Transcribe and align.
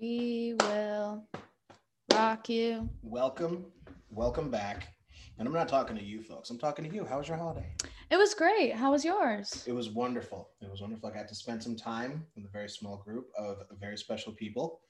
We 0.00 0.54
will 0.58 1.24
rock 2.14 2.48
you. 2.48 2.88
Welcome, 3.02 3.66
welcome 4.10 4.50
back. 4.50 4.94
And 5.38 5.46
I'm 5.46 5.52
not 5.52 5.68
talking 5.68 5.94
to 5.94 6.02
you 6.02 6.22
folks. 6.22 6.48
I'm 6.48 6.58
talking 6.58 6.88
to 6.88 6.94
you. 6.94 7.04
How 7.04 7.18
was 7.18 7.28
your 7.28 7.36
holiday? 7.36 7.66
It 8.10 8.16
was 8.16 8.32
great. 8.32 8.72
How 8.74 8.92
was 8.92 9.04
yours? 9.04 9.62
It 9.66 9.72
was 9.72 9.90
wonderful. 9.90 10.48
It 10.62 10.70
was 10.70 10.80
wonderful. 10.80 11.10
I 11.10 11.12
got 11.12 11.28
to 11.28 11.34
spend 11.34 11.62
some 11.62 11.76
time 11.76 12.24
with 12.34 12.46
a 12.46 12.48
very 12.48 12.70
small 12.70 12.96
group 12.96 13.28
of 13.36 13.58
very 13.78 13.98
special 13.98 14.32
people 14.32 14.80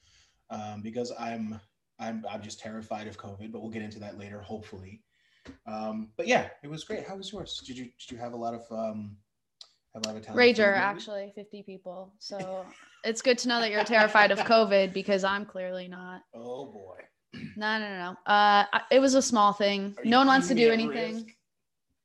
um, 0.49 0.81
because 0.81 1.11
I'm 1.19 1.59
I'm 1.99 2.25
I'm 2.31 2.41
just 2.41 2.61
terrified 2.61 3.07
of 3.07 3.17
COVID, 3.17 3.51
but 3.51 3.61
we'll 3.61 3.69
get 3.69 3.81
into 3.81 3.99
that 3.99 4.17
later, 4.17 4.39
hopefully. 4.39 5.03
Um, 5.67 6.11
but 6.15 6.25
yeah, 6.25 6.47
it 6.63 6.69
was 6.69 6.85
great. 6.85 7.05
How 7.05 7.17
was 7.17 7.33
yours? 7.33 7.61
Did 7.65 7.77
you 7.77 7.85
did 7.99 8.11
you 8.11 8.17
have 8.17 8.31
a 8.31 8.37
lot 8.37 8.53
of 8.53 8.61
um, 8.71 9.17
Rager, 9.95 10.75
actually, 10.77 11.31
50 11.35 11.63
people. 11.63 12.13
So 12.19 12.65
it's 13.03 13.21
good 13.21 13.37
to 13.39 13.47
know 13.47 13.59
that 13.59 13.71
you're 13.71 13.83
terrified 13.83 14.31
of 14.31 14.39
COVID 14.39 14.93
because 14.93 15.23
I'm 15.23 15.45
clearly 15.45 15.87
not. 15.87 16.21
Oh 16.33 16.65
boy. 16.67 16.97
No, 17.55 17.79
no, 17.79 17.89
no, 17.89 18.15
no. 18.27 18.31
Uh, 18.31 18.65
it 18.91 18.99
was 18.99 19.15
a 19.15 19.21
small 19.21 19.53
thing. 19.53 19.95
Are 19.97 20.05
No 20.05 20.19
one 20.19 20.27
wants 20.27 20.47
to 20.49 20.55
do 20.55 20.71
anything. 20.71 21.15
risk? 21.15 21.25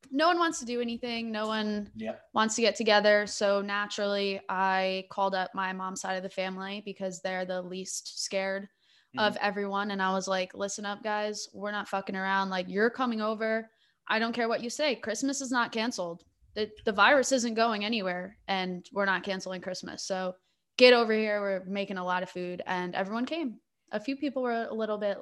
No 0.09 0.27
one 0.27 0.39
wants 0.39 0.59
to 0.59 0.65
do 0.65 0.79
anything. 0.81 1.31
No 1.31 1.47
one 1.47 1.91
Yep. 1.95 2.21
wants 2.33 2.55
to 2.55 2.61
get 2.61 2.75
together. 2.75 3.27
So 3.27 3.61
naturally, 3.61 4.39
I 4.47 5.05
called 5.11 5.35
up 5.35 5.51
my 5.53 5.73
mom's 5.73 5.99
side 6.01 6.15
of 6.15 6.23
the 6.23 6.29
family 6.29 6.81
because 6.85 7.21
they're 7.21 7.45
the 7.45 7.61
least 7.61 8.23
scared 8.23 8.69
of 9.17 9.35
everyone. 9.41 9.91
And 9.91 10.01
I 10.01 10.13
was 10.13 10.27
like, 10.27 10.53
listen 10.53 10.85
up, 10.85 11.03
guys. 11.03 11.49
We're 11.53 11.71
not 11.71 11.87
fucking 11.89 12.15
around. 12.15 12.49
Like, 12.49 12.67
you're 12.69 12.89
coming 12.89 13.19
over. 13.19 13.69
I 14.07 14.19
don't 14.19 14.31
care 14.33 14.47
what 14.47 14.61
you 14.63 14.69
say. 14.69 14.95
Christmas 14.95 15.41
is 15.41 15.51
not 15.51 15.71
canceled. 15.71 16.23
The, 16.57 16.69
the 16.85 16.91
virus 16.91 17.31
isn't 17.31 17.53
going 17.53 17.85
anywhere, 17.85 18.35
and 18.47 18.83
we're 18.91 19.05
not 19.05 19.23
canceling 19.23 19.61
Christmas. 19.61 20.03
So 20.03 20.33
get 20.77 20.91
over 20.93 21.13
here. 21.13 21.39
We're 21.39 21.63
making 21.65 21.97
a 21.99 22.03
lot 22.03 22.23
of 22.23 22.29
food. 22.31 22.63
And 22.65 22.95
everyone 22.95 23.25
came. 23.27 23.59
A 23.91 23.99
few 23.99 24.15
people 24.15 24.41
were 24.41 24.67
a 24.69 24.73
little 24.73 24.97
bit 24.97 25.17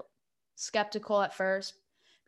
skeptical 0.55 1.21
at 1.21 1.33
first 1.35 1.73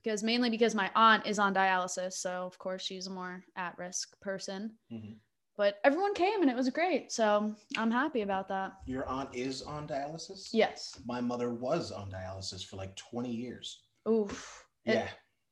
because 0.04 0.24
mainly 0.24 0.50
because 0.50 0.76
my 0.76 0.92
aunt 0.94 1.26
is 1.26 1.40
on 1.40 1.54
dialysis. 1.56 2.14
So, 2.16 2.44
of 2.46 2.60
course, 2.60 2.84
she's 2.84 3.08
a 3.08 3.10
more 3.10 3.44
at 3.56 3.78
risk 3.78 4.20
person. 4.20 4.76
Mhm. 4.92 5.16
But 5.56 5.80
everyone 5.86 6.14
came 6.14 6.42
and 6.42 6.52
it 6.52 6.56
was 6.58 6.70
great. 6.70 7.12
So 7.12 7.56
I'm 7.78 7.90
happy 7.92 8.22
about 8.24 8.50
that. 8.50 8.74
Your 8.86 9.08
aunt 9.08 9.34
is 9.34 9.62
on 9.62 9.88
dialysis. 9.88 10.50
Yes. 10.52 11.00
My 11.06 11.20
mother 11.22 11.52
was 11.54 11.92
on 11.94 12.12
dialysis 12.12 12.64
for 12.64 12.76
like 12.76 12.96
20 12.98 13.32
years. 13.32 13.84
Oof. 14.08 14.66
It- 14.86 14.96
Yeah. 14.96 15.10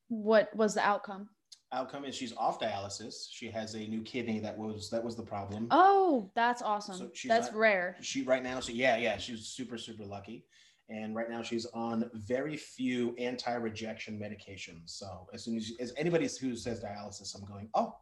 what 0.10 0.54
was 0.56 0.76
the 0.76 0.82
outcome? 0.86 1.30
Outcome 1.76 2.06
is 2.06 2.16
she's 2.16 2.34
off 2.38 2.60
dialysis. 2.60 3.28
She 3.30 3.50
has 3.52 3.76
a 3.76 3.80
new 3.80 4.02
kidney 4.02 4.40
that 4.40 4.58
was 4.58 4.90
that 4.90 5.04
was 5.04 5.16
the 5.16 5.24
problem. 5.24 5.68
Oh, 5.72 6.32
that's 6.34 6.62
awesome. 6.62 6.98
So 6.98 7.10
she's 7.14 7.30
that's 7.30 7.48
not- 7.48 7.56
rare. 7.56 7.98
She 8.02 8.24
right 8.24 8.42
now, 8.42 8.60
so 8.60 8.72
yeah, 8.72 8.98
yeah, 8.98 9.18
she's 9.18 9.46
super 9.48 9.78
super 9.78 10.06
lucky, 10.06 10.46
and 10.90 11.16
right 11.16 11.30
now 11.30 11.42
she's 11.44 11.66
on 11.68 12.10
very 12.14 12.58
few 12.58 13.14
anti-rejection 13.18 14.18
medications. 14.20 14.90
So 14.90 15.28
as 15.34 15.44
soon 15.44 15.58
as, 15.58 15.72
as 15.80 15.94
anybody 15.98 16.28
who 16.40 16.56
says 16.56 16.84
dialysis, 16.84 17.36
I'm 17.36 17.46
going, 17.46 17.70
oh, 17.74 17.96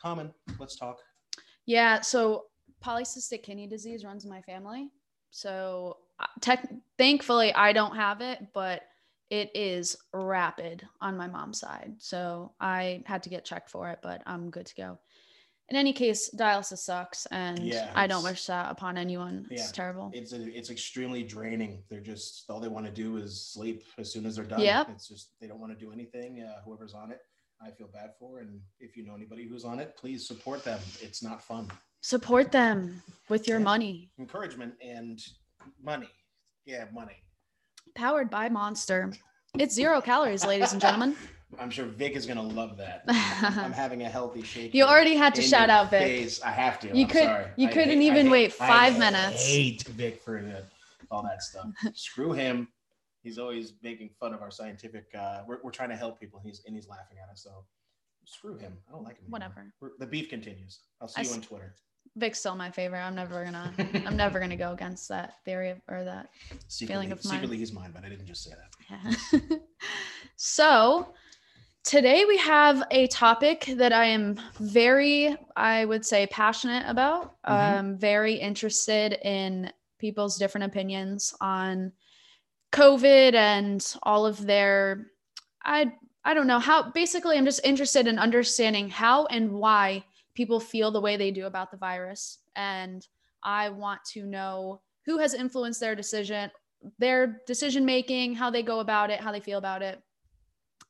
common. 0.00 0.32
Let's 0.58 0.76
talk. 0.76 1.00
Yeah. 1.66 2.00
So 2.00 2.44
polycystic 2.84 3.42
kidney 3.42 3.66
disease 3.66 4.04
runs 4.04 4.24
in 4.24 4.30
my 4.30 4.42
family. 4.42 4.90
So 5.30 5.98
uh, 6.20 6.26
tech, 6.40 6.68
thankfully, 6.98 7.52
I 7.54 7.72
don't 7.72 7.96
have 7.96 8.20
it, 8.20 8.38
but 8.54 8.82
it 9.30 9.50
is 9.54 9.96
rapid 10.12 10.86
on 11.00 11.16
my 11.16 11.26
mom's 11.26 11.58
side. 11.60 11.94
So 11.98 12.52
I 12.60 13.02
had 13.06 13.22
to 13.24 13.28
get 13.30 13.44
checked 13.44 13.70
for 13.70 13.90
it, 13.90 13.98
but 14.02 14.22
I'm 14.26 14.50
good 14.50 14.66
to 14.66 14.74
go. 14.74 14.98
In 15.68 15.76
any 15.76 15.92
case, 15.92 16.30
dialysis 16.32 16.78
sucks, 16.78 17.26
and 17.26 17.58
Yeah, 17.58 17.90
I 17.96 18.06
don't 18.06 18.22
wish 18.22 18.46
that 18.46 18.70
upon 18.70 18.96
anyone. 18.96 19.48
It's 19.50 19.62
Yeah, 19.62 19.72
terrible. 19.72 20.12
It's 20.14 20.32
a, 20.32 20.56
it's 20.56 20.70
extremely 20.70 21.24
draining. 21.24 21.82
They're 21.90 21.98
just 22.00 22.44
all 22.48 22.60
they 22.60 22.68
want 22.68 22.86
to 22.86 22.92
do 22.92 23.16
is 23.16 23.48
sleep 23.52 23.82
as 23.98 24.12
soon 24.12 24.26
as 24.26 24.36
they're 24.36 24.44
done. 24.44 24.60
Yep. 24.60 24.90
It's 24.90 25.08
just 25.08 25.32
they 25.40 25.48
don't 25.48 25.58
want 25.58 25.76
to 25.76 25.84
do 25.84 25.90
anything. 25.92 26.40
Uh, 26.48 26.60
whoever's 26.64 26.94
on 26.94 27.10
it, 27.10 27.18
I 27.60 27.72
feel 27.72 27.88
bad 27.88 28.10
for. 28.16 28.38
And 28.38 28.60
if 28.78 28.96
you 28.96 29.04
know 29.04 29.16
anybody 29.16 29.48
who's 29.48 29.64
on 29.64 29.80
it, 29.80 29.96
please 29.96 30.24
support 30.28 30.62
them. 30.62 30.78
It's 31.02 31.20
not 31.20 31.42
fun. 31.42 31.68
Support 32.00 32.52
them 32.52 33.02
with 33.28 33.48
your 33.48 33.58
Yeah. 33.58 33.64
money. 33.64 34.12
Encouragement 34.20 34.74
and 34.80 35.20
money. 35.82 36.10
Yeah, 36.64 36.84
money. 36.92 37.16
Powered 37.94 38.30
by 38.30 38.48
Monster. 38.48 39.12
It's 39.58 39.74
zero 39.74 40.00
calories, 40.00 40.44
ladies 40.44 40.72
and 40.72 40.80
gentlemen. 40.80 41.16
I'm 41.60 41.70
sure 41.70 41.86
Vic 41.86 42.14
is 42.14 42.26
gonna 42.26 42.42
love 42.42 42.76
that. 42.76 43.04
I'm, 43.08 43.72
having 43.72 44.02
a 44.02 44.08
healthy 44.08 44.42
shake. 44.42 44.74
You 44.74 44.84
already 44.84 45.14
had 45.14 45.34
to 45.36 45.42
shout 45.42 45.70
out 45.70 45.90
Vic. 45.90 46.02
face. 46.02 46.42
I 46.42 46.50
have 46.50 46.78
to. 46.80 46.88
You 46.88 47.04
I'm 47.04 47.08
could- 47.08 47.22
sorry. 47.22 47.46
you 47.56 47.68
I 47.68 47.72
couldn't 47.72 48.00
hate- 48.00 48.06
even 48.08 48.26
hate- 48.26 48.32
wait 48.32 48.54
I 48.60 48.66
five 48.66 48.98
minutes. 48.98 49.46
Hate 49.46 49.82
Vic 49.84 50.20
for 50.20 50.42
the, 50.42 50.64
all 51.10 51.22
that 51.22 51.42
stuff. 51.42 51.68
Screw 51.94 52.32
him. 52.32 52.68
He's 53.22 53.38
always 53.38 53.74
making 53.82 54.10
fun 54.20 54.34
of 54.34 54.42
our 54.42 54.50
scientific. 54.50 55.06
Uh, 55.18 55.42
we're, 55.46 55.58
we're 55.62 55.70
trying 55.70 55.88
to 55.90 55.96
help 55.96 56.20
people. 56.20 56.38
and 56.40 56.48
He's 56.48 56.62
and 56.66 56.74
he's 56.74 56.88
laughing 56.88 57.16
at 57.22 57.30
us. 57.30 57.42
So 57.44 57.64
screw 58.24 58.56
him. 58.58 58.76
I 58.88 58.92
don't 58.92 59.04
like 59.04 59.14
him. 59.16 59.24
anymore. 59.32 59.38
Whatever. 59.48 59.72
We're, 59.80 59.90
the 59.98 60.06
beef 60.06 60.28
continues. 60.28 60.80
I'll 61.00 61.08
see 61.08 61.22
I 61.22 61.24
you 61.24 61.30
on 61.32 61.40
Twitter. 61.40 61.74
Vic's 62.16 62.38
still 62.38 62.54
my 62.54 62.70
favorite. 62.70 63.00
I'm 63.00 63.14
never 63.14 63.44
gonna 63.44 63.72
I'm 64.06 64.16
never 64.16 64.40
gonna 64.40 64.56
go 64.56 64.72
against 64.72 65.08
that 65.08 65.34
theory 65.44 65.70
of, 65.70 65.80
or 65.88 66.04
that. 66.04 66.28
Secretly, 66.68 67.10
of 67.10 67.24
mine. 67.24 67.32
secretly 67.34 67.56
he's 67.58 67.72
mine, 67.72 67.90
but 67.94 68.04
I 68.04 68.08
didn't 68.08 68.26
just 68.26 68.44
say 68.44 68.50
that. 68.50 69.40
Yeah. 69.40 69.56
so 70.36 71.14
today 71.84 72.24
we 72.26 72.36
have 72.38 72.82
a 72.90 73.06
topic 73.08 73.72
that 73.76 73.92
I 73.92 74.06
am 74.06 74.40
very, 74.60 75.36
I 75.56 75.84
would 75.84 76.04
say, 76.04 76.26
passionate 76.26 76.84
about. 76.88 77.42
Mhm. 77.44 77.50
I'm 77.52 77.98
very 77.98 78.34
interested 78.34 79.18
in 79.22 79.72
people's 79.98 80.36
different 80.36 80.66
opinions 80.66 81.34
on 81.40 81.92
COVID 82.72 83.34
and 83.34 83.94
all 84.02 84.26
of 84.26 84.44
their 84.44 85.06
I 85.64 85.92
I 86.24 86.34
don't 86.34 86.48
know 86.48 86.58
how 86.58 86.90
basically 86.90 87.38
I'm 87.38 87.44
just 87.44 87.60
interested 87.64 88.06
in 88.06 88.18
understanding 88.18 88.90
how 88.90 89.26
and 89.26 89.52
why 89.52 90.04
people 90.36 90.60
feel 90.60 90.90
the 90.92 91.00
way 91.00 91.16
they 91.16 91.32
do 91.32 91.46
about 91.46 91.70
the 91.72 91.76
virus 91.76 92.38
and 92.54 93.06
I 93.42 93.70
want 93.70 94.04
to 94.12 94.24
know 94.26 94.82
who 95.04 95.18
has 95.18 95.34
influenced 95.34 95.80
their 95.80 95.94
decision 95.96 96.50
their 96.98 97.40
decision 97.46 97.84
making, 97.84 98.34
how 98.34 98.50
they 98.50 98.62
go 98.62 98.80
about 98.80 99.10
it, 99.10 99.20
how 99.20 99.32
they 99.32 99.40
feel 99.40 99.58
about 99.58 99.82
it. 99.82 100.00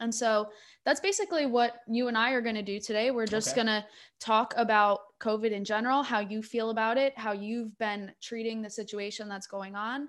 And 0.00 0.14
so 0.14 0.48
that's 0.84 1.00
basically 1.00 1.46
what 1.46 1.76
you 1.88 2.08
and 2.08 2.18
I 2.18 2.32
are 2.32 2.42
going 2.42 2.56
to 2.56 2.62
do 2.62 2.78
today. 2.78 3.10
We're 3.10 3.24
just 3.24 3.48
Okay. 3.48 3.64
going 3.64 3.66
to 3.68 3.86
talk 4.20 4.52
about 4.56 5.00
COVID 5.20 5.52
in 5.52 5.64
general, 5.64 6.02
how 6.02 6.20
you 6.20 6.42
feel 6.42 6.70
about 6.70 6.98
it, 6.98 7.16
how 7.16 7.32
you've 7.32 7.78
been 7.78 8.12
treating 8.20 8.60
the 8.60 8.68
situation 8.68 9.28
that's 9.28 9.46
going 9.46 9.74
on. 9.74 10.08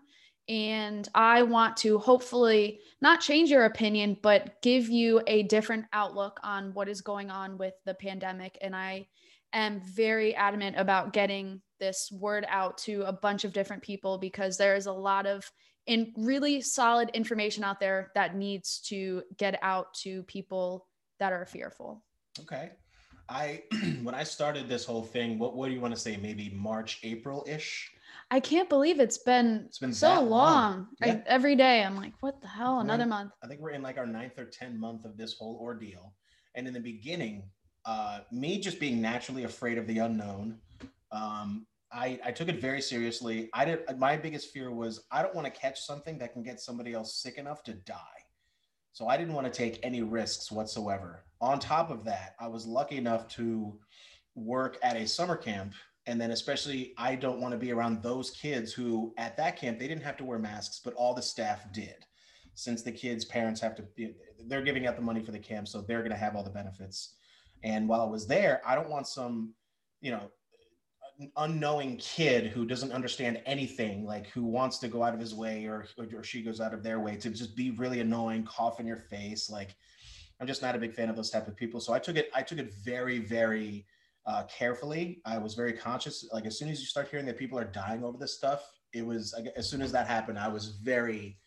And 0.49 1.07
I 1.13 1.43
want 1.43 1.77
to 1.77 1.99
hopefully 1.99 2.79
not 3.01 3.21
change 3.21 3.49
your 3.49 3.65
opinion, 3.65 4.17
but 4.21 4.61
give 4.61 4.89
you 4.89 5.21
a 5.27 5.43
different 5.43 5.85
outlook 5.93 6.39
on 6.43 6.73
what 6.73 6.89
is 6.89 7.01
going 7.01 7.29
on 7.29 7.57
with 7.57 7.73
the 7.85 7.93
pandemic. 7.93 8.57
And 8.61 8.75
I 8.75 9.07
am 9.53 9.81
very 9.81 10.35
adamant 10.35 10.75
about 10.77 11.13
getting 11.13 11.61
this 11.79 12.09
word 12.11 12.45
out 12.49 12.77
to 12.79 13.03
a 13.03 13.13
bunch 13.13 13.43
of 13.43 13.53
different 13.53 13.83
people 13.83 14.17
because 14.17 14.57
there 14.57 14.75
is 14.75 14.87
a 14.87 14.91
lot 14.91 15.25
of 15.25 15.49
in 15.85 16.11
really 16.17 16.61
solid 16.61 17.09
information 17.13 17.63
out 17.63 17.79
there 17.79 18.11
that 18.13 18.35
needs 18.35 18.81
to 18.87 19.23
get 19.37 19.57
out 19.61 19.93
to 19.93 20.23
people 20.23 20.85
that 21.19 21.31
are 21.31 21.45
fearful. 21.45 22.03
Okay. 22.41 22.71
I 23.29 23.63
when 24.03 24.15
I 24.15 24.23
started 24.23 24.67
this 24.67 24.85
whole 24.85 25.03
thing, 25.03 25.39
what 25.39 25.55
what 25.55 25.67
do 25.67 25.73
you 25.73 25.81
want 25.81 25.93
to 25.93 25.99
say? 25.99 26.17
Maybe 26.17 26.49
March, 26.55 26.99
April 27.03 27.45
ish. 27.47 27.91
I 28.29 28.41
can't 28.41 28.67
believe 28.67 28.99
it's 28.99 29.19
been, 29.19 29.63
It's 29.67 29.79
been 29.79 29.93
so 29.93 30.15
long. 30.15 30.29
long. 30.29 30.87
I, 31.01 31.23
every 31.25 31.55
day 31.55 31.81
I'm 31.83 31.95
like, 31.95 32.11
what 32.19 32.41
the 32.41 32.47
hell? 32.47 32.81
Another 32.81 33.03
in- 33.03 33.09
month. 33.09 33.31
I 33.41 33.47
think 33.47 33.61
we're 33.61 33.71
in 33.71 33.81
like 33.81 33.97
our 33.97 34.05
ninth 34.05 34.37
or 34.37 34.45
10th 34.45 34.75
month 34.75 35.05
of 35.05 35.17
this 35.17 35.35
whole 35.37 35.57
ordeal. 35.61 36.13
And 36.55 36.67
in 36.67 36.73
the 36.73 36.79
beginning, 36.81 37.43
uh, 37.87 38.19
me 38.31 38.59
just 38.59 38.81
being 38.81 39.01
naturally 39.01 39.45
afraid 39.45 39.77
of 39.77 39.87
the 39.87 39.99
unknown, 39.99 40.59
um, 41.11 41.65
I, 41.89 42.19
I 42.23 42.31
took 42.31 42.49
it 42.49 42.59
very 42.59 42.81
seriously. 42.81 43.49
I 43.53 43.63
did. 43.63 43.79
My 43.97 44.17
biggest 44.17 44.51
fear 44.51 44.71
was 44.71 45.05
I 45.09 45.23
don't 45.23 45.33
want 45.33 45.51
to 45.51 45.59
catch 45.59 45.79
something 45.79 46.17
that 46.17 46.33
can 46.33 46.43
get 46.43 46.59
somebody 46.59 46.93
else 46.93 47.15
sick 47.15 47.37
enough 47.37 47.63
to 47.63 47.73
die. 47.73 48.01
So 48.91 49.07
I 49.07 49.15
didn't 49.15 49.33
want 49.33 49.47
to 49.47 49.57
take 49.57 49.79
any 49.83 50.01
risks 50.01 50.51
whatsoever. 50.51 51.23
On 51.39 51.59
top 51.59 51.89
of 51.89 52.03
that, 52.03 52.35
I 52.41 52.47
was 52.47 52.65
lucky 52.65 52.97
enough 52.97 53.27
to 53.29 53.79
work 54.35 54.77
at 54.83 54.97
a 54.97 55.07
summer 55.07 55.37
camp. 55.37 55.73
And 56.07 56.19
then, 56.19 56.31
especially, 56.31 56.93
I 56.97 57.15
don't 57.15 57.39
want 57.39 57.53
to 57.53 57.57
be 57.57 57.71
around 57.71 58.03
those 58.03 58.31
kids 58.31 58.73
who, 58.73 59.13
at 59.17 59.37
that 59.37 59.55
camp, 59.57 59.79
they 59.79 59.87
didn't 59.87 60.03
have 60.03 60.17
to 60.17 60.23
wear 60.25 60.39
masks, 60.39 60.81
but 60.83 60.93
all 60.95 61.13
the 61.13 61.21
staff 61.21 61.71
did 61.71 62.05
since 62.55 62.81
the 62.81 62.91
kids' 62.91 63.23
parents 63.23 63.61
have 63.61 63.75
to, 63.75 63.83
they're 64.47 64.63
giving 64.63 64.87
out 64.87 64.95
the 64.95 65.01
money 65.01 65.21
for 65.21 65.31
the 65.31 65.39
camp, 65.39 65.67
so 65.67 65.81
they're 65.81 65.99
going 65.99 66.11
to 66.11 66.17
have 66.17 66.35
all 66.35 66.43
the 66.43 66.49
benefits. 66.49 67.16
And 67.63 67.87
while 67.87 68.01
I 68.01 68.05
was 68.05 68.27
there, 68.27 68.61
I 68.65 68.75
don't 68.75 68.89
want 68.89 69.07
some, 69.07 69.53
you 70.01 70.11
know, 70.11 70.31
unknowing 71.35 71.97
kid 71.97 72.47
who 72.47 72.65
doesn't 72.65 72.91
understand 72.91 73.41
anything, 73.45 74.05
like 74.05 74.27
who 74.27 74.43
wants 74.43 74.77
to 74.79 74.87
go 74.87 75.03
out 75.03 75.13
of 75.13 75.19
his 75.19 75.33
way 75.33 75.65
or, 75.65 75.87
or 76.13 76.23
she 76.23 76.43
goes 76.43 76.61
out 76.61 76.73
of 76.73 76.83
their 76.83 76.99
way 76.99 77.15
to 77.15 77.29
just 77.29 77.55
be 77.55 77.71
really 77.71 78.01
annoying, 78.01 78.43
cough 78.43 78.79
in 78.79 78.85
your 78.85 78.97
face. 78.97 79.49
Like, 79.49 79.75
I'm 80.39 80.45
just 80.45 80.61
not 80.61 80.75
a 80.75 80.79
big 80.79 80.93
fan 80.93 81.09
of 81.09 81.15
those 81.15 81.31
type 81.31 81.47
of 81.47 81.55
people. 81.55 81.79
So 81.79 81.93
I 81.93 81.99
took 81.99 82.15
it, 82.15 82.29
I 82.35 82.43
took 82.43 82.59
it 82.59 82.71
very, 82.85 83.17
very 83.19 83.87
uh, 84.27 84.43
carefully. 84.43 85.21
I 85.25 85.37
was 85.39 85.55
very 85.55 85.73
conscious. 85.73 86.27
Like 86.31 86.45
as 86.45 86.59
soon 86.59 86.69
as 86.69 86.79
you 86.79 86.85
start 86.85 87.07
hearing 87.09 87.25
that 87.25 87.37
people 87.37 87.57
are 87.57 87.65
dying 87.65 88.03
over 88.03 88.17
this 88.17 88.35
stuff, 88.35 88.61
it 88.93 89.05
was 89.05 89.33
as 89.55 89.69
soon 89.69 89.81
as 89.81 89.91
that 89.93 90.07
happened, 90.07 90.37
I 90.37 90.47
was 90.47 90.77
very, 90.83 91.39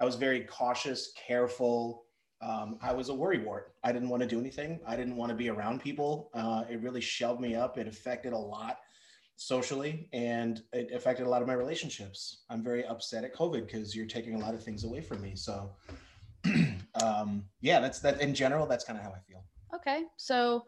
I 0.00 0.04
was 0.04 0.16
very 0.16 0.42
cautious, 0.42 1.12
careful. 1.26 2.04
Um, 2.42 2.78
I 2.80 2.92
was 2.92 3.10
a 3.10 3.12
worrywart. 3.12 3.64
I 3.84 3.92
didn't 3.92 4.08
want 4.08 4.22
to 4.22 4.28
do 4.28 4.40
anything. 4.40 4.80
I 4.86 4.96
didn't 4.96 5.16
want 5.16 5.30
to 5.30 5.36
be 5.36 5.50
around 5.50 5.80
people. 5.80 6.30
Uh, 6.32 6.64
it 6.70 6.80
really 6.80 7.00
shoved 7.00 7.40
me 7.40 7.54
up. 7.54 7.76
It 7.76 7.86
affected 7.86 8.32
a 8.32 8.38
lot 8.38 8.78
socially 9.36 10.08
and 10.12 10.62
it 10.72 10.90
affected 10.92 11.26
a 11.26 11.28
lot 11.28 11.42
of 11.42 11.48
my 11.48 11.54
relationships. 11.54 12.44
I'm 12.50 12.62
very 12.62 12.84
upset 12.86 13.24
at 13.24 13.34
COVID 13.34 13.66
because 13.66 13.94
you're 13.94 14.06
taking 14.06 14.34
a 14.34 14.38
lot 14.38 14.54
of 14.54 14.62
things 14.62 14.84
away 14.84 15.00
from 15.00 15.20
me. 15.22 15.34
So, 15.34 15.70
um, 17.02 17.44
yeah, 17.60 17.80
that's 17.80 18.00
that 18.00 18.20
in 18.20 18.34
general, 18.34 18.66
that's 18.66 18.84
kind 18.84 18.98
of 18.98 19.04
how 19.04 19.10
I 19.12 19.20
feel. 19.20 19.44
Okay. 19.74 20.04
So 20.16 20.64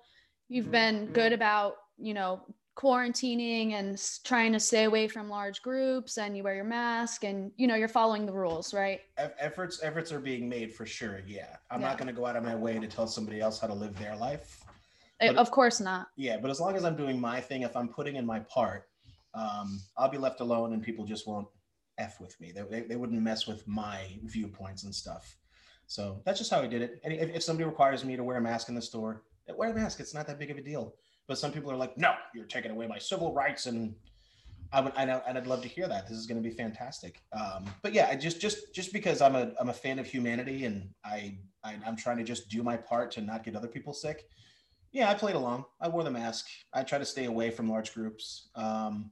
you've 0.48 0.70
been 0.70 1.06
good 1.06 1.32
about, 1.32 1.74
you 1.98 2.14
know, 2.14 2.42
quarantining 2.76 3.72
and 3.72 4.02
trying 4.24 4.52
to 4.52 4.60
stay 4.60 4.84
away 4.84 5.06
from 5.06 5.28
large 5.28 5.60
groups 5.60 6.16
and 6.16 6.36
you 6.36 6.42
wear 6.42 6.54
your 6.54 6.64
mask 6.64 7.22
and 7.22 7.52
you 7.56 7.66
know 7.66 7.74
you're 7.74 7.88
following 7.88 8.24
the 8.24 8.32
rules 8.32 8.72
right? 8.72 9.00
Efforts 9.16 9.80
efforts 9.82 10.10
are 10.10 10.20
being 10.20 10.48
made 10.48 10.72
for 10.72 10.86
sure 10.86 11.20
yeah. 11.26 11.56
I'm 11.70 11.80
yeah. 11.80 11.88
not 11.88 11.98
going 11.98 12.08
to 12.08 12.14
go 12.14 12.24
out 12.24 12.36
of 12.36 12.44
my 12.44 12.54
way 12.54 12.78
to 12.78 12.86
tell 12.86 13.06
somebody 13.06 13.40
else 13.40 13.60
how 13.60 13.66
to 13.66 13.74
live 13.74 13.98
their 13.98 14.16
life 14.16 14.64
but, 15.20 15.36
of 15.36 15.50
course 15.50 15.80
not. 15.80 16.08
Yeah 16.16 16.38
but 16.38 16.50
as 16.50 16.60
long 16.60 16.74
as 16.74 16.84
i'm 16.84 16.96
doing 16.96 17.20
my 17.20 17.40
thing 17.40 17.62
if 17.62 17.76
i'm 17.76 17.88
putting 17.88 18.16
in 18.16 18.24
my 18.24 18.40
part 18.40 18.88
um, 19.34 19.80
i'll 19.96 20.10
be 20.10 20.18
left 20.18 20.40
alone 20.40 20.72
and 20.72 20.82
people 20.82 21.04
just 21.04 21.26
won't 21.26 21.48
f 21.98 22.20
with 22.20 22.40
me. 22.40 22.52
They, 22.52 22.62
they, 22.62 22.80
they 22.80 22.96
wouldn't 22.96 23.20
mess 23.20 23.46
with 23.46 23.66
my 23.68 24.18
viewpoints 24.24 24.84
and 24.84 24.94
stuff. 24.94 25.36
So 25.86 26.22
that's 26.24 26.38
just 26.38 26.50
how 26.50 26.62
i 26.62 26.66
did 26.66 26.80
it. 26.80 27.00
And 27.04 27.12
if, 27.12 27.34
if 27.36 27.42
somebody 27.42 27.68
requires 27.68 28.02
me 28.04 28.16
to 28.16 28.24
wear 28.24 28.38
a 28.38 28.40
mask 28.40 28.68
in 28.70 28.74
the 28.74 28.82
store 28.82 29.22
wear 29.56 29.70
a 29.70 29.74
mask. 29.74 30.00
It's 30.00 30.14
not 30.14 30.26
that 30.26 30.38
big 30.38 30.50
of 30.50 30.58
a 30.58 30.62
deal 30.62 30.94
but 31.28 31.38
some 31.38 31.52
people 31.52 31.70
are 31.70 31.76
like, 31.76 31.96
no, 31.96 32.14
you're 32.34 32.46
taking 32.46 32.70
away 32.70 32.86
my 32.86 32.98
civil 32.98 33.32
rights, 33.32 33.66
and 33.66 33.94
I 34.72 34.80
would, 34.80 34.92
I 34.96 35.04
know, 35.04 35.22
and 35.26 35.36
I'd 35.36 35.46
love 35.46 35.62
to 35.62 35.68
hear 35.68 35.88
that. 35.88 36.08
This 36.08 36.18
is 36.18 36.26
going 36.26 36.42
to 36.42 36.48
be 36.48 36.54
fantastic. 36.54 37.20
Um, 37.32 37.66
but 37.82 37.92
yeah, 37.92 38.08
I 38.10 38.16
just, 38.16 38.40
just, 38.40 38.74
just 38.74 38.92
because 38.92 39.20
I'm 39.20 39.36
a, 39.36 39.52
I'm 39.60 39.68
a 39.68 39.74
fan 39.74 39.98
of 39.98 40.06
humanity, 40.06 40.64
and 40.64 40.88
I, 41.04 41.38
I, 41.64 41.76
I'm 41.86 41.96
trying 41.96 42.18
to 42.18 42.24
just 42.24 42.48
do 42.48 42.62
my 42.62 42.76
part 42.76 43.10
to 43.12 43.20
not 43.20 43.44
get 43.44 43.56
other 43.56 43.68
people 43.68 43.92
sick. 43.92 44.26
Yeah, 44.92 45.10
I 45.10 45.14
played 45.14 45.36
along. 45.36 45.64
I 45.80 45.88
wore 45.88 46.04
the 46.04 46.10
mask. 46.10 46.46
I 46.74 46.82
try 46.82 46.98
to 46.98 47.04
stay 47.04 47.24
away 47.24 47.50
from 47.50 47.68
large 47.68 47.94
groups. 47.94 48.50
Um, 48.54 49.10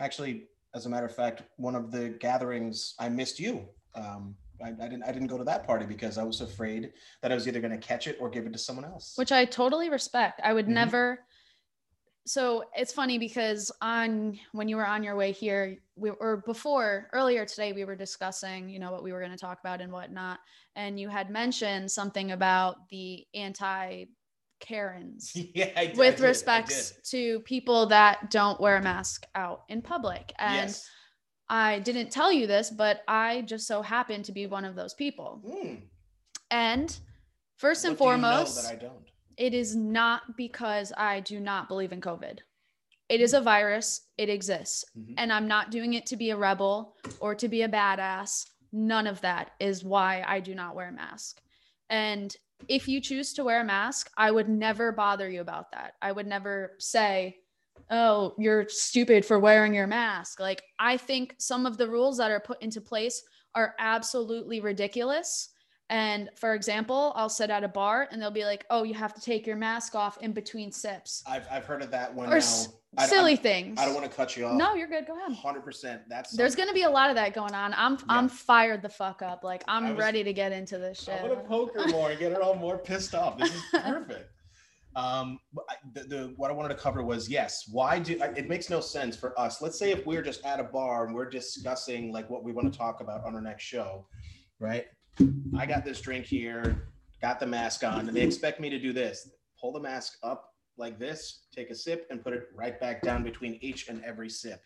actually, 0.00 0.48
as 0.74 0.86
a 0.86 0.88
matter 0.88 1.06
of 1.06 1.14
fact, 1.14 1.42
one 1.56 1.74
of 1.74 1.90
the 1.90 2.10
gatherings, 2.10 2.94
I 2.98 3.08
missed 3.08 3.40
you. 3.40 3.66
Um, 3.94 4.36
I, 4.62 4.68
I, 4.68 4.88
didn't 4.88 5.04
I 5.04 5.12
didn't 5.12 5.28
go 5.28 5.38
to 5.38 5.44
that 5.44 5.66
party 5.66 5.86
because 5.86 6.18
I 6.18 6.24
was 6.24 6.40
afraid 6.40 6.92
that 7.22 7.32
I 7.32 7.34
was 7.34 7.46
either 7.48 7.60
going 7.60 7.78
to 7.78 7.86
catch 7.86 8.06
it 8.06 8.18
or 8.20 8.28
give 8.28 8.46
it 8.46 8.52
to 8.52 8.58
someone 8.58 8.84
else. 8.84 9.14
Which 9.16 9.32
I 9.32 9.44
totally 9.44 9.88
respect. 9.88 10.40
I 10.42 10.52
would 10.52 10.66
mm-hmm. 10.66 10.74
never 10.74 11.20
so 12.28 12.64
it's 12.76 12.92
funny 12.92 13.18
because 13.18 13.72
on 13.80 14.38
when 14.52 14.68
you 14.68 14.76
were 14.76 14.86
on 14.86 15.02
your 15.02 15.16
way 15.16 15.32
here 15.32 15.78
we 15.96 16.10
or 16.10 16.42
before 16.44 17.08
earlier 17.12 17.46
today 17.46 17.72
we 17.72 17.84
were 17.84 17.96
discussing 17.96 18.68
you 18.68 18.78
know 18.78 18.92
what 18.92 19.02
we 19.02 19.12
were 19.12 19.20
going 19.20 19.32
to 19.32 19.38
talk 19.38 19.60
about 19.60 19.80
and 19.80 19.90
whatnot. 19.90 20.38
And 20.76 21.00
you 21.00 21.08
had 21.08 21.30
mentioned 21.30 21.90
something 21.90 22.32
about 22.32 22.88
the 22.90 23.26
anti 23.34 24.04
karens 24.60 25.32
yeah 25.54 25.84
did, 25.84 25.96
with 25.96 26.20
respects 26.20 26.92
to 27.10 27.40
people 27.40 27.86
that 27.86 28.30
don't 28.30 28.60
wear 28.60 28.76
a 28.76 28.82
mask 28.82 29.24
out 29.34 29.62
in 29.68 29.80
public. 29.80 30.32
And 30.38 30.68
yes. 30.68 30.86
i 31.48 31.78
didn't 31.78 32.10
tell 32.10 32.30
you 32.30 32.46
this 32.46 32.70
but 32.70 33.00
i 33.08 33.42
just 33.42 33.66
so 33.66 33.80
happened 33.80 34.26
to 34.26 34.32
be 34.32 34.46
one 34.46 34.64
of 34.64 34.74
those 34.74 34.94
people. 34.94 35.42
Mm. 35.46 35.82
and 36.50 36.98
first 37.56 37.84
what 37.84 37.90
and 37.90 37.98
foremost 37.98 38.64
that 38.64 38.72
i 38.72 38.76
don't 38.76 39.08
it 39.38 39.54
is 39.54 39.74
not 39.74 40.36
because 40.36 40.92
I 40.96 41.20
do 41.20 41.40
not 41.40 41.68
believe 41.68 41.92
in 41.92 42.00
COVID. 42.00 42.38
It 43.08 43.20
is 43.22 43.32
a 43.32 43.40
virus, 43.40 44.02
it 44.18 44.28
exists. 44.28 44.84
Mm-hmm. 44.98 45.14
And 45.16 45.32
I'm 45.32 45.48
not 45.48 45.70
doing 45.70 45.94
it 45.94 46.04
to 46.06 46.16
be 46.16 46.30
a 46.30 46.36
rebel 46.36 46.96
or 47.20 47.34
to 47.36 47.48
be 47.48 47.62
a 47.62 47.68
badass. 47.68 48.44
None 48.72 49.06
of 49.06 49.20
that 49.22 49.52
is 49.60 49.84
why 49.84 50.24
I 50.26 50.40
do 50.40 50.54
not 50.54 50.74
wear 50.74 50.88
a 50.88 50.92
mask. 50.92 51.40
And 51.88 52.36
if 52.68 52.88
you 52.88 53.00
choose 53.00 53.32
to 53.34 53.44
wear 53.44 53.60
a 53.60 53.64
mask, 53.64 54.10
I 54.16 54.30
would 54.30 54.48
never 54.48 54.92
bother 54.92 55.30
you 55.30 55.40
about 55.40 55.70
that. 55.72 55.94
I 56.02 56.12
would 56.12 56.26
never 56.26 56.72
say, 56.78 57.36
oh, 57.90 58.34
you're 58.36 58.66
stupid 58.68 59.24
for 59.24 59.38
wearing 59.38 59.72
your 59.72 59.86
mask. 59.86 60.40
Like, 60.40 60.62
I 60.78 60.96
think 60.96 61.34
some 61.38 61.64
of 61.64 61.78
the 61.78 61.88
rules 61.88 62.18
that 62.18 62.30
are 62.30 62.40
put 62.40 62.60
into 62.60 62.80
place 62.80 63.22
are 63.54 63.74
absolutely 63.78 64.60
ridiculous. 64.60 65.50
And 65.90 66.28
for 66.34 66.54
example, 66.54 67.12
I'll 67.16 67.30
sit 67.30 67.48
at 67.50 67.64
a 67.64 67.68
bar 67.68 68.08
and 68.12 68.20
they'll 68.20 68.30
be 68.30 68.44
like, 68.44 68.66
"Oh, 68.68 68.82
you 68.82 68.92
have 68.94 69.14
to 69.14 69.20
take 69.20 69.46
your 69.46 69.56
mask 69.56 69.94
off 69.94 70.18
in 70.18 70.32
between 70.32 70.70
sips." 70.70 71.22
I've, 71.26 71.46
I've 71.50 71.64
heard 71.64 71.82
of 71.82 71.90
that 71.92 72.14
one. 72.14 72.30
Or 72.30 72.36
s- 72.36 72.68
silly 73.06 73.32
I, 73.32 73.36
things. 73.36 73.78
I 73.80 73.86
don't 73.86 73.94
want 73.94 74.04
to 74.10 74.14
cut 74.14 74.36
you 74.36 74.44
off. 74.44 74.54
No, 74.54 74.74
you're 74.74 74.88
good. 74.88 75.06
Go 75.06 75.16
ahead. 75.16 75.32
Hundred 75.36 75.64
percent. 75.64 76.02
That's 76.08 76.32
there's 76.32 76.54
gonna 76.54 76.74
be 76.74 76.82
a 76.82 76.90
lot 76.90 77.08
of 77.08 77.16
that 77.16 77.32
going 77.32 77.54
on. 77.54 77.72
I'm 77.74 77.94
yeah. 77.94 78.04
I'm 78.08 78.28
fired 78.28 78.82
the 78.82 78.88
fuck 78.90 79.22
up. 79.22 79.44
Like 79.44 79.64
I'm 79.66 79.90
was, 79.90 79.98
ready 79.98 80.22
to 80.24 80.32
get 80.32 80.52
into 80.52 80.76
this 80.76 81.02
shit. 81.04 81.20
I 81.20 81.26
want 81.26 81.42
to 81.42 81.48
poke 81.48 81.74
her 81.74 81.86
more 81.88 82.10
and 82.10 82.18
get 82.18 82.32
her 82.32 82.42
all 82.42 82.54
more 82.54 82.76
pissed 82.76 83.14
off. 83.14 83.38
This 83.38 83.54
is 83.54 83.62
perfect. 83.72 84.30
um, 84.94 85.38
the, 85.94 86.02
the 86.02 86.34
what 86.36 86.50
I 86.50 86.54
wanted 86.54 86.74
to 86.76 86.80
cover 86.80 87.02
was 87.02 87.30
yes. 87.30 87.64
Why 87.70 87.98
do 87.98 88.18
it 88.36 88.46
makes 88.46 88.68
no 88.68 88.80
sense 88.80 89.16
for 89.16 89.38
us? 89.40 89.62
Let's 89.62 89.78
say 89.78 89.90
if 89.90 90.04
we're 90.06 90.22
just 90.22 90.44
at 90.44 90.60
a 90.60 90.64
bar 90.64 91.06
and 91.06 91.14
we're 91.14 91.30
discussing 91.30 92.12
like 92.12 92.28
what 92.28 92.44
we 92.44 92.52
want 92.52 92.70
to 92.70 92.78
talk 92.78 93.00
about 93.00 93.24
on 93.24 93.34
our 93.34 93.40
next 93.40 93.64
show, 93.64 94.06
right? 94.60 94.84
I 95.56 95.66
got 95.66 95.84
this 95.84 96.00
drink 96.00 96.26
here, 96.26 96.88
got 97.20 97.40
the 97.40 97.46
mask 97.46 97.84
on, 97.84 98.08
and 98.08 98.16
they 98.16 98.22
expect 98.22 98.60
me 98.60 98.70
to 98.70 98.78
do 98.78 98.92
this 98.92 99.28
pull 99.60 99.72
the 99.72 99.80
mask 99.80 100.18
up 100.22 100.54
like 100.76 100.98
this, 100.98 101.46
take 101.54 101.70
a 101.70 101.74
sip, 101.74 102.06
and 102.10 102.22
put 102.22 102.32
it 102.32 102.48
right 102.54 102.78
back 102.78 103.02
down 103.02 103.22
between 103.22 103.58
each 103.60 103.88
and 103.88 104.04
every 104.04 104.30
sip. 104.30 104.60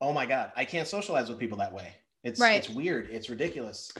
Oh 0.00 0.12
my 0.12 0.26
God, 0.26 0.52
I 0.56 0.64
can't 0.64 0.86
socialize 0.86 1.28
with 1.28 1.38
people 1.38 1.56
that 1.58 1.72
way. 1.72 1.94
It's 2.22 2.40
right. 2.40 2.58
it's 2.58 2.68
weird. 2.68 3.08
It's 3.10 3.30
ridiculous. 3.30 3.90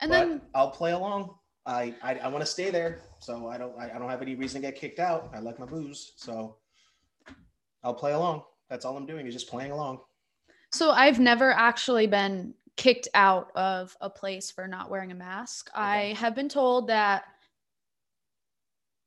And 0.00 0.10
but 0.10 0.18
then 0.18 0.42
I'll 0.54 0.70
play 0.70 0.92
along. 0.92 1.34
I 1.64 1.94
I, 2.02 2.16
I 2.16 2.28
want 2.28 2.42
to 2.44 2.50
stay 2.50 2.70
there, 2.70 3.00
so 3.18 3.48
I 3.48 3.56
don't 3.56 3.78
I, 3.78 3.90
I 3.94 3.98
don't 3.98 4.10
have 4.10 4.22
any 4.22 4.34
reason 4.34 4.60
to 4.60 4.68
get 4.68 4.78
kicked 4.78 4.98
out. 4.98 5.30
I 5.34 5.38
like 5.38 5.58
my 5.58 5.66
booze, 5.66 6.12
so 6.16 6.56
I'll 7.82 7.94
play 7.94 8.12
along. 8.12 8.42
That's 8.68 8.84
all 8.84 8.96
I'm 8.96 9.06
doing 9.06 9.26
is 9.26 9.32
just 9.32 9.48
playing 9.48 9.70
along. 9.70 10.00
So 10.70 10.90
I've 10.90 11.18
never 11.18 11.52
actually 11.52 12.06
been 12.06 12.52
kicked 12.78 13.08
out 13.12 13.50
of 13.54 13.94
a 14.00 14.08
place 14.08 14.50
for 14.50 14.66
not 14.66 14.88
wearing 14.88 15.10
a 15.12 15.14
mask. 15.14 15.68
Okay. 15.74 15.82
I 15.82 16.12
have 16.14 16.34
been 16.34 16.48
told 16.48 16.86
that 16.86 17.24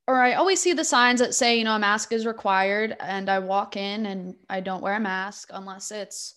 or 0.07 0.21
I 0.21 0.33
always 0.33 0.59
see 0.59 0.73
the 0.73 0.83
signs 0.83 1.21
that 1.21 1.33
say, 1.33 1.57
you 1.57 1.63
know, 1.63 1.75
a 1.75 1.79
mask 1.79 2.11
is 2.11 2.25
required 2.25 2.97
and 2.99 3.29
I 3.29 3.39
walk 3.39 3.77
in 3.77 4.07
and 4.07 4.35
I 4.49 4.59
don't 4.59 4.81
wear 4.81 4.95
a 4.95 4.99
mask 4.99 5.49
unless 5.53 5.89
it's 5.89 6.35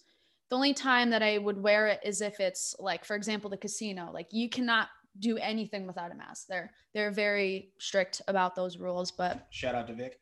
the 0.48 0.56
only 0.56 0.74
time 0.74 1.10
that 1.10 1.22
I 1.22 1.38
would 1.38 1.60
wear 1.60 1.88
it 1.88 2.00
is 2.04 2.20
if 2.20 2.38
it's 2.38 2.76
like 2.78 3.04
for 3.04 3.16
example 3.16 3.50
the 3.50 3.56
casino. 3.56 4.10
Like 4.12 4.28
you 4.30 4.48
cannot 4.48 4.88
do 5.18 5.36
anything 5.38 5.86
without 5.86 6.12
a 6.12 6.14
mask. 6.14 6.46
They're 6.48 6.70
they're 6.94 7.10
very 7.10 7.70
strict 7.78 8.22
about 8.28 8.54
those 8.54 8.78
rules, 8.78 9.10
but 9.10 9.46
shout 9.50 9.74
out 9.74 9.88
to 9.88 9.94
Vic. 9.94 10.18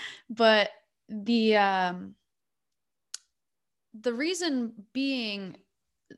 but 0.30 0.70
the 1.08 1.56
um 1.56 2.16
the 4.00 4.12
reason 4.12 4.72
being 4.92 5.56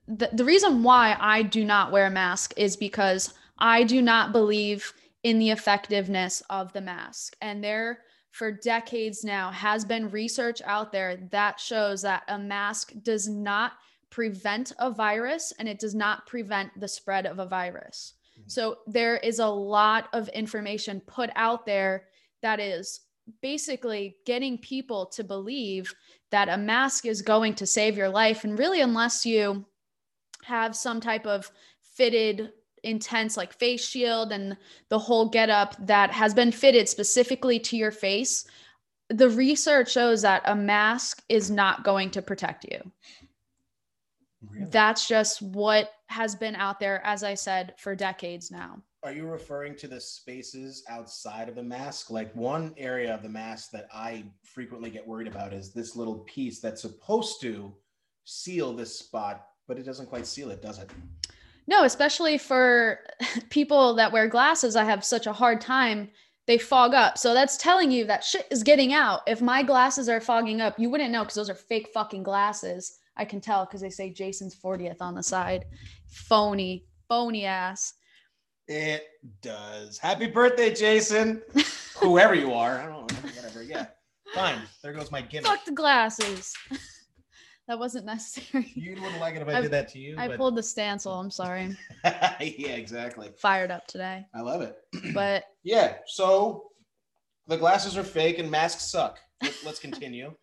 the, 0.07 0.31
the 0.33 0.45
reason 0.45 0.83
why 0.83 1.17
I 1.19 1.43
do 1.43 1.65
not 1.65 1.93
wear 1.93 2.07
a 2.07 2.11
mask 2.11 2.55
is 2.57 2.77
because 2.77 3.35
I 3.59 3.85
do 3.85 4.03
not 4.03 4.33
believe 4.33 4.93
in 5.23 5.39
the 5.39 5.51
effectiveness 5.51 6.43
of 6.51 6.73
the 6.73 6.81
mask. 6.81 7.37
And 7.41 7.63
there, 7.63 8.01
for 8.31 8.53
decades 8.53 9.25
now, 9.25 9.51
has 9.51 9.85
been 9.85 10.11
research 10.11 10.63
out 10.65 10.93
there 10.93 11.17
that 11.31 11.59
shows 11.59 12.03
that 12.03 12.23
a 12.29 12.39
mask 12.39 12.93
does 13.03 13.29
not 13.29 13.73
prevent 14.11 14.73
a 14.79 14.91
virus 14.91 15.53
and 15.59 15.69
it 15.69 15.79
does 15.79 15.95
not 15.95 16.27
prevent 16.27 16.79
the 16.81 16.89
spread 16.89 17.27
of 17.27 17.39
a 17.39 17.47
virus. 17.47 18.15
Mm-hmm. 18.39 18.49
So 18.49 18.79
there 18.87 19.17
is 19.19 19.39
a 19.39 19.47
lot 19.47 20.09
of 20.13 20.29
information 20.29 21.01
put 21.01 21.31
out 21.35 21.67
there 21.67 22.05
that 22.43 22.61
is 22.61 23.01
basically 23.43 24.17
getting 24.25 24.57
people 24.59 25.07
to 25.07 25.25
believe 25.25 25.93
that 26.31 26.49
a 26.49 26.57
mask 26.57 27.05
is 27.05 27.21
going 27.23 27.55
to 27.55 27.67
save 27.67 27.97
your 27.97 28.09
life. 28.09 28.45
And 28.45 28.59
really, 28.59 28.81
unless 28.81 29.27
you 29.27 29.67
have 30.49 30.75
some 30.75 31.01
type 31.01 31.27
of 31.27 31.51
fitted 31.95 32.53
intense 32.85 33.37
like 33.37 33.53
face 33.53 33.85
shield 33.85 34.33
and 34.33 34.57
the 34.89 34.99
whole 34.99 35.29
get 35.29 35.51
up 35.51 35.75
that 35.85 36.11
has 36.11 36.33
been 36.33 36.53
fitted 36.53 36.89
specifically 36.89 37.59
to 37.59 37.77
your 37.77 37.91
face 37.91 38.47
the 39.11 39.29
research 39.31 39.91
shows 39.91 40.23
that 40.23 40.43
a 40.45 40.55
mask 40.55 41.23
is 41.29 41.51
not 41.51 41.83
going 41.83 42.11
to 42.11 42.23
protect 42.23 42.65
you. 42.65 42.93
Really? 44.51 44.67
that's 44.71 45.09
just 45.09 45.43
what 45.43 45.91
has 46.07 46.37
been 46.37 46.55
out 46.55 46.79
there 46.79 47.05
as 47.05 47.25
i 47.25 47.35
said 47.35 47.75
for 47.77 47.97
decades 47.97 48.53
now. 48.53 48.81
Are 49.03 49.13
you 49.13 49.27
referring 49.27 49.75
to 49.77 49.89
the 49.89 50.01
spaces 50.01 50.85
outside 50.89 51.49
of 51.49 51.57
the 51.57 51.63
mask? 51.63 52.11
Like 52.11 52.35
one 52.37 52.73
area 52.77 53.13
of 53.13 53.25
the 53.25 53.29
mask 53.29 53.73
that 53.73 53.89
i 53.93 54.25
frequently 54.45 54.91
get 54.91 55.07
worried 55.07 55.27
about 55.27 55.53
is 55.53 55.73
this 55.73 55.97
little 55.97 56.21
piece 56.21 56.61
that's 56.61 56.83
supposed 56.83 57.41
to 57.41 57.75
seal 58.25 58.73
this 58.73 58.97
spot 58.97 59.45
but 59.69 59.79
it 59.79 59.85
doesn't 59.85 60.07
quite 60.07 60.27
seal 60.27 60.51
it, 60.51 60.61
does 60.63 60.79
it? 60.79 60.91
No, 61.69 61.85
especially 61.85 62.39
for 62.39 63.01
people 63.51 63.95
that 63.95 64.11
wear 64.11 64.27
glasses, 64.27 64.75
I 64.75 64.85
have 64.85 65.05
such 65.05 65.27
a 65.27 65.33
hard 65.33 65.61
time 65.61 66.11
they 66.47 66.59
fog 66.59 66.95
up. 66.95 67.19
So 67.19 67.35
that's 67.35 67.59
telling 67.59 67.91
you 67.91 68.07
that 68.07 68.25
shit 68.25 68.47
is 68.51 68.63
getting 68.63 68.95
out. 68.95 69.21
If 69.27 69.43
my 69.43 69.63
glasses 69.63 70.09
are 70.09 70.19
fogging 70.19 70.63
up, 70.63 70.79
you 70.79 70.89
wouldn't 70.89 71.11
know 71.11 71.23
because 71.23 71.35
those 71.35 71.51
are 71.51 71.55
fake 71.55 71.91
fucking 71.93 72.23
glasses. 72.23 72.99
I 73.19 73.27
can 73.27 73.43
tell 73.43 73.67
because 73.67 73.83
they 73.83 73.91
say 73.91 74.11
Jason's 74.11 74.57
40th 74.57 75.03
on 75.03 75.15
the 75.15 75.23
side. 75.23 75.67
Phony, 76.07 76.87
phony 77.07 77.45
ass. 77.45 77.93
It 78.67 79.07
does. 79.43 79.99
Happy 79.99 80.27
birthday, 80.27 80.75
Jason. 80.75 81.43
Whoever 81.99 82.35
you 82.35 82.55
are. 82.55 82.79
I 82.79 82.87
don't 82.87 83.13
know. 83.13 83.29
Whatever. 83.29 83.63
Yeah. 83.63 83.87
Fine. 84.35 84.61
There 84.83 84.95
goes 84.95 85.11
my 85.11 85.21
gimmick. 85.21 85.47
Fuck 85.47 85.67
the 85.67 85.73
glasses. 85.73 86.55
that 87.69 87.79
wasn't 87.79 88.07
necessary. 88.07 88.71
You 88.75 88.95
wouldn't 89.01 89.21
like 89.21 89.37
it 89.37 89.43
if 89.43 89.49
I, 89.49 89.59
I- 89.59 89.61
did 89.61 89.71
that 89.71 89.89
to 89.91 89.99
you. 89.99 90.17
I 90.19 90.29
but- 90.29 90.39
pulled 90.39 90.57
the 90.57 90.63
stancil. 90.63 91.19
I'm 91.21 91.31
sorry. 91.31 91.77
yeah, 92.05 92.73
exactly. 92.73 93.31
Fired 93.39 93.71
up 93.71 93.87
today. 93.87 94.27
I 94.35 94.41
love 94.41 94.63
it. 94.63 94.77
But 95.15 95.45
Yeah. 95.63 95.97
So 96.07 96.71
the 97.47 97.57
glasses 97.57 97.97
are 97.97 98.03
fake 98.05 98.39
and 98.39 98.51
masks 98.51 98.91
suck. 98.91 99.19
Let's, 99.43 99.65
let's 99.65 99.79
continue. 99.79 100.33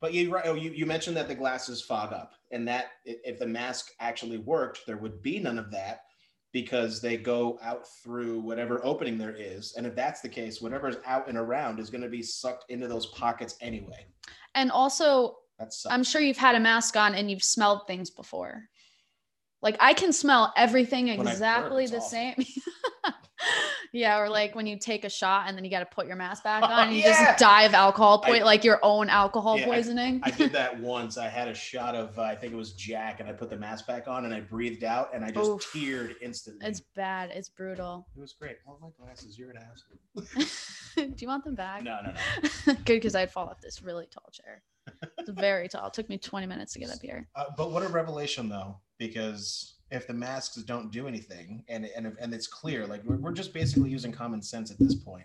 But 0.00 0.12
you, 0.14 0.36
oh, 0.44 0.54
you 0.54 0.72
you 0.72 0.84
mentioned 0.84 1.16
that 1.16 1.28
the 1.28 1.34
glasses 1.36 1.80
fog 1.80 2.12
up, 2.12 2.32
and 2.50 2.66
that 2.66 2.86
if 3.04 3.38
the 3.38 3.46
mask 3.46 3.92
actually 4.00 4.38
worked, 4.38 4.80
there 4.84 4.96
would 4.96 5.22
be 5.22 5.38
none 5.38 5.60
of 5.60 5.70
that 5.70 6.00
because 6.52 7.00
they 7.00 7.16
go 7.16 7.56
out 7.62 7.86
through 8.02 8.40
whatever 8.40 8.84
opening 8.84 9.16
there 9.16 9.36
is. 9.38 9.74
And 9.76 9.86
if 9.86 9.94
that's 9.94 10.20
the 10.20 10.28
case, 10.28 10.60
whatever's 10.60 10.96
out 11.06 11.28
and 11.28 11.38
around 11.38 11.78
is 11.78 11.88
going 11.88 12.02
to 12.02 12.08
be 12.08 12.20
sucked 12.20 12.64
into 12.68 12.88
those 12.88 13.06
pockets 13.06 13.56
anyway. 13.60 14.04
and 14.56 14.72
also 14.72 15.36
I'm 15.90 16.04
sure 16.04 16.20
you've 16.20 16.36
had 16.36 16.54
a 16.54 16.60
mask 16.60 16.96
on 16.96 17.14
and 17.14 17.30
you've 17.30 17.42
smelled 17.42 17.86
things 17.86 18.10
before. 18.10 18.64
Like 19.62 19.76
I 19.80 19.94
can 19.94 20.12
smell 20.12 20.52
everything 20.56 21.08
I 21.10 21.14
exactly 21.14 21.86
the 21.86 21.98
awful. 21.98 22.08
same. 22.08 22.34
yeah, 23.92 24.18
or 24.18 24.28
like 24.28 24.54
when 24.54 24.66
you 24.66 24.78
take 24.78 25.04
a 25.04 25.08
shot 25.08 25.44
and 25.46 25.56
then 25.56 25.64
you 25.64 25.70
got 25.70 25.80
to 25.80 25.86
put 25.86 26.06
your 26.06 26.16
mask 26.16 26.42
back 26.42 26.64
on 26.64 26.88
and 26.88 26.96
you 26.96 27.02
Yeah. 27.06 27.26
just 27.26 27.38
die 27.38 27.62
of 27.62 27.74
alcohol 27.74 28.20
point 28.20 28.44
like 28.44 28.64
your 28.64 28.80
own 28.82 29.08
alcohol 29.08 29.58
Yeah, 29.58 29.66
poisoning. 29.66 30.20
I 30.24 30.30
did 30.30 30.52
that 30.52 30.80
once. 30.80 31.16
I 31.16 31.28
had 31.28 31.46
a 31.48 31.54
shot 31.54 31.94
of 31.94 32.18
uh, 32.18 32.22
I 32.22 32.34
think 32.34 32.52
it 32.52 32.56
was 32.56 32.72
Jack, 32.72 33.20
and 33.20 33.28
I 33.28 33.32
put 33.32 33.50
the 33.50 33.56
mask 33.56 33.86
back 33.86 34.08
on, 34.08 34.24
and 34.24 34.34
I 34.34 34.40
breathed 34.40 34.82
out, 34.84 35.10
and 35.14 35.24
I 35.24 35.30
just 35.30 35.50
Oof. 35.50 35.72
teared 35.72 36.14
instantly. 36.20 36.66
it's 36.66 36.80
bad. 36.96 37.30
It's 37.32 37.48
brutal. 37.48 38.06
It 38.16 38.20
was 38.20 38.32
great. 38.32 38.56
Oh, 38.68 38.78
my 38.80 38.88
glasses. 38.98 39.38
You're 39.38 39.50
an 39.50 39.58
asshole. 39.58 40.44
Do 40.96 41.14
you 41.18 41.28
want 41.28 41.44
them 41.44 41.54
back? 41.54 41.82
No, 41.82 42.00
no, 42.04 42.12
no. 42.12 42.74
Good 42.84 42.96
because 42.96 43.14
I'd 43.14 43.30
fall 43.30 43.48
off 43.48 43.60
this 43.60 43.82
really 43.82 44.06
tall 44.06 44.28
chair. 44.32 44.62
It's 45.18 45.30
very 45.30 45.68
tall. 45.68 45.86
It 45.86 45.94
took 45.94 46.08
me 46.08 46.18
20 46.18 46.46
minutes 46.46 46.72
to 46.72 46.80
get 46.80 46.90
up 46.90 46.98
here. 47.00 47.28
Uh, 47.36 47.44
but 47.56 47.70
what 47.70 47.84
a 47.84 47.88
revelation, 47.88 48.48
though, 48.48 48.78
because 48.98 49.76
if 49.90 50.06
the 50.06 50.14
masks 50.14 50.56
don't 50.56 50.90
do 50.90 51.06
anything, 51.06 51.64
and 51.68 51.88
and 51.96 52.16
and 52.18 52.34
it's 52.34 52.46
clear, 52.46 52.86
like 52.86 53.04
we're, 53.04 53.16
we're 53.16 53.32
just 53.32 53.52
basically 53.52 53.90
using 53.90 54.10
common 54.10 54.42
sense 54.42 54.70
at 54.70 54.78
this 54.78 54.94
point. 54.94 55.24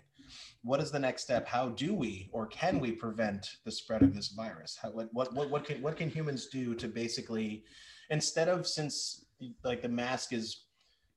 What 0.62 0.80
is 0.80 0.90
the 0.90 0.98
next 0.98 1.22
step? 1.22 1.48
How 1.48 1.70
do 1.70 1.94
we 1.94 2.28
or 2.32 2.46
can 2.46 2.78
we 2.78 2.92
prevent 2.92 3.48
the 3.64 3.72
spread 3.72 4.02
of 4.02 4.14
this 4.14 4.28
virus? 4.28 4.78
How, 4.80 4.90
what, 4.90 5.08
what 5.12 5.34
what 5.34 5.50
what 5.50 5.64
can 5.64 5.82
what 5.82 5.96
can 5.96 6.10
humans 6.10 6.46
do 6.46 6.74
to 6.74 6.86
basically, 6.86 7.64
instead 8.10 8.48
of 8.48 8.66
since 8.66 9.24
like 9.64 9.82
the 9.82 9.88
mask 9.88 10.32
is 10.32 10.64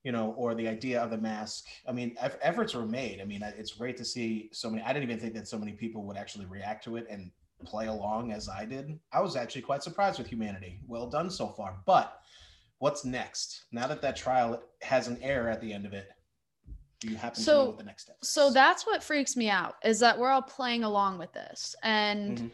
you 0.03 0.11
know, 0.11 0.33
or 0.35 0.55
the 0.55 0.67
idea 0.67 0.99
of 0.99 1.11
the 1.11 1.17
mask. 1.17 1.65
I 1.87 1.91
mean, 1.91 2.15
eff- 2.19 2.39
efforts 2.41 2.73
were 2.73 2.87
made. 2.87 3.21
I 3.21 3.25
mean, 3.25 3.43
it's 3.43 3.73
great 3.73 3.97
to 3.97 4.05
see 4.05 4.49
so 4.51 4.67
many. 4.67 4.81
I 4.81 4.93
didn't 4.93 5.03
even 5.03 5.19
think 5.19 5.35
that 5.35 5.47
so 5.47 5.59
many 5.59 5.73
people 5.73 6.05
would 6.07 6.17
actually 6.17 6.45
react 6.47 6.83
to 6.85 6.95
it 6.95 7.05
and 7.07 7.29
play 7.63 7.87
along 7.87 8.31
as 8.31 8.49
I 8.49 8.65
did. 8.65 8.99
I 9.11 9.21
was 9.21 9.35
actually 9.35 9.61
quite 9.61 9.83
surprised 9.83 10.17
with 10.19 10.27
humanity. 10.27 10.79
Well 10.87 11.07
done 11.07 11.29
so 11.29 11.47
far. 11.47 11.77
But 11.85 12.19
what's 12.79 13.05
next? 13.05 13.65
Now 13.71 13.87
that 13.87 14.01
that 14.01 14.15
trial 14.15 14.61
has 14.81 15.07
an 15.07 15.17
error 15.21 15.49
at 15.49 15.61
the 15.61 15.71
end 15.73 15.85
of 15.85 15.93
it, 15.93 16.09
do 16.99 17.09
you 17.09 17.15
happen 17.15 17.35
to 17.37 17.41
So- 17.41 17.63
know 17.63 17.69
what 17.69 17.77
the 17.77 17.83
next 17.83 18.03
step? 18.03 18.17
So 18.23 18.51
that's 18.51 18.85
what 18.85 19.03
freaks 19.03 19.35
me 19.35 19.49
out 19.49 19.75
is 19.83 19.99
that 19.99 20.17
we're 20.17 20.29
all 20.31 20.41
playing 20.41 20.83
along 20.83 21.17
with 21.17 21.33
this 21.33 21.75
and 21.83 22.37
Mhm. 22.37 22.51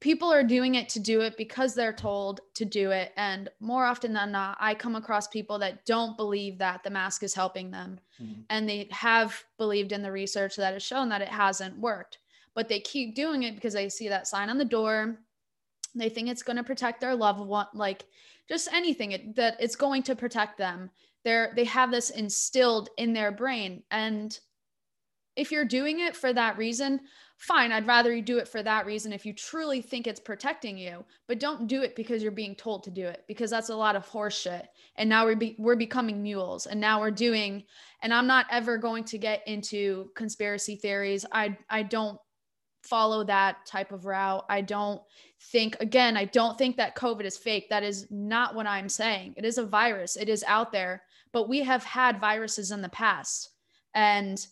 people 0.00 0.32
are 0.32 0.42
doing 0.42 0.74
it 0.76 0.88
to 0.90 1.00
do 1.00 1.20
it 1.20 1.36
because 1.36 1.74
they're 1.74 1.92
told 1.92 2.40
to 2.54 2.64
do 2.64 2.90
it 2.90 3.12
and 3.16 3.50
more 3.60 3.84
often 3.84 4.14
than 4.14 4.32
not 4.32 4.56
I 4.58 4.74
come 4.74 4.96
across 4.96 5.28
people 5.28 5.58
that 5.58 5.84
don't 5.84 6.16
believe 6.16 6.56
that 6.58 6.82
the 6.82 6.88
mask 6.88 7.22
is 7.22 7.34
helping 7.34 7.70
them 7.70 8.00
Mhm. 8.18 8.44
and 8.48 8.66
they 8.68 8.88
have 8.90 9.44
believed 9.58 9.92
in 9.92 10.00
the 10.02 10.12
research 10.12 10.56
that 10.56 10.72
has 10.72 10.82
shown 10.82 11.10
that 11.10 11.20
it 11.20 11.28
hasn't 11.28 11.78
worked 11.78 12.16
but 12.54 12.68
they 12.68 12.80
keep 12.80 13.14
doing 13.14 13.42
it 13.42 13.54
because 13.54 13.74
they 13.74 13.88
see 13.88 14.08
that 14.08 14.26
sign 14.26 14.50
on 14.50 14.58
the 14.58 14.64
door. 14.64 15.18
They 15.94 16.08
think 16.08 16.28
it's 16.28 16.42
going 16.42 16.56
to 16.56 16.64
protect 16.64 17.00
their 17.00 17.14
loved 17.14 17.40
one 17.40 17.66
like 17.74 18.04
just 18.48 18.72
anything 18.72 19.12
it, 19.12 19.36
that 19.36 19.56
it's 19.60 19.76
going 19.76 20.02
to 20.04 20.16
protect 20.16 20.58
them. 20.58 20.90
They're 21.24 21.52
they 21.54 21.64
have 21.64 21.90
this 21.90 22.10
instilled 22.10 22.90
in 22.96 23.12
their 23.12 23.32
brain 23.32 23.82
and 23.90 24.38
if 25.36 25.52
you're 25.52 25.64
doing 25.64 26.00
it 26.00 26.16
for 26.16 26.32
that 26.32 26.58
reason 26.58 27.00
fine 27.38 27.72
i'd 27.72 27.86
rather 27.86 28.14
you 28.14 28.20
do 28.20 28.38
it 28.38 28.48
for 28.48 28.62
that 28.62 28.84
reason 28.84 29.12
if 29.12 29.24
you 29.24 29.32
truly 29.32 29.80
think 29.80 30.06
it's 30.06 30.20
protecting 30.20 30.76
you 30.76 31.04
but 31.28 31.40
don't 31.40 31.66
do 31.66 31.82
it 31.82 31.96
because 31.96 32.22
you're 32.22 32.32
being 32.32 32.54
told 32.54 32.82
to 32.82 32.90
do 32.90 33.06
it 33.06 33.24
because 33.26 33.50
that's 33.50 33.70
a 33.70 33.74
lot 33.74 33.96
of 33.96 34.06
horseshit. 34.06 34.64
and 34.96 35.08
now 35.08 35.24
we're 35.24 35.36
be- 35.36 35.56
we're 35.58 35.76
becoming 35.76 36.22
mules 36.22 36.66
and 36.66 36.80
now 36.80 37.00
we're 37.00 37.10
doing 37.10 37.62
and 38.02 38.12
i'm 38.12 38.26
not 38.26 38.46
ever 38.50 38.76
going 38.76 39.04
to 39.04 39.18
get 39.18 39.42
into 39.46 40.10
conspiracy 40.14 40.76
theories. 40.76 41.24
I 41.32 41.56
i 41.70 41.82
don't 41.82 42.18
follow 42.82 43.24
that 43.24 43.64
type 43.66 43.92
of 43.92 44.06
route. 44.06 44.44
I 44.48 44.60
don't 44.60 45.00
think 45.44 45.74
again 45.80 46.18
i 46.18 46.26
don't 46.26 46.58
think 46.58 46.76
that 46.76 46.94
covid 46.94 47.24
is 47.24 47.38
fake. 47.38 47.68
That 47.70 47.82
is 47.82 48.06
not 48.10 48.54
what 48.54 48.66
i'm 48.66 48.88
saying. 48.88 49.34
It 49.36 49.44
is 49.44 49.58
a 49.58 49.64
virus. 49.64 50.16
It 50.16 50.28
is 50.28 50.44
out 50.46 50.72
there. 50.72 51.02
But 51.32 51.48
we 51.48 51.60
have 51.60 51.84
had 51.84 52.20
viruses 52.20 52.72
in 52.72 52.82
the 52.82 52.88
past. 52.88 53.50
And 53.94 54.44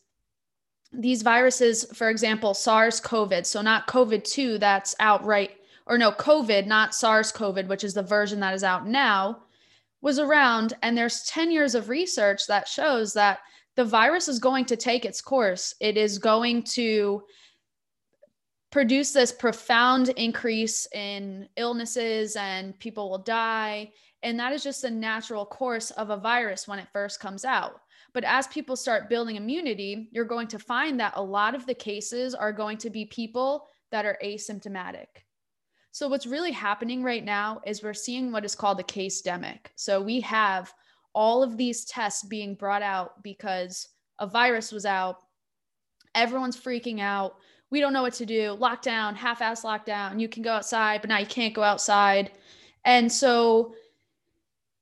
these 0.92 1.22
viruses 1.22 1.84
for 1.94 2.08
example 2.08 2.54
sars 2.54 2.98
covid 3.00 3.44
so 3.44 3.60
not 3.60 3.86
covid 3.86 4.24
2 4.24 4.56
that's 4.56 4.96
outright 5.00 5.50
or 5.84 5.98
no 5.98 6.10
covid 6.10 6.66
not 6.66 6.94
sars 6.94 7.30
covid 7.30 7.66
which 7.66 7.84
is 7.84 7.92
the 7.92 8.02
version 8.02 8.40
that 8.40 8.54
is 8.54 8.64
out 8.64 8.86
now 8.86 9.42
was 10.00 10.18
around. 10.18 10.74
And 10.82 10.96
there's 10.96 11.24
10 11.24 11.50
years 11.50 11.74
of 11.74 11.88
research 11.88 12.46
that 12.46 12.68
shows 12.68 13.12
that 13.14 13.40
the 13.74 13.84
virus 13.84 14.28
is 14.28 14.38
going 14.38 14.64
to 14.66 14.76
take 14.76 15.04
its 15.04 15.20
course. 15.20 15.74
It 15.80 15.96
is 15.96 16.18
going 16.18 16.64
to 16.64 17.22
produce 18.70 19.12
this 19.12 19.32
profound 19.32 20.10
increase 20.10 20.86
in 20.94 21.48
illnesses 21.56 22.36
and 22.36 22.78
people 22.78 23.10
will 23.10 23.18
die. 23.18 23.90
And 24.22 24.38
that 24.38 24.52
is 24.52 24.62
just 24.62 24.82
the 24.82 24.90
natural 24.90 25.46
course 25.46 25.90
of 25.92 26.10
a 26.10 26.16
virus 26.16 26.68
when 26.68 26.78
it 26.78 26.88
first 26.92 27.20
comes 27.20 27.44
out. 27.44 27.80
But 28.12 28.24
as 28.24 28.46
people 28.48 28.76
start 28.76 29.08
building 29.08 29.36
immunity 29.36 30.08
you're 30.12 30.24
going 30.24 30.48
to 30.48 30.58
find 30.58 30.98
that 31.00 31.14
a 31.16 31.22
lot 31.22 31.54
of 31.54 31.66
the 31.66 31.74
cases 31.74 32.34
are 32.34 32.52
going 32.52 32.78
to 32.78 32.90
be 32.90 33.04
people 33.06 33.66
that 33.90 34.04
are 34.04 34.18
asymptomatic. 34.22 35.06
So 35.92 36.08
what's 36.08 36.26
really 36.26 36.52
happening 36.52 37.02
right 37.02 37.24
now 37.24 37.60
is 37.66 37.82
we're 37.82 37.94
seeing 37.94 38.30
what 38.30 38.44
is 38.44 38.54
called 38.54 38.80
a 38.80 38.84
case 38.84 39.22
demic 39.22 39.68
so 39.76 40.00
we 40.00 40.20
have 40.20 40.72
all 41.14 41.42
of 41.42 41.56
these 41.56 41.84
tests 41.84 42.22
being 42.24 42.54
brought 42.54 42.82
out 42.82 43.22
because 43.22 43.88
a 44.18 44.26
virus 44.26 44.72
was 44.72 44.86
out. 44.86 45.16
Everyone's 46.14 46.56
freaking 46.56 47.00
out 47.00 47.36
we 47.70 47.80
don't 47.80 47.92
know 47.92 48.02
what 48.02 48.14
to 48.14 48.26
do 48.26 48.56
lockdown 48.60 49.14
half-ass 49.14 49.62
lockdown 49.62 50.20
you 50.20 50.28
can 50.28 50.42
go 50.42 50.52
outside 50.52 51.00
but 51.00 51.08
now 51.08 51.18
you 51.18 51.26
can't 51.26 51.54
go 51.54 51.62
outside. 51.62 52.30
And 52.84 53.10
so 53.10 53.74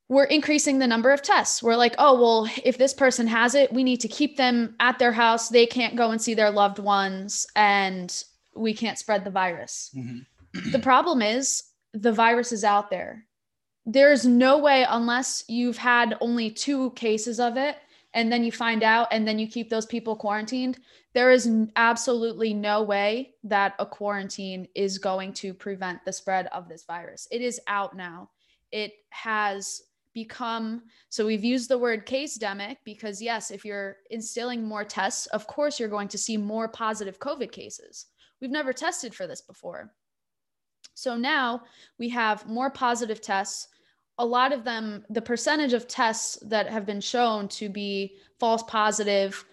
we're 0.09 0.23
increasing 0.25 0.79
the 0.79 0.87
number 0.87 1.11
of 1.11 1.21
tests. 1.21 1.61
We're 1.61 1.75
like 1.75 1.95
oh 1.97 2.19
well 2.19 2.49
if 2.63 2.77
this 2.77 2.93
person 2.93 3.27
has 3.27 3.55
it 3.55 3.73
we 3.73 3.83
need 3.83 4.01
to 4.01 4.07
keep 4.07 4.37
them 4.37 4.75
at 4.79 4.99
their 4.99 5.11
house. 5.11 5.49
They 5.49 5.65
can't 5.65 5.95
go 5.95 6.11
and 6.11 6.21
see 6.21 6.33
their 6.33 6.51
loved 6.51 6.79
ones 6.79 7.45
and 7.55 8.23
we 8.55 8.73
can't 8.73 8.97
spread 8.97 9.23
the 9.23 9.31
virus. 9.31 9.91
Mhm. 9.95 10.25
the 10.71 10.79
problem 10.79 11.21
is 11.21 11.63
the 11.93 12.13
virus 12.13 12.51
is 12.51 12.63
out 12.63 12.89
there. 12.89 13.25
There's 13.85 14.25
no 14.25 14.57
way 14.57 14.85
unless 14.87 15.43
you've 15.47 15.77
had 15.77 16.17
only 16.19 16.51
two 16.51 16.91
cases 16.91 17.39
of 17.39 17.57
it 17.57 17.77
and 18.17 18.31
then 18.31 18.43
you 18.43 18.51
find 18.51 18.83
out 18.83 19.07
and 19.11 19.25
then 19.27 19.39
you 19.39 19.47
keep 19.47 19.69
those 19.69 19.85
people 19.85 20.15
quarantined 20.15 20.77
there 21.17 21.31
is 21.31 21.49
absolutely 21.75 22.53
no 22.53 22.83
way 22.83 23.33
that 23.43 23.73
a 23.79 23.85
quarantine 23.87 24.67
is 24.75 24.99
going 24.99 25.33
to 25.33 25.51
prevent 25.51 26.05
the 26.05 26.13
spread 26.13 26.45
of 26.53 26.69
this 26.69 26.83
virus. 26.83 27.27
It 27.31 27.41
is 27.41 27.59
out 27.65 27.97
now. 27.97 28.29
It 28.71 28.93
has 29.09 29.81
become 30.13 30.83
so 31.09 31.25
we've 31.25 31.43
used 31.43 31.69
the 31.69 31.77
word 31.77 32.05
case 32.05 32.37
demic 32.37 32.77
because 32.85 33.19
yes 33.19 33.49
if 33.49 33.65
you're 33.65 33.97
instilling 34.11 34.63
more 34.63 34.83
tests 34.83 35.25
of 35.27 35.47
course 35.47 35.79
you're 35.79 35.89
going 35.89 36.07
to 36.07 36.19
see 36.19 36.37
more 36.37 36.67
positive 36.67 37.19
covid 37.19 37.51
cases. 37.51 38.05
We've 38.39 38.51
never 38.51 38.71
tested 38.71 39.15
for 39.15 39.25
this 39.25 39.41
before. 39.41 39.91
So 40.93 41.17
now 41.17 41.63
we 41.97 42.09
have 42.09 42.47
more 42.47 42.69
positive 42.69 43.21
tests 43.21 43.69
a 44.19 44.25
lot 44.25 44.51
of 44.53 44.63
them 44.63 45.05
the 45.09 45.21
percentage 45.21 45.73
of 45.73 45.87
tests 45.87 46.37
that 46.43 46.67
have 46.69 46.85
been 46.85 47.01
shown 47.01 47.47
to 47.47 47.69
be 47.69 48.17
false 48.39 48.63
positive 48.63 49.45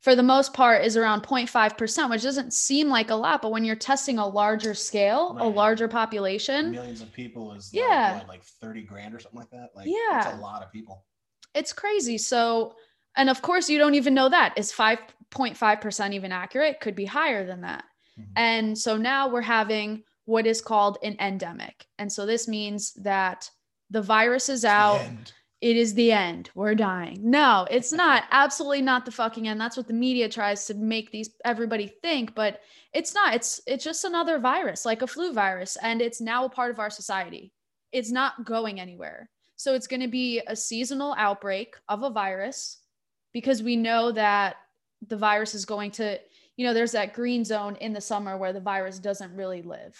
for 0.00 0.16
the 0.16 0.22
most 0.22 0.52
part 0.52 0.84
is 0.84 0.96
around 0.96 1.22
0.5% 1.22 2.10
which 2.10 2.22
doesn't 2.22 2.52
seem 2.52 2.88
like 2.88 3.10
a 3.10 3.14
lot 3.14 3.40
but 3.42 3.52
when 3.52 3.64
you're 3.64 3.76
testing 3.76 4.18
a 4.18 4.26
larger 4.26 4.74
scale 4.74 5.36
a 5.40 5.48
larger 5.48 5.88
population 5.88 6.70
millions 6.72 7.00
of 7.00 7.12
people 7.12 7.52
is 7.52 7.70
Yeah. 7.72 8.12
like, 8.12 8.18
what, 8.22 8.28
like 8.28 8.42
30 8.44 8.82
grand 8.82 9.14
or 9.14 9.18
something 9.20 9.40
like 9.40 9.50
that. 9.50 9.70
Like 9.74 9.86
Yeah. 9.88 10.22
that's 10.24 10.36
a 10.36 10.40
lot 10.40 10.62
of 10.62 10.72
people. 10.72 11.04
it's 11.54 11.72
crazy. 11.72 12.18
So 12.18 12.74
And 13.14 13.28
of 13.28 13.42
course, 13.42 13.68
you 13.68 13.76
don't 13.76 13.94
even 13.94 14.14
know 14.14 14.30
that. 14.30 14.54
Is 14.56 14.72
5.5% 14.72 16.14
even 16.14 16.32
accurate? 16.32 16.80
Could 16.80 16.94
be 16.94 17.04
higher 17.04 17.46
than 17.46 17.60
that. 17.60 17.84
Mhm. 18.18 18.26
And 18.36 18.78
so 18.78 18.96
now 18.96 19.28
we're 19.28 19.42
having 19.42 20.04
what 20.24 20.46
is 20.46 20.62
called 20.62 20.96
an 21.02 21.16
endemic. 21.20 21.86
And 21.98 22.10
so 22.12 22.24
this 22.24 22.48
means 22.48 22.94
that 22.94 23.50
the 23.92 24.02
virus 24.02 24.48
is 24.48 24.64
out. 24.64 25.00
It 25.60 25.76
is 25.76 25.94
the 25.94 26.10
end. 26.10 26.50
We're 26.56 26.74
dying. 26.74 27.18
No, 27.22 27.68
it's 27.70 27.92
not. 27.92 28.24
Absolutely 28.32 28.82
not 28.82 29.04
the 29.04 29.12
fucking 29.12 29.46
end. 29.46 29.60
That's 29.60 29.76
what 29.76 29.86
the 29.86 29.92
media 29.92 30.28
tries 30.28 30.66
to 30.66 30.74
make 30.74 31.12
these 31.12 31.30
everybody 31.44 31.86
think, 31.86 32.34
but 32.34 32.60
it's 32.92 33.14
not. 33.14 33.34
It's 33.34 33.60
it's 33.66 33.84
just 33.84 34.04
another 34.04 34.40
virus, 34.40 34.84
like 34.84 35.02
a 35.02 35.06
flu 35.06 35.32
virus, 35.32 35.76
and 35.80 36.02
it's 36.02 36.20
now 36.20 36.46
a 36.46 36.50
part 36.50 36.72
of 36.72 36.80
our 36.80 36.90
society. 36.90 37.52
It's 37.92 38.10
not 38.10 38.44
going 38.44 38.80
anywhere. 38.80 39.30
So 39.54 39.74
it's 39.74 39.86
going 39.86 40.00
to 40.00 40.08
be 40.08 40.42
a 40.48 40.56
seasonal 40.56 41.14
outbreak 41.16 41.76
of 41.88 42.02
a 42.02 42.10
virus 42.10 42.80
because 43.32 43.62
we 43.62 43.76
know 43.76 44.10
that 44.10 44.56
the 45.06 45.16
virus 45.16 45.54
is 45.54 45.64
going 45.64 45.92
to, 45.92 46.18
you 46.56 46.66
know, 46.66 46.74
there's 46.74 46.92
that 46.92 47.14
green 47.14 47.44
zone 47.44 47.76
in 47.76 47.92
the 47.92 48.00
summer 48.00 48.36
where 48.36 48.52
the 48.52 48.60
virus 48.60 48.98
doesn't 48.98 49.36
really 49.36 49.62
live 49.62 49.96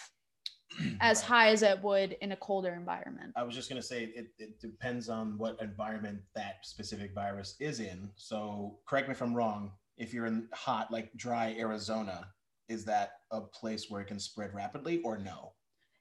as 1.01 1.21
high 1.21 1.49
as 1.49 1.61
it 1.63 1.81
would 1.83 2.17
in 2.21 2.31
a 2.31 2.35
colder 2.37 2.73
environment. 2.73 3.33
I 3.35 3.43
was 3.43 3.55
just 3.55 3.69
gonna 3.69 3.81
say 3.81 4.05
it, 4.15 4.27
it 4.39 4.59
depends 4.59 5.09
on 5.09 5.37
what 5.37 5.61
environment 5.61 6.19
that 6.35 6.65
specific 6.65 7.13
virus 7.13 7.55
is 7.59 7.79
in. 7.79 8.09
So 8.15 8.77
correct 8.87 9.07
me 9.07 9.13
if 9.13 9.21
I'm 9.21 9.33
wrong. 9.35 9.71
If 9.97 10.13
you're 10.13 10.25
in 10.25 10.47
hot, 10.53 10.91
like 10.91 11.11
dry 11.15 11.55
Arizona, 11.57 12.27
is 12.67 12.85
that 12.85 13.11
a 13.31 13.41
place 13.41 13.89
where 13.89 14.01
it 14.01 14.07
can 14.07 14.19
spread 14.19 14.53
rapidly 14.53 15.01
or 15.03 15.17
no? 15.17 15.53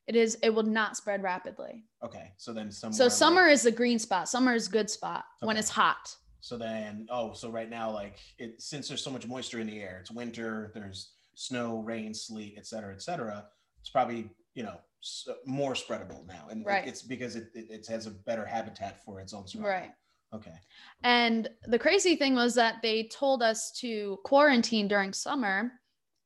It 0.07 0.17
is 0.17 0.37
it 0.43 0.51
will 0.51 0.63
not 0.65 0.97
spread 0.97 1.23
rapidly. 1.23 1.85
Okay, 2.05 2.33
so 2.37 2.53
then 2.53 2.71
somewhere 2.73 2.97
So 2.97 3.05
like- 3.05 3.13
summer 3.13 3.47
is 3.49 3.63
the 3.63 3.71
green 3.71 3.99
spot. 3.99 4.29
Summer 4.29 4.55
is 4.55 4.67
good 4.69 4.91
spot 4.91 5.25
when 5.41 5.57
it's 5.57 5.71
hot. 5.71 6.17
So 6.41 6.59
then, 6.59 7.07
oh, 7.09 7.35
so 7.35 7.51
right 7.51 7.71
now, 7.71 7.93
like 7.93 8.19
it, 8.39 8.61
since 8.61 8.89
there's 8.89 9.01
so 9.05 9.13
much 9.13 9.29
moisture 9.29 9.61
in 9.61 9.67
the 9.69 9.81
air, 9.81 9.99
it's 10.01 10.11
winter. 10.11 10.73
There's 10.75 11.13
snow, 11.37 11.79
rain, 11.79 12.13
sleet, 12.13 12.55
et 12.59 12.67
cetera, 12.67 12.93
et 12.93 13.01
cetera. 13.01 13.47
It's 13.81 13.91
probably 13.91 14.29
you 14.55 14.63
know 14.63 14.79
more 15.47 15.75
spreadable 15.75 16.27
now, 16.27 16.47
and 16.51 16.65
Right. 16.65 16.87
it's 16.87 17.03
because 17.03 17.35
it, 17.37 17.49
it, 17.55 17.67
it 17.71 17.87
has 17.89 18.07
a 18.07 18.11
better 18.11 18.47
habitat 18.47 19.05
for 19.05 19.21
its 19.21 19.35
own 19.35 19.47
survival. 19.47 19.71
Right. 19.71 19.91
Okay. 20.35 20.55
And 21.03 21.49
the 21.67 21.79
crazy 21.79 22.17
thing 22.17 22.35
was 22.35 22.55
that 22.55 22.77
they 22.83 23.05
told 23.05 23.43
us 23.43 23.73
to 23.81 24.19
quarantine 24.25 24.89
during 24.89 25.13
summer, 25.13 25.73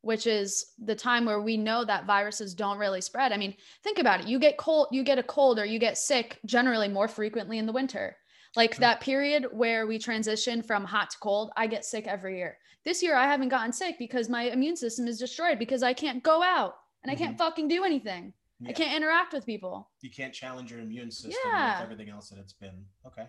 which 0.02 0.26
is 0.26 0.72
the 0.78 0.94
time 0.94 1.24
where 1.24 1.40
we 1.40 1.56
know 1.56 1.84
that 1.84 2.06
viruses 2.06 2.54
don't 2.54 2.78
really 2.78 3.00
spread. 3.00 3.32
I 3.32 3.36
mean, 3.36 3.54
think 3.82 3.98
about 3.98 4.20
it. 4.20 4.28
You 4.28 4.38
get 4.38 4.58
cold, 4.58 4.88
you 4.92 5.02
get 5.02 5.18
a 5.18 5.22
cold 5.24 5.58
or 5.58 5.64
you 5.64 5.78
get 5.78 5.98
sick 5.98 6.38
generally 6.46 6.88
more 6.88 7.08
frequently 7.08 7.58
in 7.58 7.66
the 7.66 7.72
winter. 7.72 8.16
Like 8.54 8.76
True. 8.76 8.82
that 8.82 9.00
period 9.00 9.46
where 9.50 9.86
we 9.86 9.98
transition 9.98 10.62
from 10.62 10.84
hot 10.84 11.10
to 11.10 11.18
cold, 11.18 11.50
I 11.56 11.66
get 11.66 11.84
sick 11.84 12.06
every 12.06 12.38
year. 12.38 12.58
This 12.84 13.02
year 13.02 13.16
I 13.16 13.26
haven't 13.26 13.48
gotten 13.48 13.72
sick 13.72 13.96
because 13.98 14.28
my 14.28 14.42
immune 14.44 14.76
system 14.76 15.08
is 15.08 15.18
destroyed 15.18 15.58
because 15.58 15.82
I 15.82 15.94
can't 15.94 16.22
go 16.22 16.42
out 16.42 16.74
and 17.06 17.12
I 17.12 17.14
can't 17.14 17.36
mm-hmm. 17.36 17.44
fucking 17.44 17.68
do 17.68 17.84
anything. 17.84 18.32
I 18.66 18.72
can't 18.72 18.96
interact 18.96 19.32
with 19.32 19.44
people. 19.44 19.90
You 20.00 20.10
can't 20.10 20.32
challenge 20.32 20.70
your 20.70 20.80
immune 20.80 21.10
system 21.10 21.34
Yeah. 21.44 21.74
with 21.74 21.84
everything 21.84 22.08
else 22.08 22.30
that 22.30 22.38
it's 22.38 22.54
been. 22.54 22.84
Okay. 23.06 23.26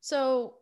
So 0.00 0.54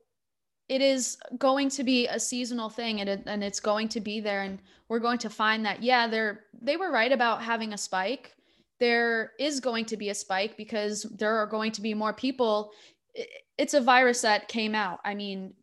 it 0.68 0.82
is 0.82 1.16
going 1.38 1.70
to 1.70 1.84
be 1.84 2.06
a 2.08 2.20
seasonal 2.20 2.68
thing 2.68 3.00
and, 3.00 3.08
it, 3.08 3.22
and 3.26 3.42
it's 3.42 3.60
going 3.60 3.88
to 3.88 4.00
be 4.00 4.20
there 4.20 4.42
and 4.42 4.58
we're 4.88 4.98
going 4.98 5.18
to 5.18 5.30
find 5.30 5.64
that 5.64 5.82
yeah 5.82 6.06
they're 6.06 6.40
they 6.60 6.76
were 6.76 6.92
right 6.92 7.10
about 7.10 7.42
having 7.42 7.72
a 7.72 7.78
spike 7.78 8.34
there 8.78 9.32
is 9.40 9.60
going 9.60 9.86
to 9.86 9.96
be 9.96 10.10
a 10.10 10.14
spike 10.14 10.58
because 10.58 11.04
there 11.16 11.36
are 11.38 11.46
going 11.46 11.72
to 11.72 11.80
be 11.80 11.94
more 11.94 12.12
people 12.12 12.70
it's 13.56 13.72
a 13.72 13.80
virus 13.80 14.20
that 14.20 14.48
came 14.48 14.74
out 14.74 15.00
i 15.04 15.14
mean 15.14 15.54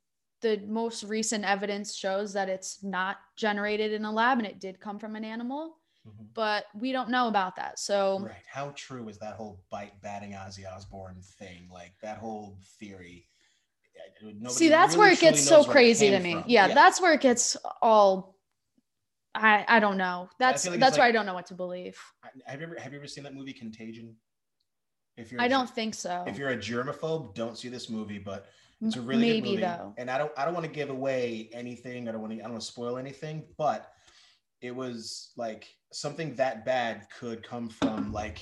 the 0.42 0.60
most 0.68 1.04
recent 1.04 1.46
evidence 1.46 1.96
shows 1.96 2.34
that 2.34 2.50
it's 2.50 2.84
not 2.84 3.18
generated 3.38 3.94
in 3.94 4.06
a 4.06 4.12
lab 4.12 4.40
and 4.40 4.48
it 4.48 4.60
did 4.60 4.80
come 4.80 4.98
from 4.98 5.16
an 5.16 5.24
animal 5.24 5.78
Mhm. 6.08 6.34
but 6.34 6.66
we 6.76 6.92
don't 6.92 7.10
know 7.10 7.28
about 7.28 7.56
that 7.56 7.80
so 7.80 8.20
Right. 8.20 8.36
How 8.48 8.70
true 8.76 9.10
is 9.10 9.18
that 9.20 9.36
whole 9.36 9.64
bite 9.72 10.00
batting 10.02 10.32
Ozzy 10.34 10.72
Osbourne 10.72 11.22
thing? 11.40 11.68
Like 11.72 11.94
that 12.02 12.18
whole 12.20 12.58
theory. 12.80 13.28
Nobody 14.22 14.50
See, 14.54 14.68
that's 14.70 14.96
really 14.96 15.00
where 15.06 15.12
it 15.14 15.20
gets 15.20 15.44
so 15.44 15.58
knows 15.58 15.68
where 15.68 15.72
it 15.72 15.80
crazy 15.80 16.10
to 16.12 16.20
me. 16.20 16.34
from. 16.34 16.44
Yeah, 16.48 16.68
that's 16.70 17.00
where 17.02 17.14
it 17.14 17.22
gets 17.22 17.56
all. 17.82 18.36
I 19.34 19.66
I 19.68 19.80
don't 19.80 19.98
know. 19.98 20.30
That's 20.40 20.68
like 20.68 20.80
that's 20.80 20.98
where 20.98 21.06
like- 21.08 21.10
I 21.10 21.12
don't 21.18 21.26
know 21.26 21.34
what 21.34 21.48
to 21.48 21.54
believe. 21.56 21.98
Have 22.46 22.60
you 22.62 22.68
ever 22.68 22.80
have 22.80 22.92
you 22.94 23.00
ever 23.00 23.08
seen 23.08 23.24
that 23.24 23.34
movie 23.34 23.54
Contagion? 23.54 24.16
If 25.18 25.32
you're 25.32 25.42
I 25.42 25.46
a 25.46 25.50
don't 25.50 25.70
think 25.70 25.94
so. 25.96 26.24
if 26.28 26.38
you're 26.38 26.50
a 26.50 26.58
germaphobe, 26.58 27.34
don't 27.36 27.58
see 27.58 27.70
this 27.70 27.90
movie, 27.90 28.20
but 28.20 28.48
it's 28.82 28.98
a 28.98 29.02
really 29.02 29.22
Maybe 29.22 29.42
good 29.42 29.50
movie. 29.52 29.62
though. 29.62 29.94
And 29.98 30.12
I 30.12 30.18
don't 30.18 30.32
I 30.38 30.44
don't 30.46 30.54
want 30.54 30.66
to 30.66 30.72
give 30.72 30.90
away 30.90 31.50
anything. 31.54 32.08
I 32.08 32.12
don't 32.12 32.22
want 32.22 32.34
to 32.34 32.40
I 32.40 32.44
don't 32.44 32.52
want 32.52 32.62
to 32.62 32.68
spoil 32.68 32.98
anything, 32.98 33.46
but 33.58 33.92
it 34.62 34.72
was 34.76 35.32
like 35.38 35.68
something 35.96 36.36
that 36.36 36.66
bad 36.66 37.08
could 37.18 37.42
come 37.48 37.70
from 37.70 38.12
like 38.12 38.40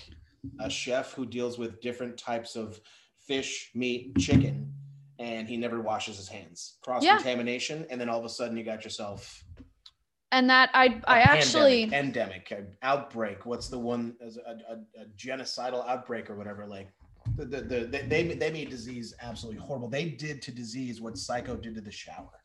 a 0.60 0.70
chef 0.70 1.14
who 1.14 1.26
deals 1.26 1.58
with 1.58 1.80
different 1.82 2.18
types 2.18 2.56
of 2.56 2.80
fish, 3.18 3.72
meat, 3.76 4.16
chicken, 4.18 4.74
and 5.20 5.48
he 5.48 5.56
never 5.56 5.80
washes 5.82 6.18
his 6.18 6.28
hands. 6.28 6.78
Cross 6.84 7.04
contamination, 7.06 7.86
and 7.90 8.00
then 8.02 8.10
all 8.10 8.20
of 8.20 8.26
a 8.26 8.30
sudden 8.30 8.58
you 8.58 8.64
got 8.64 8.84
yourself 8.84 9.44
And 10.32 10.50
that 10.50 10.70
I 10.74 11.00
I 11.08 11.20
actually 11.22 11.88
pandemic, 11.88 12.52
outbreak. 12.82 13.46
What's 13.46 13.68
the 13.70 13.80
one 13.80 14.16
as 14.26 14.38
a, 14.38 14.58
a, 14.74 15.02
a 15.04 15.06
genocidal 15.16 15.88
outbreak 15.88 16.30
or 16.30 16.36
whatever? 16.36 16.66
Like 16.66 16.90
the, 17.38 17.46
the, 17.46 17.62
the 17.62 17.80
they- 17.86 18.08
they 18.08 18.24
they 18.36 18.52
made 18.52 18.70
disease 18.70 19.14
absolutely 19.22 19.62
horrible. 19.62 19.88
They 19.90 20.10
did 20.10 20.42
to 20.42 20.52
disease 20.52 21.00
what 21.00 21.18
Psycho 21.18 21.56
did 21.56 21.76
to 21.76 21.82
the 21.82 21.92
shower. 21.92 22.36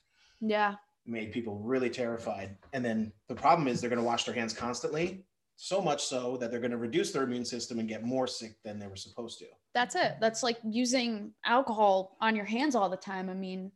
yeah 0.40 0.74
Made 1.08 1.32
people 1.32 1.58
really 1.58 1.88
terrified. 1.88 2.56
And 2.74 2.84
then 2.84 3.12
the 3.28 3.34
problem 3.34 3.66
is 3.66 3.80
they're 3.80 3.88
going 3.88 3.98
to 3.98 4.04
wash 4.04 4.24
their 4.24 4.34
hands 4.34 4.52
constantly, 4.52 5.24
so 5.56 5.80
much 5.80 6.04
so 6.04 6.36
that 6.36 6.50
they're 6.50 6.60
going 6.60 6.70
to 6.70 6.76
reduce 6.76 7.12
their 7.12 7.22
immune 7.22 7.46
system 7.46 7.78
and 7.78 7.88
get 7.88 8.04
more 8.04 8.26
sick 8.26 8.56
than 8.62 8.78
they 8.78 8.86
were 8.86 8.94
supposed 8.96 9.38
to. 9.38 9.46
that's 9.74 9.94
it. 9.94 10.16
That's 10.20 10.42
like 10.42 10.58
using 10.64 11.32
alcohol 11.44 12.16
on 12.20 12.36
your 12.36 12.44
hands 12.44 12.74
all 12.74 12.88
the 12.90 12.96
time. 12.96 13.30
I 13.30 13.34
mean, 13.34 13.72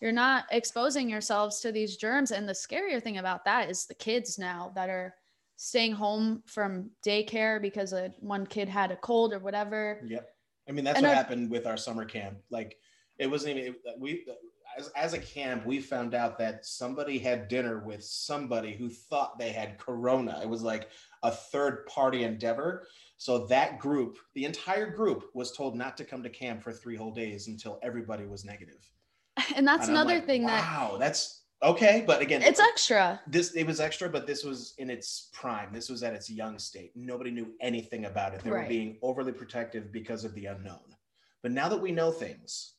you're 0.00 0.12
not 0.12 0.44
exposing 0.52 1.08
yourselves 1.10 1.60
to 1.60 1.72
these 1.72 1.96
germs. 1.96 2.30
And 2.30 2.48
the 2.48 2.52
scarier 2.52 3.02
thing 3.02 3.18
about 3.18 3.44
that 3.46 3.68
is 3.68 3.86
the 3.86 3.94
kids 3.94 4.38
now 4.38 4.70
that 4.76 4.88
are 4.88 5.14
staying 5.56 5.92
home 5.92 6.42
from 6.46 6.90
daycare 7.04 7.60
because 7.60 7.92
a, 7.92 8.12
one 8.20 8.46
kid 8.46 8.68
had 8.68 8.90
a 8.92 8.96
cold 8.96 9.32
or 9.32 9.38
whatever. 9.40 10.02
Yep. 10.06 10.28
I 10.68 10.72
mean, 10.72 10.84
that's 10.84 10.98
And 10.98 11.06
what 11.06 11.16
happened 11.16 11.50
with 11.50 11.66
our 11.66 11.76
summer 11.78 12.04
camp. 12.04 12.38
Like, 12.50 12.76
it 13.18 13.28
wasn't 13.30 13.56
even 13.56 13.72
it- 13.72 13.80
we 13.98 14.24
as, 14.76 14.88
as 14.88 15.12
a 15.12 15.18
camp, 15.18 15.64
we 15.66 15.80
found 15.80 16.14
out 16.14 16.38
that 16.38 16.66
somebody 16.66 17.18
had 17.18 17.48
dinner 17.48 17.80
with 17.80 18.04
somebody 18.04 18.74
who 18.74 18.88
thought 18.88 19.38
they 19.38 19.50
had 19.52 19.78
corona. 19.78 20.40
It 20.42 20.48
was 20.48 20.62
like 20.62 20.90
a 21.22 21.30
third 21.30 21.86
party 21.86 22.24
endeavor. 22.24 22.86
So 23.18 23.46
that 23.46 23.78
group, 23.78 24.18
the 24.34 24.44
entire 24.44 24.90
group, 24.90 25.24
was 25.34 25.52
told 25.52 25.74
not 25.74 25.96
to 25.96 26.04
come 26.04 26.22
to 26.22 26.28
camp 26.28 26.62
for 26.62 26.72
three 26.72 26.96
whole 26.96 27.12
days 27.12 27.48
until 27.48 27.78
everybody 27.82 28.26
was 28.26 28.44
negative. 28.44 28.90
And 29.54 29.66
that's 29.66 29.88
And 29.88 29.96
another 29.96 30.14
like, 30.16 30.26
thing 30.26 30.46
that 30.46 30.62
wow, 30.62 30.96
that's 30.98 31.42
okay. 31.62 32.02
But 32.06 32.20
again, 32.22 32.42
it's 32.42 32.60
extra. 32.60 33.20
this 33.26 33.52
it 33.52 33.64
was 33.66 33.80
extra, 33.80 34.08
but 34.08 34.26
this 34.26 34.44
was 34.44 34.74
in 34.78 34.88
its 34.90 35.28
prime. 35.32 35.68
This 35.72 35.88
was 35.90 36.02
at 36.02 36.14
its 36.14 36.30
young 36.30 36.58
state. 36.58 36.92
Nobody 36.94 37.30
knew 37.30 37.52
anything 37.60 38.06
about 38.06 38.32
it. 38.34 38.40
They 38.42 38.50
were 38.50 38.66
being 38.66 38.96
overly 39.02 39.32
protective 39.32 39.92
because 39.92 40.24
of 40.24 40.34
the 40.34 40.46
unknown. 40.46 40.80
But 41.42 41.52
now 41.52 41.68
that 41.68 41.80
we 41.80 41.92
know 41.92 42.10
things, 42.10 42.75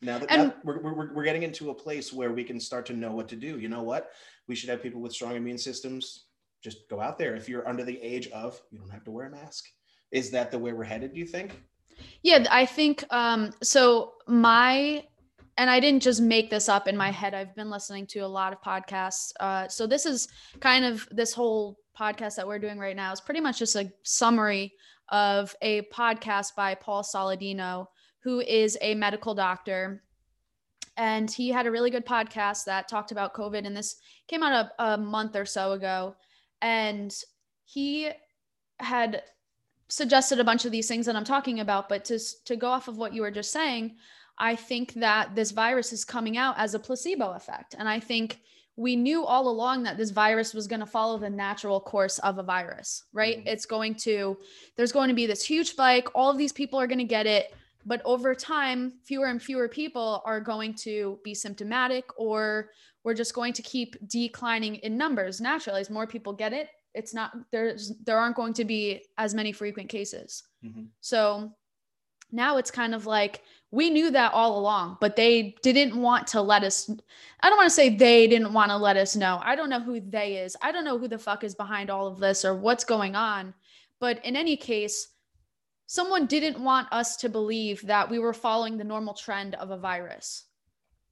now 0.00 0.18
that, 0.18 0.30
And- 0.30 0.48
now 0.48 0.54
we're, 0.64 0.80
we're, 0.80 1.14
we're 1.14 1.24
getting 1.24 1.42
into 1.42 1.70
a 1.70 1.74
place 1.74 2.12
where 2.12 2.32
we 2.32 2.44
can 2.44 2.60
start 2.60 2.86
to 2.86 2.92
know 2.92 3.12
what 3.12 3.28
to 3.28 3.36
do. 3.36 3.58
You 3.58 3.68
know 3.68 3.82
what? 3.82 4.10
We 4.46 4.54
should 4.54 4.70
have 4.70 4.82
people 4.82 5.00
with 5.00 5.12
strong 5.12 5.36
immune 5.36 5.58
systems 5.58 6.24
just 6.62 6.88
go 6.88 7.00
out 7.00 7.18
there. 7.18 7.36
If 7.36 7.48
you're 7.48 7.68
under 7.68 7.84
the 7.84 8.00
age 8.02 8.28
of, 8.28 8.60
you 8.70 8.78
don't 8.78 8.90
have 8.90 9.04
to 9.04 9.10
wear 9.10 9.26
a 9.26 9.30
mask. 9.30 9.64
Is 10.10 10.30
that 10.30 10.50
the 10.50 10.58
way 10.58 10.72
we're 10.72 10.84
headed? 10.84 11.12
Do 11.14 11.20
you 11.20 11.26
think? 11.26 11.62
Yeah, 12.22 12.46
I 12.50 12.64
think 12.66 13.04
um 13.12 13.50
so 13.62 14.12
my 14.26 15.04
and 15.56 15.68
I 15.68 15.80
didn't 15.80 16.02
just 16.02 16.20
make 16.20 16.48
this 16.50 16.68
up 16.68 16.86
in 16.88 16.96
my 16.96 17.10
head. 17.10 17.34
I've 17.34 17.54
been 17.54 17.70
listening 17.70 18.06
to 18.08 18.20
a 18.20 18.26
lot 18.26 18.52
of 18.52 18.60
podcasts. 18.62 19.32
Uh 19.40 19.68
so 19.68 19.86
this 19.86 20.06
is 20.06 20.28
kind 20.60 20.84
of 20.84 21.06
this 21.10 21.32
whole 21.32 21.76
podcast 21.98 22.36
that 22.36 22.46
we're 22.46 22.60
doing 22.60 22.78
right 22.78 22.96
now 22.96 23.12
is 23.12 23.20
pretty 23.20 23.40
much 23.40 23.58
just 23.58 23.74
a 23.76 23.90
summary 24.04 24.72
of 25.10 25.54
a 25.62 25.82
podcast 25.92 26.54
by 26.56 26.74
Paul 26.74 27.02
Saladino, 27.02 27.86
who 28.20 28.40
is 28.40 28.76
a 28.80 28.94
medical 28.94 29.34
doctor. 29.34 30.02
And 30.96 31.30
he 31.30 31.50
had 31.50 31.66
a 31.66 31.70
really 31.70 31.90
good 31.90 32.04
podcast 32.06 32.64
that 32.64 32.88
talked 32.88 33.12
about 33.12 33.34
COVID, 33.34 33.64
and 33.66 33.76
this 33.76 33.96
came 34.26 34.42
out 34.42 34.70
a, 34.78 34.84
a 34.94 34.98
month 34.98 35.36
or 35.36 35.44
so 35.44 35.72
ago. 35.72 36.16
And 36.60 37.14
he 37.64 38.10
had 38.80 39.22
suggested 39.88 40.40
a 40.40 40.44
bunch 40.44 40.64
of 40.64 40.72
these 40.72 40.88
things 40.88 41.06
that 41.06 41.16
I'm 41.16 41.24
talking 41.24 41.60
about, 41.60 41.88
but 41.88 42.04
to 42.06 42.18
to 42.46 42.56
go 42.56 42.68
off 42.68 42.88
of 42.88 42.98
what 42.98 43.14
you 43.14 43.22
were 43.22 43.30
just 43.30 43.52
saying, 43.52 43.96
I 44.38 44.56
think 44.56 44.94
that 44.94 45.34
this 45.34 45.50
virus 45.50 45.92
is 45.92 46.04
coming 46.04 46.36
out 46.36 46.56
as 46.58 46.74
a 46.74 46.78
placebo 46.78 47.32
effect, 47.32 47.74
and 47.78 47.88
I 47.88 48.00
think 48.00 48.40
we 48.76 48.94
knew 48.94 49.24
all 49.24 49.48
along 49.48 49.82
that 49.82 49.96
this 49.96 50.10
virus 50.10 50.54
was 50.54 50.68
going 50.68 50.78
to 50.78 50.86
follow 50.86 51.18
the 51.18 51.28
natural 51.28 51.80
course 51.80 52.20
of 52.20 52.38
a 52.38 52.44
virus, 52.44 53.02
right? 53.12 53.38
Mhm. 53.38 53.46
It's 53.46 53.66
going 53.66 53.94
to 53.96 54.38
there's 54.76 54.92
going 54.92 55.08
to 55.08 55.14
be 55.14 55.26
this 55.26 55.44
huge 55.44 55.70
spike, 55.70 56.08
all 56.14 56.30
of 56.30 56.38
these 56.38 56.52
people 56.52 56.78
are 56.80 56.86
going 56.86 56.98
to 56.98 57.04
get 57.04 57.26
it. 57.26 57.52
But 57.86 58.02
over 58.04 58.34
time, 58.34 58.92
fewer 59.04 59.26
and 59.26 59.42
fewer 59.42 59.68
people 59.68 60.22
are 60.24 60.40
going 60.40 60.74
to 60.74 61.18
be 61.24 61.34
symptomatic, 61.34 62.04
or 62.16 62.70
we're 63.04 63.14
just 63.14 63.34
going 63.34 63.52
to 63.54 63.62
keep 63.62 63.96
declining 64.08 64.76
in 64.76 64.96
numbers 64.96 65.40
naturally. 65.40 65.80
As 65.80 65.90
more 65.90 66.06
people 66.06 66.32
get 66.32 66.52
it, 66.52 66.68
it's 66.94 67.14
not 67.14 67.32
there's 67.50 67.92
there 68.04 68.18
aren't 68.18 68.36
going 68.36 68.52
to 68.54 68.64
be 68.64 69.04
as 69.16 69.34
many 69.34 69.52
frequent 69.52 69.88
cases. 69.88 70.42
Mhm. 70.64 70.88
So 71.00 71.52
now 72.30 72.58
it's 72.58 72.70
kind 72.70 72.94
of 72.94 73.06
like 73.06 73.42
we 73.70 73.90
knew 73.90 74.10
that 74.10 74.32
all 74.32 74.58
along, 74.58 74.96
but 75.00 75.14
they 75.14 75.54
didn't 75.62 76.00
want 76.00 76.26
to 76.28 76.40
let 76.40 76.64
us. 76.64 76.90
I 77.40 77.48
don't 77.48 77.58
want 77.58 77.68
to 77.68 77.74
say 77.74 77.90
they 77.90 78.26
didn't 78.26 78.52
want 78.52 78.70
to 78.70 78.76
let 78.76 78.96
us 78.96 79.14
know. 79.14 79.40
I 79.42 79.54
don't 79.56 79.70
know 79.70 79.80
who 79.80 80.00
they 80.00 80.36
is. 80.38 80.56
I 80.62 80.72
don't 80.72 80.84
know 80.84 80.98
who 80.98 81.08
the 81.08 81.18
fuck 81.18 81.44
is 81.44 81.54
behind 81.54 81.90
all 81.90 82.06
of 82.06 82.18
this 82.18 82.44
or 82.44 82.54
what's 82.54 82.84
going 82.84 83.14
on. 83.14 83.54
But 84.00 84.24
in 84.24 84.36
any 84.36 84.56
case, 84.56 85.08
someone 85.88 86.26
didn't 86.26 86.62
want 86.62 86.86
us 86.92 87.16
to 87.16 87.30
believe 87.30 87.80
that 87.86 88.10
we 88.10 88.18
were 88.18 88.34
following 88.34 88.76
the 88.76 88.84
normal 88.84 89.14
trend 89.14 89.54
of 89.54 89.70
a 89.70 89.78
virus. 89.78 90.44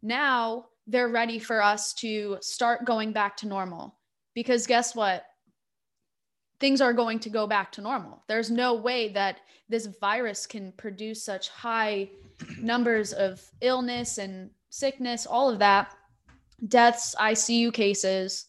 Now 0.03 0.67
they're 0.87 1.09
ready 1.09 1.39
for 1.39 1.62
us 1.62 1.95
to 1.95 2.37
start 2.43 2.85
going 2.85 3.12
back 3.12 3.39
to 3.39 3.49
normal 3.49 3.99
because 4.35 4.67
guess 4.67 4.95
what? 4.95 5.25
Things 6.61 6.83
are 6.83 6.93
going 6.93 7.19
to 7.21 7.31
go 7.31 7.47
back 7.47 7.73
to 7.73 7.81
normal. 7.81 8.23
There's 8.29 8.51
no 8.51 8.75
way 8.75 9.09
that 9.09 9.41
this 9.69 9.87
virus 9.99 10.47
can 10.47 10.73
produce 10.73 11.25
such 11.25 11.49
high 11.49 12.11
numbers 12.61 13.15
of 13.15 13.43
illness 13.62 14.19
and 14.19 14.51
sickness, 14.69 15.25
all 15.25 15.49
of 15.49 15.59
that, 15.59 15.95
deaths, 16.69 17.15
ICU 17.19 17.73
cases, 17.73 18.47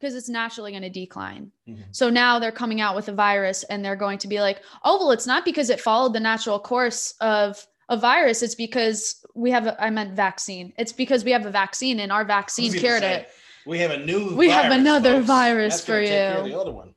because 0.00 0.14
it's 0.14 0.28
naturally 0.28 0.72
going 0.72 0.82
to 0.82 0.90
decline. 0.90 1.52
Mhm. 1.68 1.84
So 1.90 2.08
now 2.08 2.38
they're 2.38 2.50
coming 2.52 2.80
out 2.80 2.96
with 2.96 3.08
a 3.08 3.12
virus 3.12 3.64
and 3.64 3.84
they're 3.84 3.96
going 3.96 4.18
to 4.18 4.28
be 4.28 4.40
like, 4.40 4.62
oh, 4.84 4.98
well, 4.98 5.10
it's 5.10 5.26
not 5.26 5.44
because 5.44 5.68
it 5.68 5.80
followed 5.80 6.14
the 6.14 6.20
natural 6.20 6.58
course 6.58 7.14
of 7.20 7.64
a 7.90 7.96
virus. 7.96 8.42
It's 8.42 8.54
because 8.54 9.24
we 9.34 9.50
have, 9.50 9.66
a, 9.66 9.82
I 9.82 9.90
meant 9.90 10.14
vaccine. 10.14 10.72
It's 10.78 10.92
because 10.92 11.24
we 11.24 11.32
have 11.32 11.44
a 11.44 11.50
vaccine 11.50 12.00
and 12.00 12.10
our 12.10 12.24
vaccine 12.24 12.72
cured 12.72 13.02
say, 13.02 13.14
it. 13.14 13.30
We 13.66 13.78
have 13.80 13.90
a 13.90 13.98
new. 13.98 14.34
We 14.34 14.48
have 14.48 14.72
another 14.72 15.16
folks. 15.16 15.26
virus 15.26 15.74
That's 15.74 15.84
for 15.84 16.00
you. 16.00 16.50
The 16.50 16.58
other 16.58 16.72
one. 16.72 16.94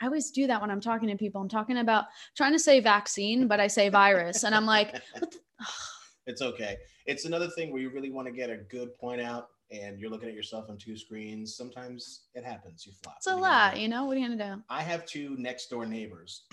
I 0.00 0.06
always 0.06 0.32
do 0.32 0.48
that 0.48 0.60
when 0.60 0.68
I'm 0.68 0.80
talking 0.80 1.08
to 1.10 1.16
people. 1.16 1.40
I'm 1.40 1.48
talking 1.48 1.78
about 1.78 2.06
trying 2.36 2.52
to 2.52 2.58
say 2.58 2.80
vaccine, 2.80 3.46
but 3.46 3.60
I 3.60 3.68
say 3.68 3.88
virus. 3.88 4.42
And 4.42 4.52
I'm 4.52 4.66
like, 4.66 4.94
the, 5.14 5.28
It's 6.26 6.42
okay. 6.42 6.76
It's 7.06 7.24
another 7.24 7.48
thing 7.48 7.72
where 7.72 7.80
you 7.80 7.90
really 7.90 8.10
want 8.10 8.26
to 8.26 8.32
get 8.32 8.50
a 8.50 8.56
good 8.56 8.96
point 8.96 9.20
out, 9.20 9.48
and 9.72 9.98
you're 9.98 10.10
looking 10.10 10.28
at 10.28 10.34
yourself 10.34 10.68
on 10.68 10.76
two 10.76 10.96
screens. 10.96 11.56
Sometimes 11.56 12.24
it 12.34 12.44
happens. 12.44 12.86
You 12.86 12.92
flop. 13.02 13.16
it's 13.18 13.26
a 13.26 13.30
What 13.30 13.36
are 13.36 13.38
you 13.38 13.42
gonna 13.42 13.54
lot, 13.54 13.80
you 13.80 13.88
know? 13.88 14.04
What 14.04 14.16
are 14.16 14.20
you 14.20 14.28
to 14.28 14.36
do? 14.36 14.62
I 14.68 14.82
have 14.82 15.06
two 15.06 15.34
next 15.38 15.68
door 15.68 15.86
neighbors. 15.86 16.44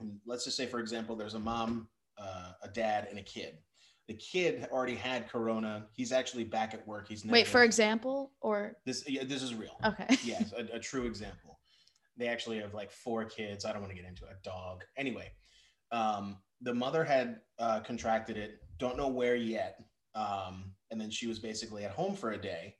And 0.00 0.18
let's 0.26 0.44
just 0.44 0.56
say, 0.56 0.66
for 0.66 0.78
example, 0.78 1.16
there's 1.16 1.34
a 1.34 1.38
mom, 1.38 1.88
uh, 2.18 2.52
a 2.62 2.68
dad, 2.68 3.06
and 3.08 3.18
a 3.18 3.22
kid. 3.22 3.58
The 4.08 4.14
kid 4.14 4.68
already 4.70 4.94
had 4.94 5.28
corona. 5.28 5.86
He's 5.92 6.12
actually 6.12 6.44
back 6.44 6.74
at 6.74 6.86
work. 6.86 7.08
He's 7.08 7.24
Wait, 7.24 7.46
for 7.46 7.64
example, 7.64 8.32
or 8.40 8.76
this. 8.84 9.04
Yeah, 9.08 9.24
this 9.24 9.42
is 9.42 9.54
real. 9.54 9.76
okay. 9.84 10.06
yes, 10.24 10.52
a, 10.56 10.76
a 10.76 10.78
true 10.78 11.06
example. 11.06 11.58
They 12.16 12.28
actually 12.28 12.60
have 12.60 12.72
like 12.72 12.90
four 12.92 13.24
kids. 13.24 13.64
I 13.64 13.72
don't 13.72 13.80
want 13.80 13.90
to 13.90 13.96
get 13.96 14.06
into 14.06 14.24
it. 14.24 14.30
a 14.38 14.42
dog. 14.44 14.84
Anyway, 14.96 15.32
um, 15.90 16.36
the 16.60 16.72
mother 16.72 17.02
had 17.02 17.40
uh, 17.58 17.80
contracted 17.80 18.36
it. 18.36 18.60
Don't 18.78 18.96
know 18.96 19.08
where 19.08 19.34
yet. 19.34 19.80
Um, 20.16 20.72
and 20.90 21.00
then 21.00 21.10
she 21.10 21.26
was 21.26 21.38
basically 21.38 21.84
at 21.84 21.90
home 21.90 22.16
for 22.16 22.32
a 22.32 22.40
day, 22.40 22.76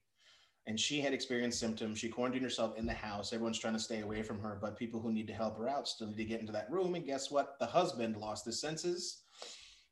and 0.67 0.81
she 0.81 1.01
had 1.01 1.13
experienced 1.13 1.61
symptoms. 1.61 1.99
She 1.99 2.09
quarantined 2.09 2.43
herself 2.43 2.77
in 2.77 2.87
the 2.87 2.95
house. 2.95 3.33
Everyone's 3.33 3.59
trying 3.59 3.75
to 3.75 3.81
stay 3.81 4.01
away 4.01 4.23
from 4.23 4.41
her, 4.41 4.59
but 4.61 4.79
people 4.79 5.01
who 5.01 5.13
need 5.13 5.27
to 5.29 5.35
help 5.35 5.59
her 5.59 5.69
out 5.69 5.87
still 5.87 6.09
need 6.09 6.17
to 6.17 6.25
get 6.25 6.41
into 6.41 6.53
that 6.53 6.71
room. 6.71 6.95
And 6.95 7.07
guess 7.07 7.31
what? 7.31 7.59
The 7.61 7.67
husband 7.67 8.17
lost 8.17 8.47
his 8.47 8.61
senses, 8.61 9.23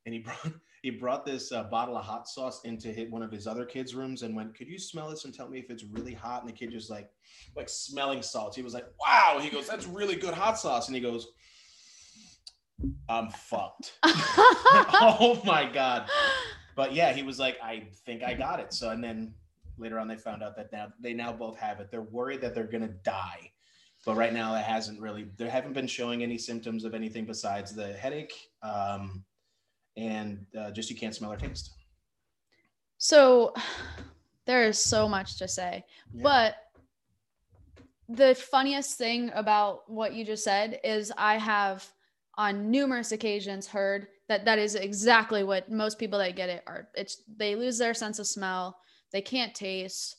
and 0.06 0.14
he 0.14 0.20
brought 0.20 0.52
he 0.82 0.90
brought 0.90 1.24
this 1.24 1.50
uh, 1.50 1.64
bottle 1.64 1.96
of 1.96 2.04
hot 2.04 2.28
sauce 2.28 2.60
into 2.64 2.88
hit 2.88 3.10
one 3.10 3.22
of 3.22 3.32
his 3.32 3.46
other 3.46 3.64
kids' 3.64 3.94
rooms 3.94 4.22
and 4.22 4.34
went, 4.34 4.56
"Could 4.56 4.68
you 4.68 4.78
smell 4.78 5.10
this 5.10 5.24
and 5.24 5.32
tell 5.32 5.48
me 5.48 5.58
if 5.58 5.70
it's 5.70 5.84
really 5.84 6.12
hot?" 6.12 6.42
And 6.42 6.48
the 6.48 6.56
kid 6.56 6.70
just 6.70 6.90
like 6.90 7.10
like 7.56 7.68
smelling 7.68 8.22
salts. 8.22 8.56
He 8.56 8.62
was 8.62 8.74
like, 8.74 8.86
"Wow!" 9.00 9.38
He 9.40 9.50
goes, 9.50 9.66
"That's 9.68 9.86
really 9.86 10.16
good 10.16 10.34
hot 10.34 10.58
sauce." 10.58 10.88
And 10.88 10.94
he 10.94 11.00
goes, 11.00 11.28
"I'm 13.08 13.30
fucked." 13.30 13.92
oh 14.04 15.40
my 15.44 15.64
god! 15.72 16.10
But 16.74 16.92
yeah, 16.94 17.12
he 17.12 17.22
was 17.22 17.38
like, 17.38 17.56
"I 17.62 17.86
think 18.04 18.22
I 18.22 18.34
got 18.34 18.60
it." 18.60 18.72
So 18.72 18.90
and 18.90 19.02
then 19.02 19.34
later 19.78 19.98
on, 19.98 20.08
they 20.08 20.16
found 20.16 20.42
out 20.42 20.56
that 20.56 20.72
now 20.72 20.92
they 21.00 21.12
now 21.12 21.32
both 21.32 21.58
have 21.58 21.80
it. 21.80 21.90
They're 21.90 22.02
worried 22.02 22.40
that 22.42 22.54
they're 22.54 22.64
gonna 22.64 22.88
die. 22.88 23.50
But 24.04 24.16
right 24.16 24.32
now, 24.32 24.54
it 24.54 24.64
hasn't 24.64 25.00
really. 25.00 25.26
They 25.36 25.48
haven't 25.48 25.72
been 25.72 25.86
showing 25.86 26.22
any 26.22 26.36
symptoms 26.36 26.84
of 26.84 26.94
anything 26.94 27.24
besides 27.24 27.74
the 27.74 27.92
headache, 27.94 28.34
um, 28.62 29.24
and 29.96 30.44
uh, 30.58 30.70
just 30.70 30.90
you 30.90 30.96
can't 30.96 31.14
smell 31.14 31.32
or 31.32 31.36
taste. 31.36 31.72
So 32.98 33.54
there 34.46 34.64
is 34.64 34.78
so 34.78 35.08
much 35.08 35.38
to 35.38 35.48
say. 35.48 35.84
Yeah. 36.12 36.22
But 36.22 36.56
the 38.08 38.34
funniest 38.34 38.98
thing 38.98 39.30
about 39.34 39.90
what 39.90 40.14
you 40.14 40.24
just 40.24 40.44
said 40.44 40.80
is 40.84 41.10
I 41.16 41.38
have 41.38 41.90
on 42.36 42.70
numerous 42.70 43.12
occasions 43.12 43.66
heard 43.66 44.08
that 44.28 44.44
that 44.44 44.58
is 44.58 44.74
exactly 44.74 45.44
what 45.44 45.70
most 45.70 45.98
people 45.98 46.18
that 46.18 46.36
get 46.36 46.48
it 46.48 46.62
are 46.66 46.88
it's 46.94 47.22
they 47.36 47.56
lose 47.56 47.78
their 47.78 47.94
sense 47.94 48.18
of 48.18 48.26
smell, 48.26 48.78
they 49.12 49.20
can't 49.20 49.54
taste. 49.54 50.16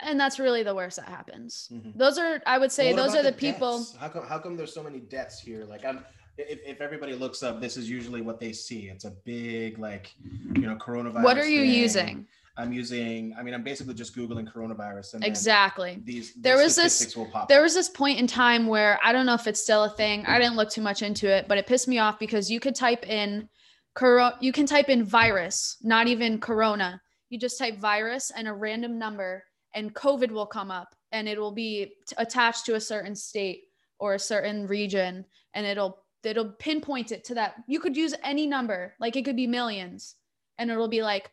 And 0.00 0.20
that's 0.20 0.38
really 0.38 0.62
the 0.62 0.74
worst 0.74 0.96
that 0.96 1.08
happens. 1.08 1.68
Mhm. 1.72 1.96
Those 1.96 2.18
are 2.18 2.40
I 2.46 2.58
would 2.58 2.70
say 2.70 2.92
What 2.92 3.02
those 3.02 3.16
are 3.16 3.22
the, 3.22 3.32
people 3.32 3.78
deaths? 3.78 3.96
How 3.98 4.08
come? 4.08 4.26
How 4.26 4.38
come 4.38 4.56
there's 4.56 4.72
so 4.72 4.82
many 4.82 5.00
deaths 5.00 5.40
here? 5.40 5.64
Like, 5.64 5.84
I'm. 5.84 6.04
If, 6.36 6.60
if 6.64 6.80
everybody 6.80 7.14
looks 7.16 7.42
up, 7.42 7.60
this 7.60 7.76
is 7.76 7.90
usually 7.90 8.20
what 8.20 8.38
they 8.38 8.52
see. 8.52 8.88
It's 8.88 9.04
a 9.04 9.10
big, 9.24 9.80
like, 9.80 10.14
you 10.54 10.62
know, 10.68 10.76
coronavirus. 10.76 11.24
what 11.24 11.36
are 11.36 11.48
you 11.48 11.62
thing. 11.62 11.70
using? 11.80 12.26
I'm 12.58 12.72
using. 12.72 13.34
I 13.38 13.42
mean, 13.42 13.54
I'm 13.54 13.62
basically 13.62 13.94
just 13.94 14.16
googling 14.16 14.52
coronavirus. 14.52 15.14
And 15.14 15.24
Exactly. 15.24 16.02
These, 16.04 16.34
There 16.34 16.56
was 16.56 16.74
this- 16.74 17.16
Will 17.16 17.26
pop 17.26 17.48
There 17.48 17.62
was 17.62 17.74
this 17.74 17.88
point 17.88 18.18
in 18.18 18.26
time 18.26 18.66
where 18.66 18.98
I 19.02 19.12
don't 19.12 19.26
know 19.26 19.34
if 19.34 19.46
it's 19.46 19.60
still 19.60 19.84
a 19.84 19.90
thing. 19.90 20.26
I 20.26 20.38
didn't 20.38 20.56
look 20.56 20.68
too 20.68 20.82
much 20.82 21.02
into 21.02 21.28
it, 21.28 21.46
but 21.48 21.56
it 21.56 21.66
pissed 21.66 21.86
me 21.88 21.98
off 21.98 22.18
because 22.18 22.50
you 22.50 22.58
could 22.58 22.74
type 22.74 23.08
in 23.08 23.48
coro- 23.94 24.36
you 24.40 24.52
can 24.52 24.66
type 24.66 24.88
in 24.88 25.04
virus, 25.04 25.76
not 25.82 26.08
even 26.08 26.40
corona. 26.40 27.00
You 27.30 27.38
just 27.38 27.58
type 27.58 27.78
virus 27.78 28.30
and 28.34 28.48
a 28.48 28.52
random 28.52 28.98
number 28.98 29.44
and 29.74 29.94
COVID 29.94 30.30
will 30.32 30.46
come 30.46 30.70
up 30.70 30.94
and 31.12 31.28
it 31.28 31.38
will 31.38 31.52
be 31.52 31.92
t- 32.08 32.16
attached 32.18 32.66
to 32.66 32.74
a 32.74 32.80
certain 32.80 33.14
state 33.14 33.62
or 34.00 34.14
a 34.14 34.18
certain 34.18 34.66
region 34.66 35.24
and 35.54 35.64
it'll 35.66 36.04
it'll 36.24 36.50
pinpoint 36.58 37.12
it 37.12 37.24
to 37.24 37.34
that. 37.34 37.54
You 37.68 37.78
could 37.78 37.96
use 37.96 38.14
any 38.24 38.46
number, 38.46 38.94
like 38.98 39.14
it 39.14 39.24
could 39.24 39.36
be 39.36 39.46
millions 39.46 40.16
and 40.58 40.70
it'll 40.70 40.88
be 40.88 41.02
like 41.02 41.30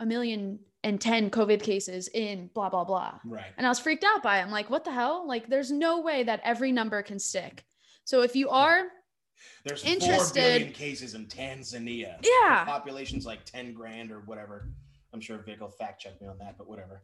a 0.00 0.06
million 0.06 0.58
and 0.82 1.00
10 1.00 1.30
COVID 1.30 1.62
cases 1.62 2.08
in 2.08 2.50
blah 2.54 2.68
blah 2.68 2.84
blah. 2.84 3.18
right. 3.24 3.44
And 3.56 3.66
I 3.66 3.70
was 3.70 3.78
freaked 3.78 4.04
out 4.04 4.22
by 4.22 4.38
it. 4.38 4.42
I'm 4.42 4.50
like, 4.50 4.68
what 4.70 4.84
the 4.84 4.92
hell? 4.92 5.26
Like, 5.26 5.48
there's 5.48 5.70
no 5.70 6.00
way 6.02 6.22
that 6.24 6.40
every 6.44 6.72
number 6.72 7.02
can 7.02 7.18
stick. 7.18 7.64
So 8.04 8.20
if 8.22 8.36
you 8.36 8.50
are, 8.50 8.84
There's 9.64 9.82
four 9.82 9.92
interested- 9.92 10.34
billion 10.58 10.72
cases 10.72 11.14
in 11.14 11.26
Tanzania. 11.26 12.16
Yeah. 12.22 12.64
The 12.64 12.70
population's 12.70 13.24
like 13.24 13.44
ten 13.44 13.72
grand 13.72 14.10
or 14.12 14.20
whatever. 14.20 14.68
I'm 15.14 15.20
sure 15.20 15.38
Vic 15.38 15.60
will 15.60 15.70
fact 15.70 16.02
check 16.02 16.20
me 16.20 16.26
on 16.28 16.36
that, 16.38 16.58
but 16.58 16.68
whatever. 16.68 17.02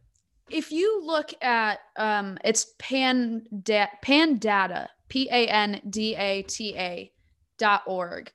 if 0.50 0.72
you 0.72 1.00
look 1.05 1.33
at, 1.42 1.79
um, 1.96 2.37
it's 2.44 2.74
pan 2.79 3.42
pandata, 4.03 4.88
p 5.09 5.29
a 5.31 5.46
n 5.46 5.81
d 5.88 6.14
a 6.16 6.42
t 6.42 6.76
a 6.76 7.11
dot 7.59 7.83
org. 7.87 8.31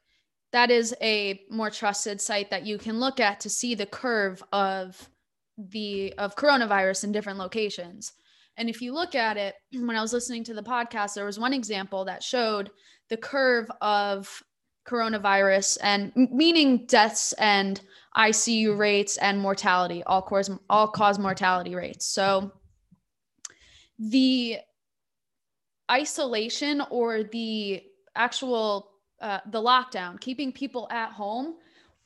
That 0.51 0.71
is 0.71 0.95
a 1.01 1.41
more 1.49 1.69
trusted 1.69 2.21
site 2.21 2.49
that 2.51 2.65
you 2.65 2.77
can 2.77 2.99
look 2.99 3.19
at 3.19 3.39
to 3.41 3.49
see 3.49 3.75
the 3.75 3.86
curve 3.86 4.41
of 4.53 5.10
the 5.58 6.13
of 6.17 6.36
coronavirus 6.36 7.05
in 7.05 7.12
different 7.12 7.39
locations. 7.39 8.13
And 8.58 8.69
if 8.69 8.81
you 8.81 8.93
look 8.93 9.15
at 9.15 9.38
it, 9.38 9.55
when 9.73 9.95
I 9.95 10.01
was 10.01 10.13
listening 10.13 10.43
to 10.45 10.53
the 10.53 10.63
podcast, 10.63 11.13
there 11.13 11.25
was 11.25 11.39
one 11.39 11.53
example 11.53 12.05
that 12.05 12.23
showed 12.23 12.71
the 13.10 13.17
curve 13.17 13.69
of 13.81 14.43
coronavirus 14.88 15.79
and 15.81 16.12
meaning 16.15 16.86
deaths 16.86 17.34
and 17.34 17.81
ICU 18.15 18.77
rates 18.77 19.17
and 19.17 19.39
mortality, 19.39 20.03
all 20.03 20.21
cause 20.21 20.49
all 20.69 20.88
cause 20.88 21.19
mortality 21.19 21.75
rates. 21.75 22.05
So 22.05 22.51
the 23.97 24.58
isolation 25.89 26.81
or 26.89 27.23
the 27.23 27.84
actual 28.15 28.91
uh, 29.25 29.39
the 29.47 29.61
lockdown, 29.61 30.19
keeping 30.19 30.51
people 30.51 30.88
at 30.91 31.11
home, 31.11 31.55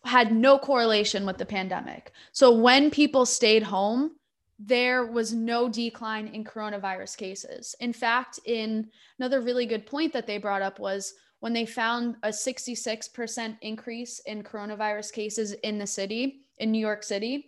had 0.06 0.32
no 0.32 0.58
correlation 0.58 1.26
with 1.26 1.38
the 1.38 1.46
pandemic. 1.46 2.14
So 2.32 2.56
when 2.56 2.90
people 2.90 3.26
stayed 3.26 3.62
home, 3.62 4.12
there 4.58 5.06
was 5.06 5.34
no 5.34 5.68
decline 5.68 6.28
in 6.28 6.46
coronavirus 6.46 7.18
cases. 7.18 7.76
In 7.82 7.92
fact, 7.92 8.40
in 8.46 8.88
another 9.20 9.42
really 9.42 9.66
good 9.66 9.86
point 9.86 10.14
that 10.14 10.28
they 10.28 10.38
brought 10.38 10.62
up 10.62 10.80
was 10.80 11.14
when 11.42 11.52
they 11.52 11.66
found 11.66 12.16
a 12.24 12.30
66% 12.30 13.58
increase 13.62 14.20
in 14.26 14.42
coronavirus 14.42 15.12
cases 15.12 15.52
in 15.64 15.78
the 15.78 15.88
city, 15.88 16.44
in 16.60 16.72
New 16.72 16.80
York 16.80 17.04
City, 17.04 17.48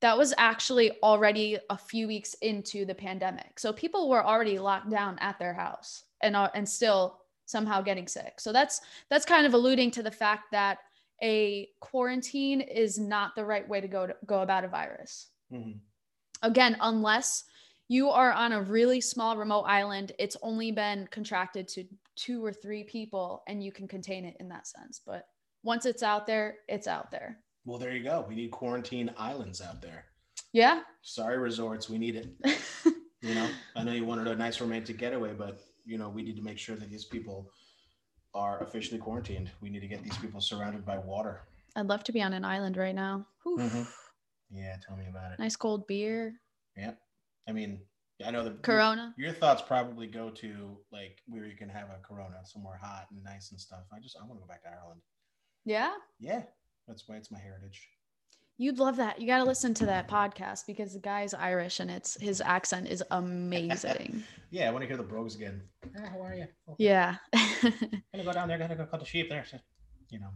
that 0.00 0.16
was 0.16 0.32
actually 0.38 0.92
already 1.02 1.58
a 1.68 1.76
few 1.76 2.06
weeks 2.06 2.32
into 2.40 2.86
the 2.86 2.94
pandemic. 2.94 3.58
So 3.58 3.74
people 3.74 4.08
were 4.08 4.24
already 4.24 4.58
locked 4.58 4.88
down 4.90 5.18
at 5.20 5.38
their 5.38 5.52
house 5.52 6.04
and 6.22 6.34
and 6.54 6.66
still 6.66 7.21
somehow 7.46 7.80
getting 7.82 8.06
sick. 8.06 8.40
So 8.40 8.52
that's 8.52 8.80
that's 9.10 9.24
kind 9.24 9.46
of 9.46 9.54
alluding 9.54 9.90
to 9.92 10.02
the 10.02 10.10
fact 10.10 10.52
that 10.52 10.78
a 11.22 11.68
quarantine 11.80 12.60
is 12.60 12.98
not 12.98 13.34
the 13.36 13.44
right 13.44 13.68
way 13.68 13.80
to 13.80 13.88
go 13.88 14.06
to 14.06 14.16
go 14.26 14.40
about 14.42 14.64
a 14.64 14.68
virus. 14.68 15.28
Mhm. 15.52 15.78
Again, 16.42 16.76
unless 16.80 17.44
you 17.88 18.08
are 18.10 18.32
on 18.32 18.52
a 18.52 18.62
really 18.62 19.00
small 19.00 19.36
remote 19.36 19.62
island, 19.62 20.12
it's 20.18 20.36
only 20.42 20.72
been 20.72 21.06
contracted 21.08 21.68
to 21.68 21.84
two 22.16 22.44
or 22.44 22.52
three 22.52 22.84
people 22.84 23.42
and 23.46 23.62
you 23.62 23.70
can 23.70 23.86
contain 23.86 24.24
it 24.24 24.36
in 24.40 24.48
that 24.48 24.66
sense. 24.66 25.00
But 25.04 25.28
once 25.62 25.86
it's 25.86 26.02
out 26.02 26.26
there, 26.26 26.56
it's 26.68 26.86
out 26.88 27.10
there. 27.10 27.38
Well, 27.64 27.78
there 27.78 27.92
you 27.92 28.02
go. 28.02 28.24
We 28.28 28.34
need 28.34 28.50
quarantine 28.50 29.12
islands 29.16 29.60
out 29.60 29.80
there. 29.80 30.06
Yeah. 30.52 30.82
Sorry, 31.02 31.38
resorts. 31.38 31.88
We 31.88 31.98
need 31.98 32.16
it. 32.16 32.28
You 33.22 33.36
know, 33.36 33.48
I 33.76 33.84
know 33.84 33.92
you 33.92 34.04
wanted 34.04 34.26
a 34.26 34.34
nice 34.34 34.60
romantic 34.60 34.98
getaway, 34.98 35.32
but 35.32 35.60
you 35.84 35.98
know, 35.98 36.08
we 36.08 36.22
need 36.22 36.36
to 36.36 36.42
make 36.42 36.58
sure 36.58 36.76
that 36.76 36.90
these 36.90 37.04
people 37.04 37.50
are 38.34 38.62
officially 38.62 38.98
quarantined. 38.98 39.50
We 39.60 39.70
need 39.70 39.80
to 39.80 39.88
get 39.88 40.02
these 40.02 40.16
people 40.18 40.40
surrounded 40.40 40.84
by 40.86 40.98
water. 40.98 41.42
I'd 41.76 41.86
love 41.86 42.04
to 42.04 42.12
be 42.12 42.22
on 42.22 42.32
an 42.32 42.44
island 42.44 42.76
right 42.76 42.94
now. 42.94 43.26
Mhm. 43.46 43.86
Yeah, 44.50 44.76
tell 44.86 44.96
me 44.96 45.06
about 45.08 45.32
it. 45.32 45.38
Nice 45.38 45.56
cold 45.56 45.86
beer, 45.86 46.40
Yeah. 46.76 46.94
I 47.48 47.52
mean, 47.52 47.80
I 48.24 48.30
know 48.30 48.44
the 48.44 48.52
Corona. 48.62 49.14
Your, 49.16 49.28
your 49.28 49.34
thoughts 49.34 49.62
probably 49.62 50.06
go 50.06 50.30
to 50.30 50.78
like 50.92 51.20
where 51.26 51.46
you 51.46 51.56
can 51.56 51.68
have 51.68 51.90
a 51.90 51.98
Corona 52.02 52.44
somewhere 52.44 52.76
hot 52.76 53.08
and 53.10 53.22
nice 53.24 53.50
and 53.50 53.60
stuff. 53.60 53.84
I 53.92 53.98
just 53.98 54.16
I 54.16 54.20
want 54.24 54.34
to 54.34 54.40
go 54.40 54.46
back 54.46 54.62
to 54.62 54.68
Ireland. 54.70 55.00
Yeah. 55.64 55.94
Yeah, 56.20 56.44
that's 56.86 57.08
why 57.08 57.16
it's 57.16 57.30
my 57.30 57.38
heritage. 57.38 57.88
You'd 58.58 58.78
love 58.78 58.96
that. 58.96 59.20
You 59.20 59.26
got 59.26 59.38
to 59.38 59.44
listen 59.44 59.74
to 59.74 59.86
that 59.86 60.08
podcast 60.08 60.66
because 60.66 60.92
the 60.92 61.00
guy's 61.00 61.34
Irish 61.34 61.80
and 61.80 61.90
it's 61.90 62.20
his 62.20 62.40
accent 62.40 62.88
is 62.88 63.02
amazing. 63.10 64.22
Yeah, 64.54 64.68
I 64.68 64.70
want 64.70 64.82
to 64.82 64.86
hear 64.86 64.98
the 64.98 65.02
Brogues 65.02 65.34
again. 65.34 65.62
Ah, 65.98 66.10
how 66.10 66.20
are 66.22 66.34
you? 66.34 66.46
Okay. 66.68 66.84
yeah. 66.84 67.16
gonna 67.32 68.22
go 68.22 68.34
down 68.34 68.48
there, 68.48 68.58
gotta 68.58 68.74
go 68.74 68.84
cut 68.84 69.00
the 69.00 69.06
sheep 69.06 69.30
there. 69.30 69.46
So, 69.50 69.56
you 70.10 70.20
know. 70.20 70.28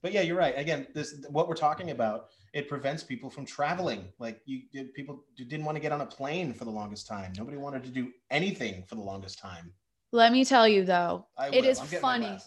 But 0.00 0.12
yeah, 0.12 0.22
you're 0.22 0.38
right. 0.38 0.54
Again, 0.56 0.86
this 0.94 1.14
what 1.28 1.48
we're 1.48 1.54
talking 1.54 1.90
about. 1.90 2.28
It 2.54 2.66
prevents 2.66 3.02
people 3.02 3.28
from 3.28 3.44
traveling. 3.44 4.08
Like 4.18 4.40
you, 4.46 4.62
people 4.94 5.22
didn't 5.36 5.66
want 5.66 5.76
to 5.76 5.80
get 5.82 5.92
on 5.92 6.00
a 6.00 6.06
plane 6.06 6.54
for 6.54 6.64
the 6.64 6.70
longest 6.70 7.06
time. 7.06 7.34
Nobody 7.36 7.58
wanted 7.58 7.84
to 7.84 7.90
do 7.90 8.10
anything 8.30 8.84
for 8.88 8.94
the 8.94 9.02
longest 9.02 9.38
time. 9.38 9.70
Let 10.12 10.32
me 10.32 10.46
tell 10.46 10.66
you 10.66 10.86
though, 10.86 11.26
I 11.36 11.48
It 11.48 11.64
will. 11.64 11.70
is 11.70 11.78
I'm 11.80 11.86
getting 11.88 12.00
my 12.02 12.20
funny. 12.20 12.38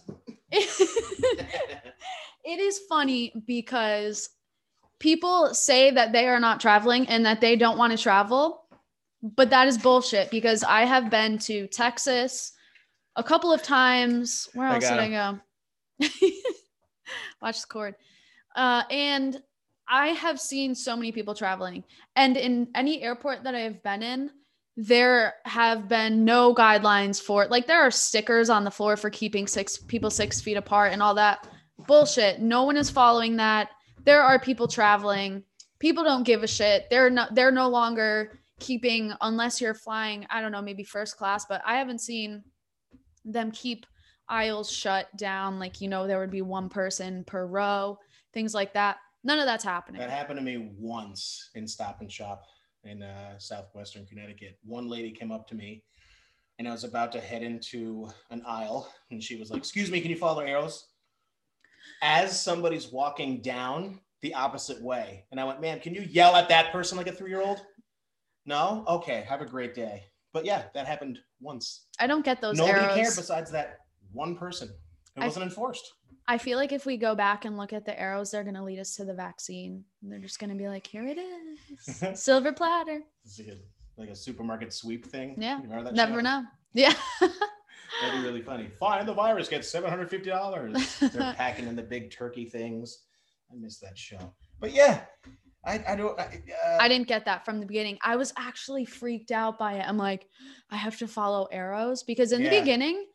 it 0.52 1.94
is 2.60 2.80
funny 2.90 3.32
because 3.46 4.28
people 5.02 5.54
say 5.54 5.92
that 5.92 6.14
they 6.14 6.28
are 6.28 6.40
not 6.40 6.62
traveling 6.62 7.08
and 7.10 7.26
that 7.26 7.42
they 7.42 7.56
don't 7.56 7.78
want 7.78 7.92
to 7.92 8.02
travel, 8.02 8.64
but 9.22 9.50
that 9.50 9.68
is 9.68 9.78
bullshit 9.78 10.32
because 10.32 10.64
I 10.64 10.86
have 10.86 11.10
been 11.10 11.40
to 11.40 11.68
Texas 11.68 12.54
a 13.16 13.24
couple 13.24 13.52
of 13.52 13.64
times. 13.64 14.48
Where 14.54 14.68
I 14.68 14.76
else 14.76 14.84
did 14.84 14.90
got 14.92 15.00
I 15.00 15.10
go? 15.10 16.08
Watch 17.42 17.62
the 17.62 17.68
cord. 17.68 17.96
Uh, 18.56 18.84
and 18.90 19.42
I 19.90 20.10
have 20.10 20.40
seen 20.40 20.76
so 20.76 20.96
many 20.96 21.12
people 21.12 21.34
traveling, 21.34 21.84
and 22.16 22.38
in 22.38 22.68
any 22.76 23.02
airport 23.02 23.44
that 23.44 23.56
I 23.56 23.62
have 23.62 23.84
been 23.84 24.04
in, 24.04 24.30
there 24.78 25.34
have 25.46 25.90
been 25.90 26.24
no 26.24 26.56
guidelines 26.56 27.22
for 27.22 27.46
like 27.48 27.68
there 27.68 27.82
are 27.82 27.92
stickers 27.92 28.50
on 28.50 28.64
the 28.64 28.72
floor 28.72 28.96
for 28.96 29.10
keeping 29.10 29.48
six 29.48 29.78
people 29.78 30.10
six 30.10 30.40
feet 30.40 30.58
apart 30.58 30.94
and 30.94 31.02
all 31.02 31.16
that 31.16 31.48
bullshit. 31.88 32.40
No 32.40 32.64
one 32.64 32.78
is 32.78 32.90
following 32.90 33.38
that. 33.38 33.70
There 34.04 34.22
are 34.24 34.40
people 34.40 34.68
traveling. 34.68 35.44
People 35.80 36.04
don't 36.04 36.24
give 36.24 36.44
a 36.44 36.48
shit. 36.48 36.90
They're 36.90 37.10
not. 37.10 37.36
They're 37.36 37.52
no 37.52 37.70
longer 37.70 38.40
keeping 38.60 39.14
unless 39.22 39.60
you're 39.60 39.74
flying. 39.74 40.26
I 40.30 40.42
don't 40.42 40.52
know, 40.52 40.62
maybe 40.62 40.84
first 40.84 41.18
class, 41.18 41.46
but 41.46 41.62
I 41.66 41.78
haven't 41.78 42.00
seen 42.00 42.44
them 43.26 43.52
keep 43.52 43.86
aisles 44.30 44.72
shut 44.72 45.16
down. 45.18 45.60
Like 45.60 45.82
you 45.82 45.88
know, 45.88 46.08
there 46.08 46.20
would 46.20 46.32
be 46.32 46.42
one 46.42 46.70
person 46.70 47.24
per 47.26 47.46
row, 47.46 47.98
things 48.34 48.54
like 48.54 48.74
that. 48.74 48.98
None 49.24 49.40
of 49.40 49.46
that's 49.46 49.64
happening. 49.64 50.00
That 50.00 50.10
happened 50.10 50.40
to 50.40 50.46
me 50.46 50.72
once 50.78 51.52
in 51.54 51.68
Stop 51.68 52.02
and 52.02 52.12
Shop 52.12 52.46
in 52.84 53.04
uh, 53.04 53.38
southwestern 53.38 54.06
Connecticut. 54.06 54.58
One 54.64 54.90
lady 54.90 55.12
came 55.12 55.32
up 55.32 55.48
to 55.50 55.56
me, 55.56 55.84
and 56.58 56.68
I 56.68 56.72
was 56.72 56.84
about 56.84 57.12
to 57.12 57.22
head 57.22 57.44
into 57.44 58.10
an 58.32 58.42
aisle, 58.48 58.92
and 59.12 59.22
she 59.22 59.36
was 59.36 59.52
like, 59.52 59.60
"Excuse 59.60 59.92
me, 59.92 60.02
can 60.02 60.10
you 60.10 60.18
follow 60.18 60.42
the 60.42 60.50
arrows?" 60.50 60.88
As 62.02 62.40
somebody's 62.42 62.92
walking 62.92 63.42
down 63.42 64.00
the 64.22 64.34
opposite 64.34 64.82
way, 64.82 65.26
and 65.32 65.40
I 65.40 65.44
went, 65.44 65.62
"Man, 65.62 65.80
can 65.80 65.94
you 65.94 66.02
yell 66.02 66.36
at 66.36 66.50
that 66.50 66.72
person 66.72 66.98
like 66.98 67.08
a 67.08 67.12
three-year-old?" 67.12 67.66
No. 68.46 68.84
Okay. 68.88 69.22
Have 69.28 69.42
a 69.42 69.46
great 69.46 69.74
day. 69.76 70.06
But 70.34 70.46
yeah, 70.46 70.64
that 70.74 70.88
happened 70.88 71.20
once. 71.40 71.86
I 72.00 72.08
don't 72.08 72.24
get 72.26 72.42
those 72.42 72.58
Nobody 72.58 72.80
arrows. 72.80 72.96
cared 72.96 73.16
besides 73.16 73.52
that 73.52 73.80
one 74.14 74.36
person. 74.36 74.70
It 75.16 75.22
I- 75.22 75.26
wasn't 75.26 75.44
enforced. 75.46 75.92
I 76.28 76.38
feel 76.38 76.58
like 76.58 76.72
if 76.72 76.86
we 76.86 76.98
go 76.98 77.14
back 77.16 77.46
and 77.46 77.58
look 77.58 77.74
at 77.74 77.84
the 77.86 78.00
arrows, 78.00 78.32
they're 78.32 78.44
gonna 78.44 78.64
lead 78.64 78.80
us 78.80 78.96
to 78.96 79.06
the 79.06 79.14
vaccine. 79.14 79.84
They're 80.02 80.20
just 80.20 80.40
gonna 80.40 80.56
be 80.56 80.68
like, 80.70 80.88
here 80.88 81.06
it 81.06 81.18
is, 81.18 82.20
silver 82.24 82.54
platter. 82.54 83.02
Like 83.38 83.48
a, 83.48 83.58
like 83.98 84.10
a 84.10 84.16
supermarket 84.16 84.72
sweep 84.72 85.06
thing. 85.08 85.36
Yeah, 85.38 85.60
Never 85.92 86.22
know. 86.22 86.46
Yeah. 86.74 86.94
That'd 88.02 88.20
be 88.20 88.28
really 88.28 88.42
funny. 88.42 88.68
Find 88.80 89.08
the 89.08 89.14
virus, 89.14 89.48
get 89.48 89.64
seven 89.64 89.90
hundred 89.90 90.10
fifty 90.10 90.30
dollars. 90.30 91.00
They're 91.00 91.34
packing 91.38 91.68
in 91.68 91.76
the 91.76 91.84
big 91.84 92.12
turkey 92.12 92.46
things. 92.46 93.04
I 93.52 93.56
miss 93.56 93.78
that 93.80 93.98
show. 93.98 94.34
But 94.60 94.74
yeah, 94.74 95.02
I, 95.66 95.84
I 95.88 95.96
don't. 95.96 96.20
I, 96.20 96.42
uh, 96.66 96.78
I 96.80 96.88
didn't 96.88 97.08
get 97.08 97.26
that 97.26 97.46
from 97.46 97.60
the 97.60 97.66
beginning. 97.66 98.00
I 98.02 98.16
was 98.16 98.34
actually 98.38 98.86
freaked 98.86 99.32
out 99.32 99.60
by 99.60 99.74
it. 99.74 99.86
I'm 99.88 99.98
like, 99.98 100.28
I 100.72 100.78
have 100.78 100.98
to 101.00 101.08
follow 101.08 101.48
arrows 101.52 102.04
because 102.04 102.32
in 102.32 102.44
the 102.44 102.50
beginning, 102.50 103.06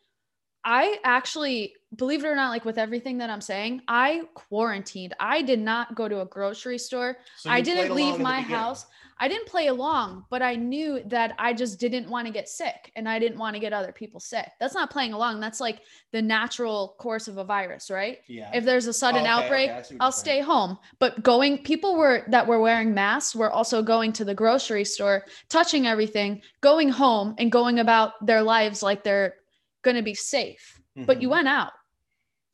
I 0.69 0.97
actually, 1.05 1.75
believe 1.95 2.25
it 2.25 2.27
or 2.27 2.35
not, 2.35 2.49
like 2.49 2.65
with 2.65 2.77
everything 2.77 3.17
that 3.19 3.29
I'm 3.29 3.39
saying, 3.39 3.83
I 3.87 4.23
quarantined. 4.33 5.13
I 5.17 5.41
did 5.41 5.59
not 5.59 5.95
go 5.95 6.09
to 6.09 6.19
a 6.19 6.25
grocery 6.25 6.77
store. 6.77 7.15
so 7.37 7.49
I 7.49 7.61
didn't 7.61 7.95
leave 7.95 8.19
my 8.19 8.41
house. 8.41 8.85
I 9.19 9.27
didn't 9.29 9.47
play 9.47 9.67
along, 9.67 10.25
but 10.29 10.41
I 10.41 10.55
knew 10.55 11.01
that 11.05 11.33
I 11.39 11.53
just 11.53 11.79
didn't 11.79 12.09
want 12.09 12.27
to 12.27 12.33
get 12.33 12.47
sick 12.49 12.91
and 12.95 13.07
I 13.09 13.17
didn't 13.17 13.39
want 13.39 13.55
to 13.55 13.59
get 13.59 13.71
other 13.73 13.91
people 13.91 14.19
sick. 14.19 14.47
That's 14.59 14.75
not 14.75 14.91
playing 14.91 15.13
along. 15.13 15.39
That's 15.39 15.59
like 15.61 15.79
the 16.11 16.21
natural 16.21 16.95
course 16.99 17.27
of 17.27 17.37
a 17.37 17.43
virus, 17.43 17.89
right? 17.89 18.19
Yeah. 18.27 18.51
If 18.53 18.63
there's 18.65 18.85
a 18.87 18.93
sudden 18.93 19.21
Oh, 19.21 19.23
okay, 19.23 19.29
outbreak, 19.45 19.69
okay, 19.69 19.79
I 19.79 19.81
see 19.83 19.95
what 19.95 20.01
I'll 20.03 20.07
you're 20.09 20.11
saying. 20.11 20.23
stay 20.23 20.41
home. 20.41 20.77
But 20.99 21.23
going, 21.23 21.63
people 21.63 21.95
were 21.95 22.25
that 22.27 22.45
were 22.45 22.59
wearing 22.59 22.93
masks 22.93 23.35
were 23.35 23.49
also 23.49 23.81
going 23.81 24.11
to 24.13 24.25
the 24.25 24.35
grocery 24.35 24.85
store, 24.85 25.23
touching 25.49 25.87
everything, 25.87 26.41
going 26.61 26.89
home, 26.89 27.33
and 27.39 27.51
going 27.51 27.79
about 27.79 28.23
their 28.23 28.43
lives 28.43 28.83
like 28.83 29.03
they're 29.03 29.36
going 29.87 29.95
to 30.03 30.03
be 30.03 30.13
safe. 30.13 30.79
But 30.95 31.21
you 31.21 31.27
Mhm. 31.27 31.31
went 31.31 31.47
out. 31.47 31.71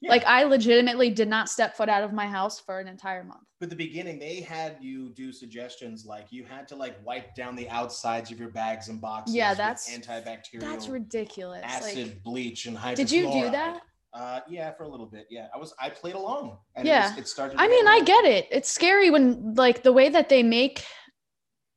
Yeah. 0.01 0.09
Like 0.11 0.25
I 0.25 0.43
legitimately 0.43 1.09
did 1.11 1.29
not 1.29 1.47
step 1.49 1.77
foot 1.77 1.87
out 1.87 2.03
of 2.03 2.11
my 2.11 2.27
house 2.27 2.59
for 2.59 2.79
an 2.81 2.87
entire 2.89 3.23
month. 3.23 3.45
But 3.61 3.69
the 3.69 3.75
beginning, 3.77 4.19
they 4.19 4.41
had 4.41 4.77
you 4.81 5.09
do 5.11 5.31
suggestions 5.31 6.05
like 6.05 6.27
you 6.29 6.43
had 6.43 6.67
to 6.69 6.75
like 6.75 6.95
wipe 7.05 7.33
down 7.35 7.55
the 7.55 7.69
outsides 7.69 8.29
of 8.29 8.37
your 8.37 8.49
bags 8.49 8.89
and 8.89 8.99
boxes. 8.99 9.33
Yeah, 9.35 9.53
that's- 9.53 9.89
antibacterial, 9.89 10.59
That's 10.59 10.89
ridiculous. 10.89 11.61
acid, 11.63 12.07
Like, 12.07 12.23
bleach, 12.23 12.65
and 12.65 12.77
hydrofluoride. 12.77 12.95
did 12.95 13.11
you 13.11 13.31
do 13.31 13.49
that? 13.51 13.81
Uh, 14.11 14.41
yeah, 14.49 14.71
for 14.73 14.83
a 14.83 14.87
little 14.89 15.05
bit. 15.07 15.25
Yeah, 15.31 15.47
I 15.55 15.57
was. 15.57 15.73
I 15.79 15.89
played 15.89 16.15
along. 16.15 16.57
And 16.75 16.85
Yeah. 16.85 17.05
It, 17.07 17.15
was, 17.15 17.19
it 17.19 17.27
started. 17.29 17.55
I 17.57 17.67
mean, 17.69 17.87
I 17.87 18.01
get 18.01 18.25
it. 18.25 18.47
It's 18.51 18.69
scary 18.69 19.09
when 19.09 19.55
like 19.55 19.81
the 19.83 19.93
way 19.93 20.09
that 20.09 20.27
they 20.29 20.43
make. 20.43 20.83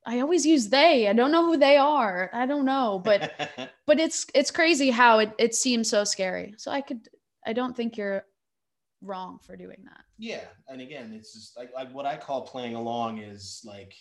I 0.06 0.20
always 0.20 0.46
use 0.46 0.68
they. 0.68 1.08
I 1.08 1.12
don't 1.12 1.32
know 1.32 1.46
who 1.46 1.56
they 1.56 1.76
are. 1.76 2.30
I 2.32 2.46
don't 2.46 2.64
know, 2.64 3.00
but 3.04 3.32
but 3.86 3.98
it's 3.98 4.26
it's 4.34 4.50
crazy 4.50 4.90
how 4.90 5.18
it 5.18 5.32
it 5.38 5.54
seems 5.54 5.90
so 5.90 6.04
scary. 6.04 6.54
So 6.56 6.70
I 6.70 6.80
could 6.80 7.08
I 7.44 7.52
don't 7.52 7.76
think 7.76 7.96
you're 7.96 8.24
wrong 9.02 9.38
for 9.42 9.56
doing 9.56 9.82
that. 9.84 10.04
yeah, 10.18 10.44
and 10.68 10.80
again, 10.80 11.12
it's 11.14 11.32
just 11.32 11.56
like, 11.56 11.70
like 11.74 11.92
what 11.92 12.06
I 12.06 12.16
call 12.16 12.42
playing 12.42 12.74
along 12.74 13.18
is 13.18 13.62
like, 13.64 13.94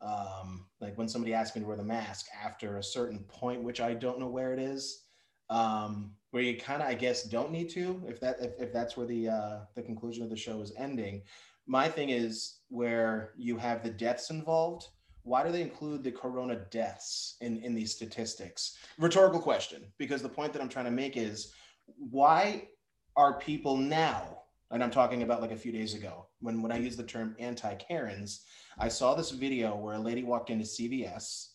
um, 0.00 0.66
like 0.80 0.96
when 0.98 1.08
somebody 1.08 1.34
asks 1.34 1.54
me 1.54 1.62
to 1.62 1.68
wear 1.68 1.76
the 1.76 1.84
mask 1.84 2.26
after 2.44 2.76
a 2.76 2.82
certain 2.82 3.20
point, 3.28 3.62
which 3.62 3.80
I 3.80 3.94
don't 3.94 4.18
know 4.18 4.28
where 4.28 4.52
it 4.52 4.58
is, 4.58 5.04
um, 5.48 6.12
where 6.30 6.42
you 6.42 6.58
kind 6.58 6.82
of, 6.82 6.88
I 6.88 6.94
guess, 6.94 7.24
don't 7.24 7.50
need 7.50 7.70
to, 7.70 8.02
if 8.06 8.20
that, 8.20 8.36
if, 8.40 8.52
if 8.58 8.72
that's 8.72 8.96
where 8.96 9.06
the 9.06 9.28
uh, 9.28 9.58
the 9.74 9.82
conclusion 9.82 10.22
of 10.22 10.30
the 10.30 10.36
show 10.36 10.60
is 10.60 10.72
ending. 10.76 11.22
My 11.66 11.88
thing 11.88 12.10
is 12.10 12.60
where 12.68 13.32
you 13.36 13.56
have 13.58 13.82
the 13.82 13.90
deaths 13.90 14.30
involved. 14.30 14.88
Why 15.22 15.44
do 15.44 15.52
they 15.52 15.62
include 15.62 16.02
the 16.02 16.12
corona 16.12 16.56
deaths 16.70 17.36
in 17.40 17.58
in 17.58 17.74
these 17.74 17.92
statistics? 17.92 18.78
Rhetorical 18.98 19.40
question, 19.40 19.84
because 19.98 20.22
the 20.22 20.28
point 20.28 20.52
that 20.52 20.62
I'm 20.62 20.68
trying 20.68 20.86
to 20.86 20.90
make 20.90 21.16
is 21.16 21.52
why 21.96 22.68
are 23.16 23.38
people 23.38 23.76
now 23.76 24.40
and 24.70 24.82
i'm 24.82 24.90
talking 24.90 25.22
about 25.22 25.40
like 25.40 25.50
a 25.50 25.56
few 25.56 25.72
days 25.72 25.94
ago 25.94 26.26
when 26.40 26.62
when 26.62 26.72
i 26.72 26.78
use 26.78 26.96
the 26.96 27.02
term 27.02 27.34
anti-karens 27.38 28.44
i 28.78 28.88
saw 28.88 29.14
this 29.14 29.30
video 29.30 29.76
where 29.76 29.96
a 29.96 29.98
lady 29.98 30.22
walked 30.22 30.50
into 30.50 30.64
cvs 30.64 31.48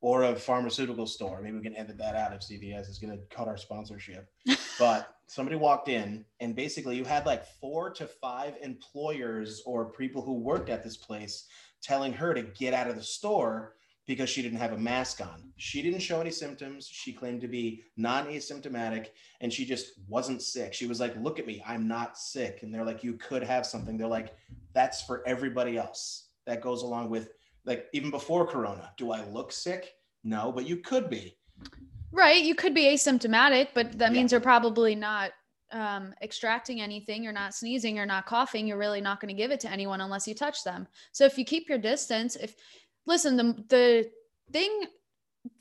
or 0.00 0.24
a 0.24 0.36
pharmaceutical 0.36 1.06
store 1.06 1.40
maybe 1.42 1.56
we 1.56 1.62
can 1.62 1.76
edit 1.76 1.96
that 1.98 2.16
out 2.16 2.32
if 2.32 2.40
cvs 2.40 2.88
is 2.88 2.98
going 2.98 3.16
to 3.16 3.34
cut 3.34 3.48
our 3.48 3.56
sponsorship 3.56 4.28
but 4.78 5.14
somebody 5.26 5.56
walked 5.56 5.88
in 5.88 6.24
and 6.40 6.54
basically 6.54 6.96
you 6.96 7.04
had 7.04 7.26
like 7.26 7.44
four 7.60 7.90
to 7.90 8.06
five 8.06 8.54
employers 8.62 9.62
or 9.66 9.92
people 9.92 10.22
who 10.22 10.34
worked 10.34 10.68
at 10.68 10.84
this 10.84 10.96
place 10.96 11.46
telling 11.82 12.12
her 12.12 12.34
to 12.34 12.42
get 12.42 12.74
out 12.74 12.88
of 12.88 12.96
the 12.96 13.02
store 13.02 13.74
because 14.06 14.30
she 14.30 14.40
didn't 14.40 14.58
have 14.58 14.72
a 14.72 14.78
mask 14.78 15.20
on. 15.20 15.52
She 15.56 15.82
didn't 15.82 16.00
show 16.00 16.20
any 16.20 16.30
symptoms. 16.30 16.86
She 16.86 17.12
claimed 17.12 17.40
to 17.40 17.48
be 17.48 17.82
non 17.96 18.26
asymptomatic 18.26 19.08
and 19.40 19.52
she 19.52 19.64
just 19.64 19.94
wasn't 20.08 20.42
sick. 20.42 20.72
She 20.74 20.86
was 20.86 21.00
like, 21.00 21.16
Look 21.16 21.38
at 21.38 21.46
me, 21.46 21.62
I'm 21.66 21.88
not 21.88 22.16
sick. 22.16 22.60
And 22.62 22.72
they're 22.72 22.84
like, 22.84 23.02
You 23.02 23.14
could 23.14 23.42
have 23.42 23.66
something. 23.66 23.96
They're 23.96 24.06
like, 24.06 24.34
That's 24.74 25.02
for 25.02 25.26
everybody 25.26 25.76
else. 25.76 26.28
That 26.46 26.60
goes 26.60 26.82
along 26.82 27.10
with, 27.10 27.30
like, 27.64 27.86
even 27.92 28.10
before 28.12 28.46
Corona. 28.46 28.92
Do 28.96 29.10
I 29.10 29.24
look 29.24 29.50
sick? 29.50 29.94
No, 30.22 30.52
but 30.52 30.64
you 30.66 30.76
could 30.76 31.10
be. 31.10 31.36
Right. 32.12 32.44
You 32.44 32.54
could 32.54 32.72
be 32.72 32.84
asymptomatic, 32.84 33.68
but 33.74 33.98
that 33.98 34.12
Yeah. 34.12 34.18
means 34.18 34.30
you're 34.30 34.40
probably 34.40 34.94
not 34.94 35.32
um, 35.72 36.14
extracting 36.22 36.80
anything. 36.80 37.22
You're 37.22 37.32
not 37.32 37.54
sneezing. 37.54 37.96
You're 37.96 38.06
not 38.06 38.26
coughing. 38.26 38.66
You're 38.66 38.78
really 38.78 39.00
not 39.00 39.20
going 39.20 39.34
to 39.34 39.40
give 39.40 39.50
it 39.50 39.60
to 39.60 39.70
anyone 39.70 40.00
unless 40.00 40.26
you 40.26 40.34
touch 40.34 40.64
them. 40.64 40.86
So 41.12 41.24
if 41.24 41.36
you 41.38 41.44
keep 41.44 41.68
your 41.68 41.78
distance, 41.78 42.36
if 42.36 42.54
listen, 43.06 43.36
the 43.36 43.64
the 43.68 44.10
thing 44.52 44.84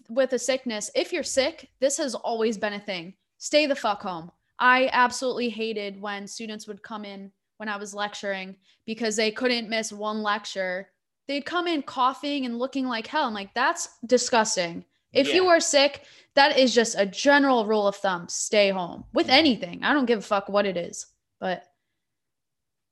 with 0.10 0.34
a 0.34 0.40
sickness, 0.40 0.92
if 0.96 1.12
you're 1.12 1.24
sick, 1.24 1.70
this 1.80 1.98
has 1.98 2.16
always 2.16 2.58
been 2.58 2.74
a 2.74 2.80
thing. 2.80 3.14
Stay 3.38 3.66
the 3.66 3.76
fuck 3.76 4.02
home. 4.02 4.32
I 4.60 4.90
absolutely 4.94 5.50
hated 5.50 6.00
when 6.00 6.28
students 6.28 6.68
would 6.68 6.82
come 6.82 7.04
in 7.04 7.32
when 7.58 7.70
I 7.70 7.78
was 7.78 7.94
lecturing 7.94 8.56
because 8.86 9.16
they 9.16 9.32
couldn't 9.32 9.70
miss 9.70 9.92
one 9.92 10.22
lecture. 10.22 10.90
They'd 11.28 11.46
come 11.46 11.68
in 11.68 11.82
coughing 11.82 12.46
and 12.46 12.60
looking 12.60 12.86
like 12.86 13.08
hell. 13.08 13.26
I'm 13.26 13.34
like, 13.34 13.54
that's 13.54 13.90
disgusting. 14.06 14.86
If 15.16 15.34
you 15.34 15.48
are 15.48 15.60
sick, 15.60 16.04
that 16.36 16.58
is 16.58 16.76
just 16.76 16.96
a 16.98 17.06
general 17.06 17.66
rule 17.66 17.88
of 17.88 17.96
thumb. 17.96 18.28
Stay 18.28 18.70
home 18.70 19.06
with 19.14 19.30
anything. 19.30 19.84
I 19.84 19.94
don't 19.94 20.06
give 20.06 20.20
a 20.20 20.22
fuck 20.22 20.50
what 20.50 20.66
it 20.66 20.78
is. 20.78 21.08
But 21.40 21.64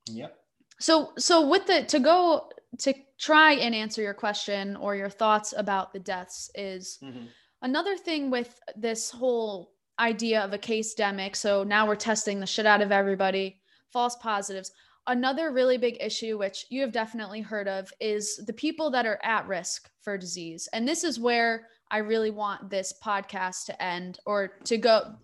Yep. 0.07 0.37
so 0.79 1.13
so 1.17 1.47
with 1.47 1.65
the 1.67 1.83
to 1.83 1.99
go 1.99 2.49
to 2.79 2.93
try 3.17 3.53
and 3.53 3.75
answer 3.75 4.01
your 4.01 4.13
question 4.13 4.75
or 4.75 4.95
your 4.95 5.09
thoughts 5.09 5.53
about 5.55 5.93
the 5.93 5.99
deaths 5.99 6.49
is 6.55 6.97
Mhm. 7.01 7.27
another 7.61 7.95
thing 7.97 8.29
with 8.29 8.59
this 8.75 9.11
whole 9.11 9.73
idea 9.99 10.41
of 10.41 10.53
a 10.53 10.57
casedemic. 10.57 11.35
So 11.35 11.63
now 11.63 11.87
we're 11.87 11.95
testing 11.95 12.39
the 12.39 12.47
shit 12.47 12.65
out 12.65 12.81
of 12.81 12.91
everybody, 12.91 13.61
false 13.91 14.15
positives. 14.17 14.71
Another 15.05 15.51
really 15.51 15.77
big 15.77 15.97
issue, 16.01 16.37
which 16.37 16.65
you 16.69 16.81
have 16.81 16.91
definitely 16.91 17.41
heard 17.41 17.67
of, 17.67 17.93
is 17.99 18.37
the 18.45 18.53
people 18.53 18.89
that 18.91 19.05
are 19.05 19.19
at 19.23 19.47
risk 19.47 19.91
for 20.01 20.17
disease. 20.17 20.67
And 20.73 20.87
this 20.87 21.03
is 21.03 21.19
where 21.19 21.69
I 21.93 21.97
really 21.99 22.31
want 22.31 22.69
this 22.71 22.91
podcast 23.05 23.65
to 23.67 23.81
end 23.81 24.19
or 24.25 24.57
to 24.65 24.77
go 24.77 25.15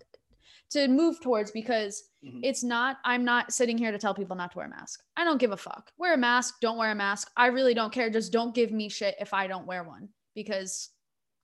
to 0.70 0.86
move 0.86 1.20
towards 1.20 1.50
because 1.50 2.00
Mhm. 2.24 2.40
it's 2.44 2.62
not, 2.62 2.98
I'm 3.04 3.24
not 3.24 3.52
sitting 3.52 3.76
here 3.76 3.90
to 3.90 3.98
tell 3.98 4.14
people 4.14 4.36
not 4.36 4.52
to 4.52 4.58
wear 4.58 4.66
a 4.66 4.70
mask. 4.70 5.02
I 5.16 5.24
don't 5.24 5.38
give 5.38 5.50
a 5.50 5.56
fuck. 5.56 5.90
Wear 5.98 6.14
a 6.14 6.16
mask, 6.16 6.60
don't 6.60 6.78
wear 6.78 6.92
a 6.92 6.94
mask. 6.94 7.28
I 7.36 7.46
really 7.46 7.74
don't 7.74 7.92
care. 7.92 8.08
Just 8.08 8.32
don't 8.32 8.54
give 8.54 8.70
me 8.70 8.88
shit 8.88 9.16
if 9.18 9.34
I 9.34 9.48
don't 9.48 9.66
wear 9.66 9.82
one 9.82 10.10
because 10.36 10.90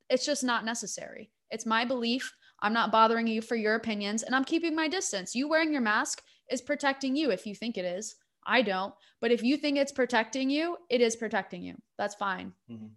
it's 0.08 0.24
just 0.24 0.44
not 0.44 0.64
necessary. 0.64 1.32
It's 1.50 1.66
my 1.66 1.84
belief. 1.84 2.32
I'm 2.60 2.72
not 2.72 2.92
bothering 2.92 3.26
you 3.26 3.42
for 3.42 3.56
your 3.56 3.74
opinions 3.74 4.22
and 4.22 4.32
I'm 4.32 4.44
keeping 4.44 4.76
my 4.76 4.86
distance. 4.86 5.34
You 5.34 5.48
wearing 5.48 5.72
your 5.72 5.80
mask 5.82 6.22
is 6.48 6.62
protecting 6.62 7.16
you 7.16 7.32
if 7.32 7.46
you 7.46 7.54
think 7.56 7.76
it 7.76 7.84
is. 7.84 8.14
I 8.46 8.62
don't. 8.62 8.94
But 9.20 9.32
if 9.32 9.42
you 9.42 9.56
think 9.56 9.76
it's 9.76 9.90
protecting 9.90 10.50
you, 10.50 10.76
it 10.88 11.00
is 11.00 11.16
protecting 11.16 11.62
you. 11.64 11.74
That's 11.98 12.14
fine. 12.14 12.52
Mhm. 12.70 12.90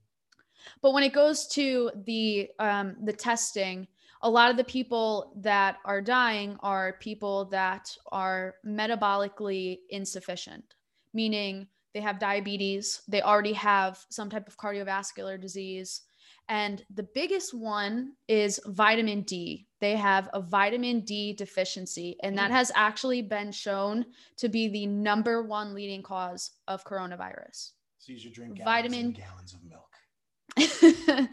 But 0.81 0.93
when 0.93 1.03
it 1.03 1.13
goes 1.13 1.47
to 1.49 1.91
the 2.05 2.49
um, 2.59 2.95
the 3.03 3.13
testing, 3.13 3.87
a 4.21 4.29
lot 4.29 4.51
of 4.51 4.57
the 4.57 4.63
people 4.63 5.33
that 5.37 5.77
are 5.85 6.01
dying 6.01 6.57
are 6.61 6.97
people 6.99 7.45
that 7.45 7.95
are 8.11 8.55
metabolically 8.65 9.79
insufficient, 9.89 10.75
meaning 11.13 11.67
they 11.93 12.01
have 12.01 12.19
diabetes, 12.19 13.01
they 13.07 13.21
already 13.21 13.53
have 13.53 14.05
some 14.09 14.29
type 14.29 14.47
of 14.47 14.57
cardiovascular 14.57 15.39
disease. 15.41 16.01
And 16.47 16.83
the 16.93 17.07
biggest 17.13 17.53
one 17.53 18.13
is 18.27 18.59
vitamin 18.65 19.21
D. 19.21 19.67
They 19.79 19.95
have 19.95 20.29
a 20.33 20.41
vitamin 20.41 21.01
D 21.01 21.33
deficiency, 21.33 22.17
and 22.23 22.37
that 22.39 22.49
Mm. 22.49 22.55
has 22.55 22.71
actually 22.75 23.21
been 23.21 23.51
shown 23.51 24.05
to 24.37 24.49
be 24.49 24.67
the 24.67 24.87
number 24.87 25.43
one 25.43 25.73
leading 25.75 26.01
cause 26.01 26.51
of 26.67 26.83
coronavirus. 26.83 27.73
So 27.99 28.11
you 28.13 28.19
should 28.19 28.33
drink 28.33 28.55
gallons 28.57 28.65
Vitamin- 28.65 29.05
and 29.07 29.15
gallons 29.15 29.53
of 29.53 29.63
milk. 29.63 29.88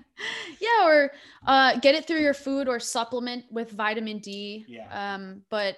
yeah, 0.60 0.84
or 0.84 1.10
uh, 1.46 1.78
get 1.78 1.94
it 1.94 2.06
through 2.06 2.20
your 2.20 2.34
food 2.34 2.68
or 2.68 2.80
supplement 2.80 3.44
with 3.50 3.70
vitamin 3.72 4.18
D. 4.18 4.64
Yeah. 4.68 5.14
Um, 5.14 5.42
but 5.50 5.76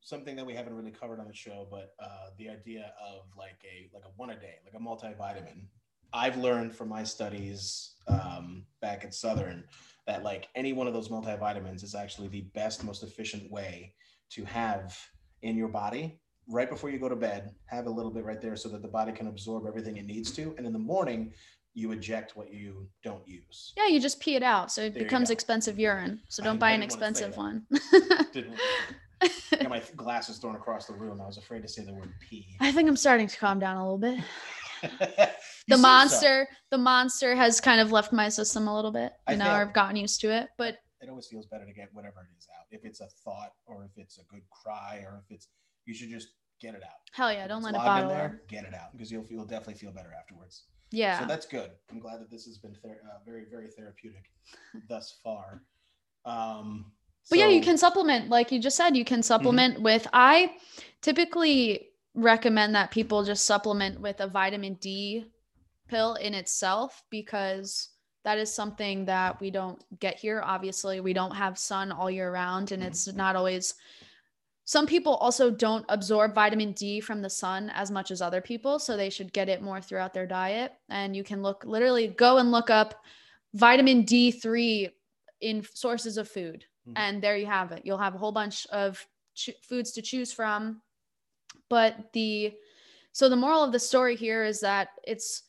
something 0.00 0.36
that 0.36 0.46
we 0.46 0.54
haven't 0.54 0.74
really 0.74 0.90
covered 0.90 1.18
on 1.18 1.26
the 1.26 1.34
show, 1.34 1.66
but 1.70 1.94
uh, 1.98 2.30
the 2.38 2.48
idea 2.48 2.92
of 3.02 3.24
like 3.36 3.58
a 3.64 3.90
like 3.94 4.04
a 4.04 4.10
one 4.16 4.30
a 4.30 4.38
day, 4.38 4.56
like 4.64 4.74
a 4.74 4.84
multivitamin. 4.84 5.64
I've 6.12 6.36
learned 6.36 6.72
from 6.72 6.90
my 6.90 7.02
studies 7.02 7.96
um, 8.06 8.64
back 8.80 9.04
at 9.04 9.12
Southern 9.12 9.64
that 10.06 10.22
like 10.22 10.48
any 10.54 10.72
one 10.72 10.86
of 10.86 10.92
those 10.92 11.08
multivitamins 11.08 11.82
is 11.82 11.94
actually 11.94 12.28
the 12.28 12.42
best, 12.54 12.84
most 12.84 13.02
efficient 13.02 13.50
way 13.50 13.94
to 14.30 14.44
have 14.44 14.96
in 15.42 15.56
your 15.56 15.68
body 15.68 16.20
right 16.48 16.68
before 16.68 16.90
you 16.90 16.98
go 16.98 17.08
to 17.08 17.16
bed. 17.16 17.54
Have 17.66 17.86
a 17.86 17.90
little 17.90 18.10
bit 18.10 18.24
right 18.24 18.40
there 18.40 18.56
so 18.56 18.68
that 18.68 18.82
the 18.82 18.88
body 18.88 19.12
can 19.12 19.26
absorb 19.26 19.66
everything 19.66 19.96
it 19.96 20.06
needs 20.06 20.30
to, 20.32 20.54
and 20.56 20.66
in 20.66 20.72
the 20.72 20.78
morning 20.78 21.32
you 21.74 21.90
eject 21.92 22.36
what 22.36 22.52
you 22.52 22.88
don't 23.02 23.26
use. 23.26 23.72
yeah, 23.76 23.86
you 23.88 24.00
just 24.00 24.20
pee 24.20 24.36
it 24.36 24.42
out, 24.42 24.70
so 24.70 24.82
it 24.82 24.94
There 24.94 25.02
becomes 25.02 25.30
expensive 25.30 25.78
urine. 25.78 26.20
So 26.28 26.42
don't 26.42 26.58
buy 26.58 26.70
an 26.70 26.80
didn't 26.80 26.92
wanna 27.00 27.14
say 27.14 27.26
expensive 27.26 27.36
one. 27.36 27.66
Didn't 28.32 28.58
got 29.50 29.68
my 29.68 29.82
glasses 29.96 30.38
thrown 30.38 30.54
across 30.54 30.86
the 30.86 30.94
room. 30.94 31.20
I 31.20 31.26
was 31.26 31.38
afraid 31.38 31.62
to 31.62 31.68
say 31.68 31.84
the 31.84 31.92
word 31.92 32.12
pee. 32.20 32.56
I 32.60 32.72
think 32.72 32.88
I'm 32.88 32.96
starting 32.96 33.26
to 33.26 33.36
calm 33.36 33.58
down 33.58 33.76
a 33.76 33.82
little 33.82 33.98
bit. 33.98 34.20
The 35.66 35.76
seem 35.76 35.82
so. 35.82 35.88
monster, 35.88 36.48
the 36.70 36.76
monster 36.76 37.34
has 37.34 37.58
kind 37.58 37.80
of 37.80 37.90
left 37.90 38.12
my 38.12 38.28
system 38.28 38.68
a 38.68 38.74
little 38.74 38.90
bit. 38.90 39.14
I 39.26 39.32
You 39.32 39.38
know, 39.38 39.50
I've 39.50 39.72
gotten 39.72 39.96
used 39.96 40.20
to 40.20 40.30
it. 40.30 40.48
But 40.58 40.76
it 41.00 41.08
always 41.08 41.26
feels 41.26 41.46
better 41.46 41.64
to 41.64 41.72
get 41.72 41.88
whatever 41.94 42.28
it 42.30 42.36
is 42.36 42.46
out. 42.58 42.66
If 42.70 42.84
it's 42.84 43.00
a 43.00 43.08
thought 43.24 43.52
or 43.64 43.84
if 43.84 43.96
it's 43.96 44.18
a 44.18 44.24
good 44.24 44.42
cry 44.50 45.02
or 45.06 45.22
if 45.24 45.34
it's 45.34 45.48
you 45.86 45.94
should 45.94 46.10
just 46.10 46.28
get 46.60 46.74
it 46.74 46.82
out. 46.82 47.00
hell 47.12 47.32
yeah, 47.32 47.44
If 47.44 47.48
don't 47.48 47.62
let 47.62 47.74
it 47.74 47.78
in 47.78 47.82
bottle 47.82 48.10
there. 48.10 48.42
Get 48.46 48.64
it 48.64 48.74
out 48.74 48.92
because 48.92 49.10
you'll 49.10 49.24
feel 49.24 49.46
definitely 49.46 49.74
feel 49.74 49.90
better 49.90 50.12
afterwards. 50.18 50.64
Yeah. 50.94 51.20
So 51.20 51.26
that's 51.26 51.46
good. 51.46 51.70
I'm 51.90 51.98
glad 51.98 52.20
that 52.20 52.30
this 52.30 52.44
has 52.46 52.58
been 52.58 52.74
ther- 52.82 53.02
uh, 53.04 53.18
very 53.26 53.44
very 53.50 53.68
therapeutic 53.68 54.24
thus 54.88 55.18
far. 55.22 55.62
Um, 56.24 56.92
But 57.30 57.38
yeah, 57.38 57.48
you 57.48 57.60
can 57.60 57.76
supplement, 57.78 58.28
like 58.28 58.52
you 58.52 58.60
just 58.60 58.76
said, 58.76 58.96
you 58.96 59.04
can 59.04 59.22
supplement 59.22 59.80
with. 59.80 60.06
I 60.12 60.56
typically 61.02 61.88
recommend 62.14 62.74
that 62.74 62.90
people 62.90 63.24
just 63.24 63.44
supplement 63.44 64.00
with 64.00 64.20
a 64.20 64.26
vitamin 64.28 64.74
D 64.74 65.26
pill 65.88 66.14
in 66.14 66.32
itself 66.34 67.02
because 67.10 67.90
that 68.24 68.38
is 68.38 68.54
something 68.54 69.04
that 69.06 69.40
we 69.40 69.50
don't 69.50 69.82
get 70.00 70.16
here. 70.16 70.40
Obviously, 70.44 71.00
we 71.00 71.12
don't 71.12 71.34
have 71.34 71.58
sun 71.58 71.92
all 71.92 72.10
year 72.10 72.30
round, 72.32 72.72
and 72.72 72.82
Mhm. 72.82 72.86
it's 72.86 73.12
not 73.12 73.36
always. 73.36 73.74
Some 74.66 74.86
people 74.86 75.14
also 75.16 75.50
don't 75.50 75.84
absorb 75.88 76.34
vitamin 76.34 76.72
D 76.72 77.00
from 77.00 77.20
the 77.20 77.28
sun 77.30 77.70
as 77.74 77.90
much 77.90 78.10
as 78.10 78.22
other 78.22 78.40
people, 78.40 78.78
so 78.78 78.96
they 78.96 79.10
should 79.10 79.32
get 79.32 79.48
it 79.48 79.60
more 79.62 79.80
throughout 79.80 80.14
their 80.14 80.26
diet. 80.26 80.72
And 80.88 81.14
you 81.14 81.22
can 81.22 81.42
look 81.42 81.64
literally 81.66 82.08
go 82.08 82.38
and 82.38 82.50
look 82.50 82.70
up 82.70 83.04
vitamin 83.52 84.04
D3 84.04 84.88
in 85.40 85.62
sources 85.74 86.16
of 86.16 86.28
food 86.28 86.64
Mhm. 86.88 86.92
and 86.96 87.22
there 87.22 87.36
you 87.36 87.46
have 87.46 87.72
it 87.72 87.82
you'll 87.84 87.98
have 87.98 88.14
a 88.14 88.18
whole 88.18 88.32
bunch 88.32 88.66
of 88.68 89.06
ch- 89.34 89.50
foods 89.62 89.92
to 89.92 90.02
choose 90.02 90.32
from 90.32 90.80
but 91.68 92.12
the 92.12 92.52
so 93.12 93.28
the 93.28 93.36
moral 93.36 93.62
of 93.62 93.72
the 93.72 93.78
story 93.78 94.16
here 94.16 94.42
is 94.44 94.60
that 94.60 94.88
it's 95.04 95.42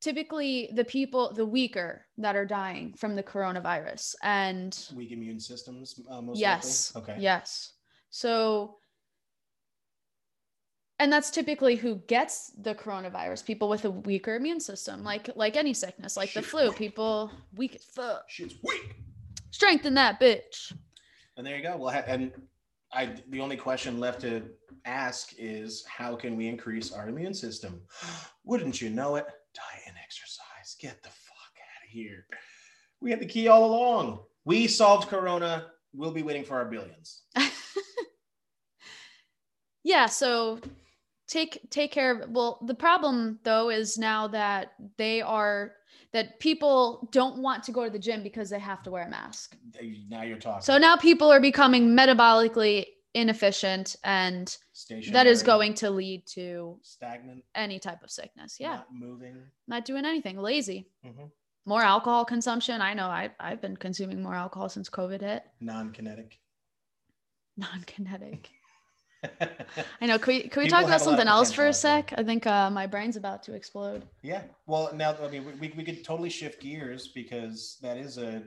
typically 0.00 0.70
the 0.74 0.84
people 0.84 1.32
the 1.32 1.44
weaker 1.46 2.06
that 2.18 2.34
are 2.36 2.46
dying 2.46 2.92
from 2.94 3.14
the 3.14 3.22
coronavirus 3.22 4.14
and 4.22 4.88
weak 4.94 5.12
immune 5.12 5.38
systems. 5.40 6.00
Uh, 6.08 6.20
most 6.22 6.38
yes 6.38 6.94
Likely? 6.94 7.12
Okay. 7.14 7.22
yes 7.22 7.72
so 8.10 8.76
and 10.98 11.10
that's 11.12 11.30
typically 11.30 11.76
who 11.76 11.96
gets 12.08 12.50
the 12.60 12.74
coronavirus 12.74 13.44
people 13.46 13.68
with 13.68 13.84
a 13.84 13.90
weaker 13.90 14.34
immune 14.36 14.60
system 14.60 15.02
like 15.02 15.30
like 15.36 15.56
any 15.56 15.72
sickness 15.72 16.16
like 16.16 16.32
the 16.34 16.42
Shit. 16.42 16.50
flu 16.50 16.72
people 16.72 17.30
weak 17.54 17.74
as 17.74 17.84
fuck 17.84 18.24
She's 18.28 18.54
weak. 18.62 18.96
strengthen 19.50 19.94
that 19.94 20.20
bitch 20.20 20.72
And 21.36 21.46
there 21.46 21.56
you 21.56 21.62
go. 21.62 21.76
Well, 21.76 22.02
and 22.06 22.32
I 22.92 23.14
the 23.30 23.40
only 23.40 23.56
question 23.56 23.98
left 23.98 24.20
to 24.22 24.42
ask 24.84 25.30
is 25.38 25.84
how 25.86 26.16
can 26.16 26.36
we 26.36 26.48
increase 26.48 26.92
our 26.92 27.08
immune 27.08 27.34
system? 27.34 27.80
Wouldn't 28.44 28.80
you 28.82 28.90
know 28.90 29.16
it? 29.16 29.26
Diet 29.54 29.82
and 29.86 29.96
exercise. 30.04 30.76
Get 30.80 31.02
the 31.02 31.08
fuck 31.08 31.54
out 31.56 31.84
of 31.86 31.90
here. 31.90 32.26
We 33.00 33.10
had 33.10 33.20
the 33.20 33.26
key 33.26 33.48
all 33.48 33.64
along. 33.64 34.20
We 34.44 34.66
solved 34.66 35.08
Corona. 35.08 35.66
We'll 35.94 36.12
be 36.12 36.22
waiting 36.22 36.44
for 36.44 36.56
our 36.56 36.66
billions. 36.66 37.22
Yeah 39.84 40.06
so 40.06 40.58
take 41.28 41.60
take 41.70 41.92
care 41.92 42.10
of 42.22 42.30
well 42.30 42.58
the 42.66 42.74
problem 42.74 43.38
though 43.44 43.70
is 43.70 43.96
now 43.98 44.28
that 44.28 44.72
they 44.96 45.20
are 45.22 45.72
that 46.12 46.40
people 46.40 47.08
don't 47.12 47.38
want 47.40 47.62
to 47.62 47.72
go 47.72 47.84
to 47.84 47.90
the 47.90 47.98
gym 47.98 48.22
because 48.22 48.50
they 48.50 48.58
have 48.58 48.82
to 48.82 48.90
wear 48.90 49.06
a 49.06 49.10
mask 49.10 49.56
Now 50.08 50.22
you're 50.22 50.38
talking. 50.38 50.62
so 50.62 50.76
now 50.78 50.96
people 50.96 51.30
are 51.32 51.40
becoming 51.40 51.88
metabolically 51.96 52.86
inefficient 53.14 53.96
and 54.04 54.56
that 55.12 55.26
is 55.26 55.42
going 55.42 55.74
to 55.74 55.90
lead 55.90 56.26
to 56.26 56.78
stagnant. 56.82 57.42
any 57.54 57.78
type 57.78 58.02
of 58.02 58.10
sickness 58.10 58.56
yeah 58.60 58.76
Not 58.76 58.86
moving. 58.92 59.36
not 59.66 59.84
doing 59.84 60.04
anything 60.04 60.36
lazy 60.38 60.86
Mhm. 61.04 61.30
more 61.66 61.82
alcohol 61.82 62.24
consumption. 62.24 62.80
I 62.80 62.94
know 62.94 63.06
I 63.06 63.30
I've 63.38 63.60
been 63.60 63.76
consuming 63.76 64.22
more 64.22 64.34
alcohol 64.34 64.68
since 64.68 64.88
COVID 64.88 65.20
hit. 65.20 65.42
Non-kinetic. 65.60 66.38
Non-kinetic. 67.56 68.50
I 70.00 70.06
know. 70.06 70.18
Can 70.18 70.34
we, 70.34 70.40
can 70.48 70.62
we 70.62 70.66
People 70.66 70.78
talk 70.78 70.84
about 70.84 70.86
a 70.86 70.88
lot 70.88 70.94
of 70.96 71.02
something 71.02 71.28
else 71.28 71.52
for 71.52 71.66
a 71.66 71.72
sec? 71.72 72.14
I 72.16 72.22
think 72.22 72.46
uh, 72.46 72.70
my 72.70 72.86
brain's 72.86 73.16
about 73.16 73.42
to 73.44 73.54
explode. 73.54 74.04
Yeah. 74.22 74.42
Well, 74.66 74.90
now 74.94 75.14
I 75.22 75.28
mean, 75.28 75.44
we, 75.60 75.72
we 75.76 75.84
could 75.84 76.02
totally 76.04 76.30
shift 76.30 76.62
gears 76.62 77.08
because 77.08 77.78
that 77.82 77.96
is 77.96 78.18
a 78.18 78.42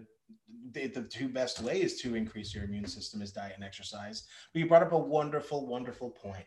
the, 0.71 0.87
the 0.87 1.03
two 1.03 1.27
best 1.27 1.61
ways 1.61 2.01
to 2.01 2.15
increase 2.15 2.53
your 2.53 2.63
immune 2.63 2.87
system 2.87 3.21
is 3.21 3.31
diet 3.31 3.53
and 3.55 3.63
exercise. 3.63 4.23
But 4.53 4.59
you 4.59 4.67
brought 4.67 4.83
up 4.83 4.91
a 4.91 4.97
wonderful, 4.97 5.67
wonderful 5.67 6.09
point. 6.09 6.45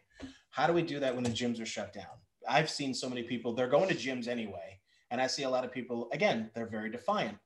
How 0.51 0.67
do 0.67 0.73
we 0.73 0.83
do 0.83 0.99
that 1.01 1.15
when 1.15 1.25
the 1.25 1.31
gyms 1.31 1.61
are 1.61 1.67
shut 1.67 1.93
down? 1.93 2.07
I've 2.49 2.71
seen 2.71 2.95
so 2.95 3.09
many 3.09 3.23
people. 3.23 3.53
They're 3.53 3.69
going 3.69 3.89
to 3.89 3.95
gyms 3.95 4.29
anyway, 4.29 4.81
and 5.11 5.21
I 5.21 5.27
see 5.27 5.43
a 5.43 5.51
lot 5.51 5.65
of 5.65 5.73
people. 5.73 6.09
Again, 6.13 6.51
they're 6.55 6.67
very 6.67 6.91
defiant. 6.91 7.37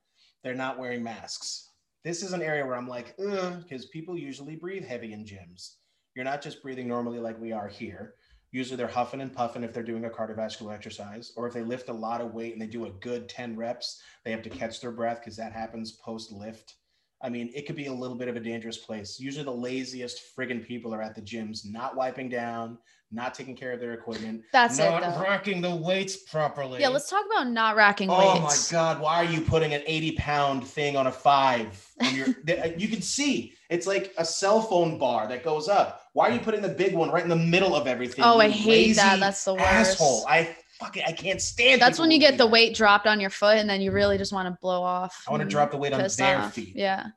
They're 0.43 0.55
not 0.55 0.79
wearing 0.79 1.03
masks. 1.03 1.69
This 2.03 2.23
is 2.23 2.33
an 2.33 2.41
area 2.41 2.65
where 2.65 2.75
I'm 2.75 2.87
like, 2.87 3.15
because 3.17 3.85
people 3.87 4.17
usually 4.17 4.55
breathe 4.55 4.85
heavy 4.85 5.13
in 5.13 5.23
gyms. 5.23 5.75
You're 6.15 6.25
not 6.25 6.41
just 6.41 6.61
breathing 6.61 6.87
normally 6.87 7.19
like 7.19 7.39
we 7.39 7.51
are 7.51 7.67
here. 7.67 8.15
Usually 8.51 8.75
they're 8.75 8.87
huffing 8.87 9.21
and 9.21 9.33
puffing 9.33 9.63
if 9.63 9.73
they're 9.73 9.81
doing 9.81 10.03
a 10.03 10.09
cardiovascular 10.09 10.73
exercise, 10.73 11.31
or 11.37 11.47
if 11.47 11.53
they 11.53 11.63
lift 11.63 11.87
a 11.87 11.93
lot 11.93 12.19
of 12.19 12.33
weight 12.33 12.51
and 12.51 12.61
they 12.61 12.67
do 12.67 12.85
a 12.85 12.91
good 12.91 13.29
10 13.29 13.55
reps, 13.55 14.01
they 14.25 14.31
have 14.31 14.41
to 14.41 14.49
catch 14.49 14.81
their 14.81 14.91
breath 14.91 15.21
because 15.21 15.37
that 15.37 15.53
happens 15.53 15.93
post 15.93 16.33
lift. 16.33 16.75
I 17.23 17.29
mean, 17.29 17.51
it 17.53 17.67
could 17.67 17.75
be 17.75 17.87
a 17.87 17.93
little 17.93 18.17
bit 18.17 18.27
of 18.27 18.35
a 18.35 18.39
dangerous 18.39 18.77
place. 18.77 19.19
Usually 19.19 19.45
the 19.45 19.51
laziest 19.51 20.35
friggin' 20.35 20.65
people 20.65 20.93
are 20.93 21.01
at 21.01 21.15
the 21.15 21.21
gyms, 21.21 21.65
not 21.69 21.95
wiping 21.95 22.29
down, 22.29 22.77
not 23.11 23.33
taking 23.33 23.55
care 23.55 23.73
of 23.73 23.79
their 23.79 23.93
equipment, 23.93 24.41
That's 24.53 24.79
it. 24.79 24.89
not 24.89 25.01
Though. 25.01 25.21
racking 25.21 25.61
the 25.61 25.75
weights 25.75 26.15
properly. 26.15 26.79
Yeah, 26.79 26.87
let's 26.87 27.09
talk 27.09 27.25
about 27.25 27.49
not 27.49 27.75
racking 27.75 28.09
oh 28.09 28.39
weights. 28.39 28.71
Oh 28.71 28.75
my. 28.77 28.93
God! 28.93 29.01
Why 29.01 29.15
are 29.17 29.25
you 29.25 29.41
putting 29.41 29.73
an 29.73 29.81
eighty-pound 29.85 30.65
thing 30.65 30.95
on 30.95 31.07
a 31.07 31.11
five? 31.11 31.85
When 31.97 32.15
you're, 32.15 32.27
you 32.77 32.87
can 32.87 33.01
see 33.01 33.53
it's 33.69 33.85
like 33.85 34.13
a 34.17 34.25
cell 34.25 34.61
phone 34.61 34.97
bar 34.97 35.27
that 35.27 35.43
goes 35.43 35.67
up. 35.67 36.07
Why 36.13 36.29
are 36.29 36.31
you 36.31 36.39
putting 36.39 36.61
the 36.61 36.69
big 36.69 36.93
one 36.93 37.11
right 37.11 37.23
in 37.23 37.29
the 37.29 37.35
middle 37.35 37.75
of 37.75 37.85
everything? 37.85 38.23
Oh, 38.23 38.39
I 38.39 38.49
hate 38.49 38.95
that. 38.95 39.19
That's 39.19 39.43
the 39.43 39.55
worst. 39.55 39.65
Asshole! 39.65 40.25
I 40.27 40.55
fucking 40.81 41.03
I 41.07 41.11
can't 41.11 41.41
stand. 41.41 41.81
That's 41.81 41.99
when 41.99 42.11
you 42.11 42.19
get 42.19 42.37
the 42.37 42.47
weight 42.47 42.75
dropped 42.75 43.07
on 43.07 43.19
your 43.19 43.29
foot 43.29 43.57
and 43.57 43.69
then 43.69 43.81
you 43.81 43.91
really 43.91 44.17
just 44.17 44.33
want 44.33 44.47
to 44.47 44.57
blow 44.61 44.81
off. 44.81 45.23
I 45.27 45.31
want 45.31 45.43
to 45.43 45.49
drop 45.49 45.71
the 45.71 45.77
weight 45.77 45.93
on 45.93 46.05
their 46.17 46.37
off. 46.39 46.53
feet. 46.53 46.75
Yeah. 46.75 47.07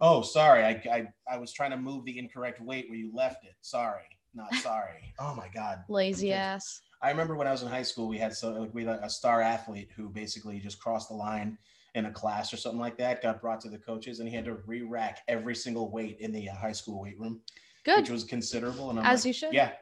Oh, 0.00 0.22
sorry. 0.22 0.64
I, 0.64 0.70
I 0.92 1.06
I 1.34 1.38
was 1.38 1.52
trying 1.52 1.70
to 1.70 1.76
move 1.76 2.04
the 2.04 2.18
incorrect 2.18 2.60
weight 2.60 2.86
where 2.88 2.98
you 2.98 3.10
left 3.14 3.44
it. 3.44 3.54
Sorry, 3.62 4.02
not 4.34 4.52
sorry. 4.56 5.14
Oh 5.18 5.34
my 5.34 5.48
God. 5.54 5.78
Lazy 5.88 6.28
Okay. 6.28 6.38
ass. 6.38 6.80
I 7.02 7.10
remember 7.10 7.34
when 7.36 7.46
I 7.46 7.52
was 7.52 7.62
in 7.62 7.68
high 7.68 7.82
school, 7.82 8.08
we 8.08 8.18
had 8.18 8.34
so 8.34 8.52
like 8.52 8.74
we 8.74 8.84
had 8.84 9.00
a 9.02 9.10
star 9.10 9.40
athlete 9.40 9.90
who 9.96 10.08
basically 10.10 10.58
just 10.58 10.80
crossed 10.80 11.08
the 11.08 11.14
line 11.14 11.58
in 11.94 12.06
a 12.06 12.10
class 12.10 12.52
or 12.52 12.56
something 12.56 12.80
like 12.80 12.98
that, 12.98 13.22
got 13.22 13.40
brought 13.40 13.60
to 13.60 13.68
the 13.70 13.78
coaches, 13.78 14.18
and 14.20 14.28
he 14.28 14.34
had 14.34 14.44
to 14.46 14.54
re-rack 14.66 15.20
every 15.28 15.54
single 15.54 15.92
weight 15.92 16.16
in 16.18 16.32
the 16.32 16.48
uh, 16.48 16.54
high 16.56 16.72
school 16.72 17.00
weight 17.00 17.16
room, 17.20 17.40
Good. 17.84 17.98
which 18.00 18.10
was 18.10 18.24
considerable. 18.24 18.90
And 18.90 18.98
I'm 18.98 19.06
As 19.06 19.20
like, 19.20 19.26
you 19.28 19.32
should. 19.32 19.52
yeah. 19.54 19.72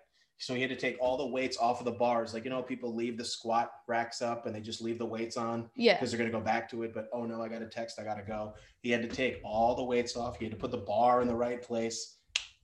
So 0.43 0.55
he 0.55 0.61
had 0.61 0.71
to 0.71 0.77
take 0.77 0.97
all 1.01 1.17
the 1.17 1.27
weights 1.27 1.57
off 1.57 1.79
of 1.79 1.85
the 1.85 1.93
bars. 1.93 2.35
Like 2.35 2.43
you 2.43 2.51
know, 2.51 2.63
people 2.63 2.93
leave 2.93 3.17
the 3.17 3.25
squat 3.25 3.71
racks 3.87 4.21
up 4.21 4.45
and 4.47 4.53
they 4.55 4.61
just 4.61 4.83
leave 4.83 4.99
the 4.99 5.07
weights 5.07 5.37
on 5.37 5.71
Yeah. 5.77 5.95
because 5.95 6.11
they're 6.11 6.19
gonna 6.19 6.33
go 6.33 6.41
back 6.41 6.69
to 6.71 6.83
it. 6.83 6.93
But 6.93 7.09
oh 7.13 7.25
no, 7.25 7.41
I 7.41 7.49
got 7.49 7.63
a 7.63 7.67
text, 7.69 8.01
I 8.01 8.03
gotta 8.05 8.25
go. 8.25 8.55
He 8.81 8.91
had 8.91 9.03
to 9.03 9.09
take 9.09 9.41
all 9.45 9.77
the 9.77 9.85
weights 9.85 10.17
off. 10.17 10.37
He 10.39 10.45
had 10.45 10.51
to 10.53 10.59
put 10.59 10.73
the 10.73 10.79
bar 10.79 11.23
in 11.23 11.29
the 11.29 11.35
right 11.35 11.63
place, 11.63 12.17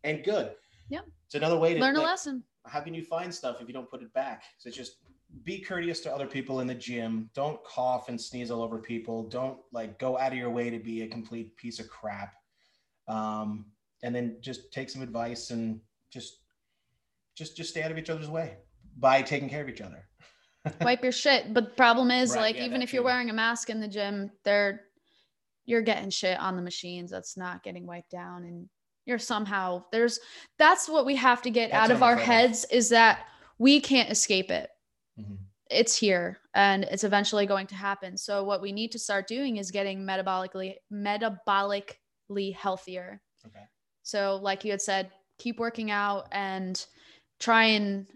and 0.02 0.24
good. 0.24 0.54
Yeah. 0.88 1.02
It's 1.26 1.36
another 1.36 1.56
way 1.56 1.74
to 1.74 1.80
Learn 1.80 1.94
a 1.94 1.98
like, 2.00 2.06
lesson. 2.08 2.42
how 2.66 2.80
can 2.80 2.94
you 2.94 3.04
find 3.04 3.32
stuff 3.32 3.60
if 3.60 3.68
you 3.68 3.74
don't 3.74 3.88
put 3.88 4.02
it 4.02 4.12
back? 4.12 4.42
So 4.58 4.70
just 4.70 4.96
be 5.44 5.60
courteous 5.60 6.00
to 6.00 6.12
other 6.12 6.26
people 6.26 6.58
in 6.60 6.66
the 6.66 6.74
gym. 6.74 7.30
Don't 7.34 7.62
cough 7.62 8.08
and 8.08 8.20
sneeze 8.20 8.50
all 8.50 8.62
over 8.62 8.78
people. 8.78 9.28
Don't 9.28 9.58
like 9.72 10.00
go 10.00 10.18
out 10.18 10.32
of 10.32 10.38
your 10.38 10.50
way 10.50 10.68
to 10.70 10.78
be 10.80 11.02
a 11.02 11.06
complete 11.06 11.54
piece 11.56 11.78
of 11.78 11.88
crap. 11.88 12.32
Um, 13.06 13.66
and 14.02 14.12
then 14.14 14.38
just 14.40 14.72
take 14.72 14.90
some 14.90 15.02
advice 15.02 15.50
and 15.50 15.80
just 16.12 16.38
just 17.38 17.56
just 17.56 17.70
stay 17.70 17.82
out 17.82 17.90
of 17.90 17.98
each 17.98 18.10
other's 18.10 18.28
way 18.28 18.56
by 18.98 19.22
taking 19.22 19.48
care 19.48 19.62
of 19.62 19.68
each 19.68 19.80
other. 19.80 20.06
Wipe 20.82 21.02
your 21.02 21.12
shit. 21.12 21.54
But 21.54 21.64
the 21.70 21.74
problem 21.76 22.10
is, 22.10 22.34
Right, 22.34 22.40
like, 22.40 22.56
yeah, 22.56 22.64
even 22.64 22.82
if 22.82 22.92
you're 22.92 23.02
too. 23.02 23.06
wearing 23.06 23.30
a 23.30 23.32
mask 23.32 23.70
in 23.70 23.80
the 23.80 23.88
gym, 23.88 24.30
they're 24.44 24.80
you're 25.64 25.82
getting 25.82 26.10
shit 26.10 26.38
on 26.40 26.56
the 26.56 26.62
machines 26.62 27.10
that's 27.10 27.36
not 27.36 27.62
getting 27.62 27.86
wiped 27.86 28.10
down 28.10 28.44
and 28.44 28.68
you're 29.04 29.18
somehow 29.18 29.82
there's 29.92 30.18
that's 30.58 30.88
what 30.88 31.04
we 31.06 31.14
have 31.14 31.42
to 31.42 31.50
get 31.50 31.70
That's 31.70 31.90
out 31.90 31.94
of 31.94 32.02
our 32.02 32.16
heads 32.16 32.64
is 32.70 32.88
that 32.88 33.26
we 33.58 33.80
can't 33.80 34.10
escape 34.10 34.50
it 34.50 34.70
Mhm. 35.20 35.36
it's 35.70 35.94
here 35.96 36.38
and 36.54 36.84
it's 36.84 37.04
eventually 37.04 37.44
going 37.44 37.66
to 37.68 37.74
happen. 37.74 38.16
So 38.16 38.44
what 38.44 38.62
we 38.62 38.72
need 38.72 38.92
to 38.92 38.98
start 38.98 39.26
doing 39.26 39.58
is 39.58 39.70
getting 39.70 40.00
metabolically 40.00 40.76
metabolically 40.90 42.54
healthier. 42.54 43.20
Okay. 43.46 43.64
So 44.02 44.38
like 44.42 44.64
you 44.64 44.70
had 44.70 44.80
said, 44.82 45.10
keep 45.38 45.58
working 45.58 45.90
out 45.90 46.28
and 46.32 46.84
try 47.38 47.64
and 47.64 48.06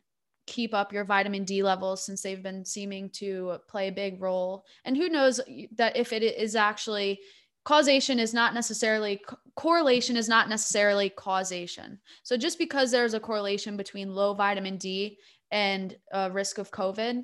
keep 0.47 0.75
up 0.75 0.93
your 0.93 1.05
vitamin 1.05 1.45
D 1.45 1.63
levels 1.63 2.05
since 2.05 2.23
they've 2.23 2.43
been 2.43 2.65
seeming 2.65 3.11
to 3.11 3.59
play 3.69 3.89
a 3.89 3.93
big 3.93 4.21
role. 4.21 4.65
And 4.85 4.97
who 4.97 5.09
knows 5.09 5.41
that 5.77 5.97
if 5.97 6.13
it 6.13 6.23
is 6.23 6.57
actually 6.57 7.21
causation 7.65 8.19
is 8.19 8.35
not 8.35 8.55
necessarily 8.55 9.21
correlation 9.55 10.17
is 10.17 10.29
not 10.29 10.49
necessarily 10.49 11.09
causation. 11.11 11.99
So 12.25 12.37
just 12.37 12.59
because 12.59 12.91
there's 12.91 13.15
a 13.15 13.21
correlation 13.21 13.77
between 13.77 14.15
low 14.15 14.35
vitamin 14.35 14.79
D 14.79 15.19
and 15.51 15.97
uh, 16.13 16.31
risk 16.33 16.59
of 16.59 16.71
COVID 16.73 17.23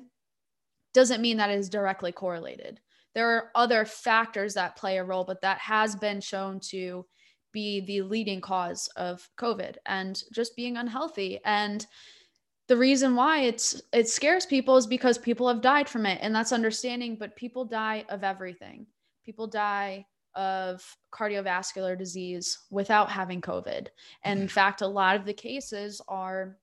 doesn't 0.93 1.21
mean 1.21 1.37
that 1.37 1.49
it 1.49 1.59
is 1.59 1.69
directly 1.69 2.11
correlated. 2.11 2.79
There 3.15 3.29
are 3.29 3.51
other 3.55 3.85
factors 3.85 4.53
that 4.53 4.77
play 4.77 4.97
a 4.97 5.03
role, 5.03 5.25
but 5.25 5.41
that 5.41 5.57
has 5.59 5.95
been 5.95 6.21
shown 6.21 6.59
to 6.69 7.05
be 7.51 7.81
the 7.81 8.01
leading 8.01 8.41
cause 8.41 8.87
of 8.95 9.27
COVID 9.37 9.75
and 9.85 10.21
just 10.33 10.55
being 10.55 10.77
unhealthy. 10.77 11.39
And 11.45 11.85
the 12.67 12.77
reason 12.77 13.15
why 13.15 13.41
it's 13.41 13.81
it 13.93 14.07
scares 14.07 14.45
people 14.45 14.77
is 14.77 14.85
because 14.85 15.17
people 15.17 15.47
have 15.47 15.61
died 15.61 15.89
from 15.89 16.05
it, 16.05 16.19
and 16.21 16.33
that's 16.33 16.51
understanding. 16.51 17.15
But 17.15 17.35
people 17.35 17.65
die 17.65 18.05
of 18.09 18.23
everything. 18.23 18.85
People 19.25 19.47
die 19.47 20.05
of 20.35 20.83
cardiovascular 21.11 21.97
disease 21.97 22.59
without 22.69 23.09
having 23.09 23.41
COVID. 23.41 23.87
And 24.23 24.39
in 24.39 24.47
fact, 24.47 24.81
a 24.81 24.87
lot 24.87 25.15
of 25.15 25.25
the 25.25 25.33
cases 25.33 26.01
are 26.07 26.57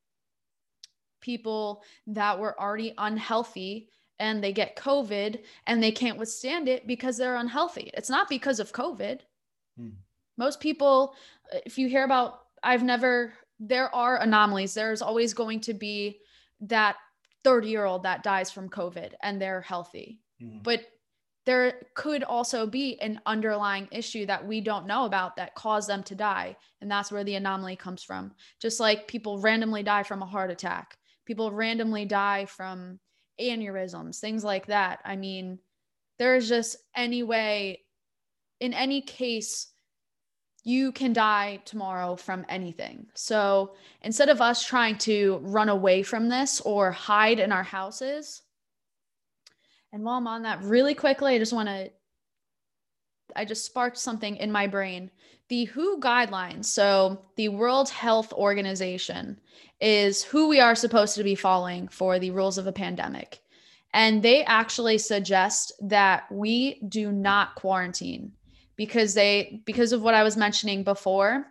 people 1.21 1.83
that 2.07 2.39
were 2.39 2.59
already 2.61 2.95
unhealthy 2.97 3.91
and 4.19 4.43
they 4.43 4.53
get 4.53 4.77
COVID 4.77 5.41
and 5.67 5.83
they 5.83 5.93
can't 5.93 6.19
withstand 6.19 6.69
it 6.69 6.87
because 6.87 7.17
they're 7.17 7.37
unhealthy. 7.37 7.91
It's 7.95 8.11
not 8.11 8.29
because 8.29 8.61
of 8.61 8.73
COVID. 8.73 9.21
Hmm. 9.77 9.89
Most 10.37 10.61
people, 10.61 11.15
if 11.65 11.79
you 11.79 11.89
hear 11.89 12.05
about, 12.05 12.41
I've 12.63 12.83
never, 12.83 13.33
there 13.61 13.95
are 13.95 14.21
anomalies. 14.21 14.75
There's 14.75 15.03
always 15.03 15.35
going 15.35 15.61
to 15.61 15.75
be 15.75 16.21
that 16.61 16.97
30 17.45 17.69
year 17.69 17.85
old 17.85 18.03
that 18.03 18.23
dies 18.23 18.51
from 18.51 18.69
COVID 18.69 19.13
and 19.23 19.41
they're 19.41 19.61
healthy. 19.61 20.21
Mhm. 20.43 20.63
But 20.63 20.87
there 21.45 21.87
could 21.95 22.25
also 22.25 22.67
be 22.67 23.01
an 23.01 23.21
underlying 23.25 23.89
issue 23.93 24.27
that 24.27 24.45
we 24.45 24.61
don't 24.61 24.87
know 24.87 25.05
about 25.05 25.37
that 25.37 25.55
caused 25.55 25.89
them 25.89 26.03
to 26.03 26.15
die. 26.17 26.57
And 26.81 26.91
that's 26.91 27.13
where 27.13 27.23
the 27.23 27.37
anomaly 27.37 27.77
comes 27.77 28.03
from. 28.03 28.35
Just 28.61 28.81
like 28.81 29.07
people 29.07 29.39
randomly 29.39 29.85
die 29.85 30.03
from 30.03 30.23
a 30.23 30.27
heart 30.27 30.51
attack, 30.51 30.99
people 31.25 31.53
randomly 31.53 32.05
die 32.05 32.47
from 32.47 32.99
aneurysms, 33.41 34.19
things 34.19 34.43
like 34.43 34.67
that. 34.67 34.99
I 35.05 35.15
mean, 35.15 35.61
there's 36.19 36.49
just 36.49 36.77
any 36.97 37.23
way, 37.23 37.85
in 38.59 38.75
any 38.75 39.03
case, 39.03 39.69
you 40.67 40.91
can 40.91 41.13
die 41.13 41.61
tomorrow 41.65 42.17
from 42.17 42.45
anything. 42.49 43.07
So 43.15 43.77
instead 44.03 44.29
of 44.29 44.41
us 44.41 44.67
trying 44.67 44.99
to 44.99 45.39
run 45.43 45.69
away 45.69 46.03
from 46.03 46.29
this 46.29 46.61
or 46.61 46.91
hide 46.91 47.39
in 47.39 47.53
our 47.53 47.63
houses, 47.63 48.43
and 49.93 50.03
while 50.03 50.17
I'm 50.17 50.27
on 50.27 50.43
that 50.43 50.61
really 50.65 50.97
quickly, 50.97 51.37
I 51.37 51.39
just 51.39 51.53
want 51.53 51.69
to, 51.69 51.93
I 53.37 53.45
just 53.45 53.65
sparked 53.65 53.97
something 53.97 54.35
in 54.39 54.51
my 54.51 54.67
brain. 54.67 55.13
The 55.51 55.67
WHO 55.67 56.01
guidelines, 56.01 56.65
so 56.65 57.25
the 57.37 57.49
World 57.49 57.89
Health 57.89 58.33
Organization, 58.33 59.39
is 59.81 60.25
who 60.25 60.49
we 60.49 60.59
are 60.59 60.75
supposed 60.75 61.15
to 61.15 61.23
be 61.23 61.37
following 61.37 61.87
for 61.87 62.19
the 62.19 62.33
rules 62.33 62.59
of 62.59 62.67
a 62.67 62.73
pandemic. 62.73 63.41
And 63.95 64.21
they 64.21 64.43
actually 64.45 64.99
suggest 64.99 65.73
that 65.81 66.25
we 66.29 66.81
do 66.89 67.13
not 67.13 67.55
quarantine 67.55 68.33
because 68.77 69.15
they 69.15 69.63
because 69.65 69.93
of 69.93 70.03
what 70.03 70.15
I 70.15 70.23
was 70.23 70.37
mentioning 70.37 70.85
before 70.85 71.47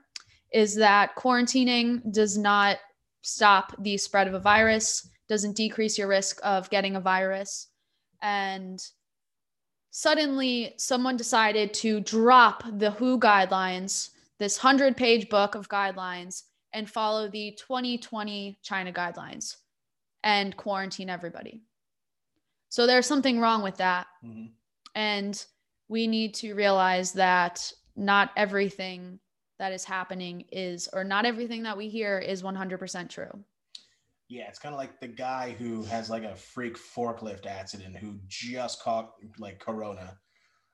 is 0.51 0.75
that 0.75 1.15
quarantining 1.15 2.01
does 2.13 2.37
not 2.37 2.77
stop 3.21 3.75
the 3.79 3.97
spread 3.97 4.27
of 4.27 4.33
a 4.33 4.39
virus, 4.39 5.09
doesn't 5.27 5.55
decrease 5.55 5.97
your 5.97 6.07
risk 6.07 6.39
of 6.43 6.69
getting 6.69 6.95
a 6.95 7.01
virus. 7.01 7.67
And 8.21 8.79
suddenly 9.89 10.73
someone 10.77 11.17
decided 11.17 11.73
to 11.73 11.99
drop 11.99 12.63
the 12.77 12.91
WHO 12.91 13.19
guidelines, 13.19 14.11
this 14.39 14.63
100 14.63 14.95
page 14.95 15.29
book 15.29 15.55
of 15.55 15.69
guidelines, 15.69 16.43
and 16.73 16.89
follow 16.89 17.27
the 17.27 17.57
2020 17.57 18.59
China 18.61 18.91
guidelines 18.93 19.55
and 20.23 20.55
quarantine 20.55 21.09
everybody. 21.09 21.61
So 22.69 22.85
there's 22.85 23.07
something 23.07 23.39
wrong 23.39 23.63
with 23.63 23.77
that. 23.77 24.07
Mhm. 24.23 24.51
And 24.93 25.45
we 25.87 26.07
need 26.07 26.33
to 26.35 26.53
realize 26.53 27.13
that 27.13 27.71
not 27.95 28.31
everything 28.35 29.19
that 29.59 29.71
is 29.71 29.83
happening 29.85 30.45
is, 30.51 30.89
or 30.91 31.03
not 31.03 31.25
everything 31.25 31.63
that 31.63 31.77
we 31.77 31.87
hear 31.89 32.19
is 32.19 32.43
100% 32.43 33.09
true. 33.09 33.31
Yeah, 34.27 34.47
it's 34.47 34.59
kind 34.59 34.73
of 34.73 34.79
like 34.79 34.99
the 34.99 35.07
guy 35.07 35.55
who 35.57 35.83
has 35.83 36.09
like 36.09 36.23
a 36.23 36.35
freak 36.35 36.77
forklift 36.77 37.45
accident 37.45 37.95
who 37.95 38.15
just 38.27 38.81
caught 38.81 39.11
like 39.37 39.59
corona 39.59 40.17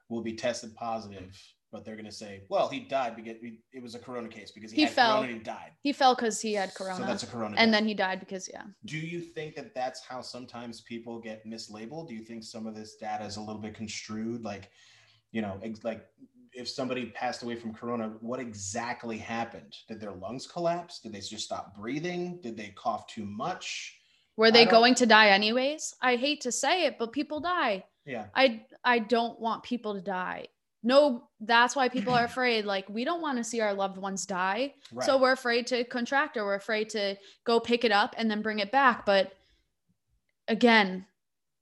will 0.09 0.21
be 0.23 0.33
tested 0.33 0.73
positive, 0.75 1.37
but 1.69 1.83
they're 1.83 1.97
gonna 1.97 2.11
say, 2.11 2.43
well, 2.49 2.69
he 2.69 2.79
died 2.79 3.15
because 3.17 3.35
it 3.73 3.83
was 3.83 3.93
a 3.93 3.99
corona 3.99 4.29
case 4.29 4.51
because 4.51 4.71
he, 4.71 4.77
He 4.77 4.83
had 4.83 4.91
fell. 4.93 5.11
corona 5.17 5.27
and 5.27 5.37
he 5.37 5.43
died. 5.43 5.71
He 5.83 5.91
fell 5.91 6.15
because 6.15 6.39
he 6.39 6.53
had 6.53 6.73
corona. 6.73 6.97
So 6.99 7.05
that's 7.05 7.23
a 7.23 7.27
corona. 7.27 7.55
and 7.57 7.71
death. 7.71 7.81
then 7.81 7.87
he 7.89 7.93
died 7.93 8.21
because, 8.21 8.49
yeah. 8.51 8.63
do 8.85 8.97
you 8.97 9.19
think 9.19 9.55
that 9.55 9.75
that's 9.75 10.01
how 10.05 10.21
sometimes 10.21 10.79
people 10.81 11.19
get 11.19 11.45
mislabeled? 11.45 12.07
Do 12.07 12.15
you 12.15 12.23
think 12.23 12.43
some 12.43 12.65
of 12.67 12.73
this 12.75 12.95
data 12.95 13.25
is 13.25 13.35
a 13.35 13.41
little 13.41 13.61
bit 13.61 13.73
construed? 13.73 14.43
Like, 14.43 14.71
you 15.31 15.41
know, 15.41 15.59
ex- 15.63 15.83
like 15.83 16.05
if 16.53 16.67
somebody 16.67 17.07
passed 17.07 17.43
away 17.43 17.55
from 17.55 17.73
corona, 17.73 18.13
what 18.19 18.39
exactly 18.39 19.17
happened? 19.17 19.75
Did 19.87 19.99
their 19.99 20.11
lungs 20.11 20.47
collapse? 20.47 20.99
Did 20.99 21.13
they 21.13 21.21
just 21.21 21.45
stop 21.45 21.75
breathing? 21.75 22.39
Did 22.41 22.57
they 22.57 22.73
cough 22.75 23.07
too 23.07 23.25
much? 23.25 23.97
Were 24.37 24.51
they 24.51 24.65
going 24.65 24.95
to 24.95 25.05
die 25.05 25.29
anyways? 25.29 25.95
I 26.01 26.15
hate 26.15 26.41
to 26.41 26.51
say 26.51 26.85
it, 26.85 26.97
but 26.97 27.11
people 27.11 27.39
die. 27.39 27.85
Yeah. 28.05 28.25
I 28.35 28.65
I 28.83 28.99
don't 28.99 29.39
want 29.39 29.63
people 29.63 29.93
to 29.93 30.01
die. 30.01 30.47
No, 30.83 31.27
that's 31.39 31.75
why 31.75 31.89
people 31.89 32.13
are 32.13 32.25
afraid. 32.33 32.65
Like 32.65 32.89
we 32.89 33.03
don't 33.03 33.21
want 33.21 33.37
to 33.37 33.43
see 33.43 33.61
our 33.61 33.73
loved 33.73 33.97
ones 33.97 34.25
die. 34.25 34.73
Right. 34.91 35.05
So 35.05 35.17
we're 35.17 35.33
afraid 35.33 35.67
to 35.67 35.83
contract 35.83 36.37
or 36.37 36.45
we're 36.45 36.55
afraid 36.55 36.89
to 36.89 37.17
go 37.43 37.59
pick 37.59 37.83
it 37.83 37.91
up 37.91 38.15
and 38.17 38.31
then 38.31 38.41
bring 38.41 38.59
it 38.59 38.71
back. 38.71 39.05
But 39.05 39.33
again, 40.47 41.05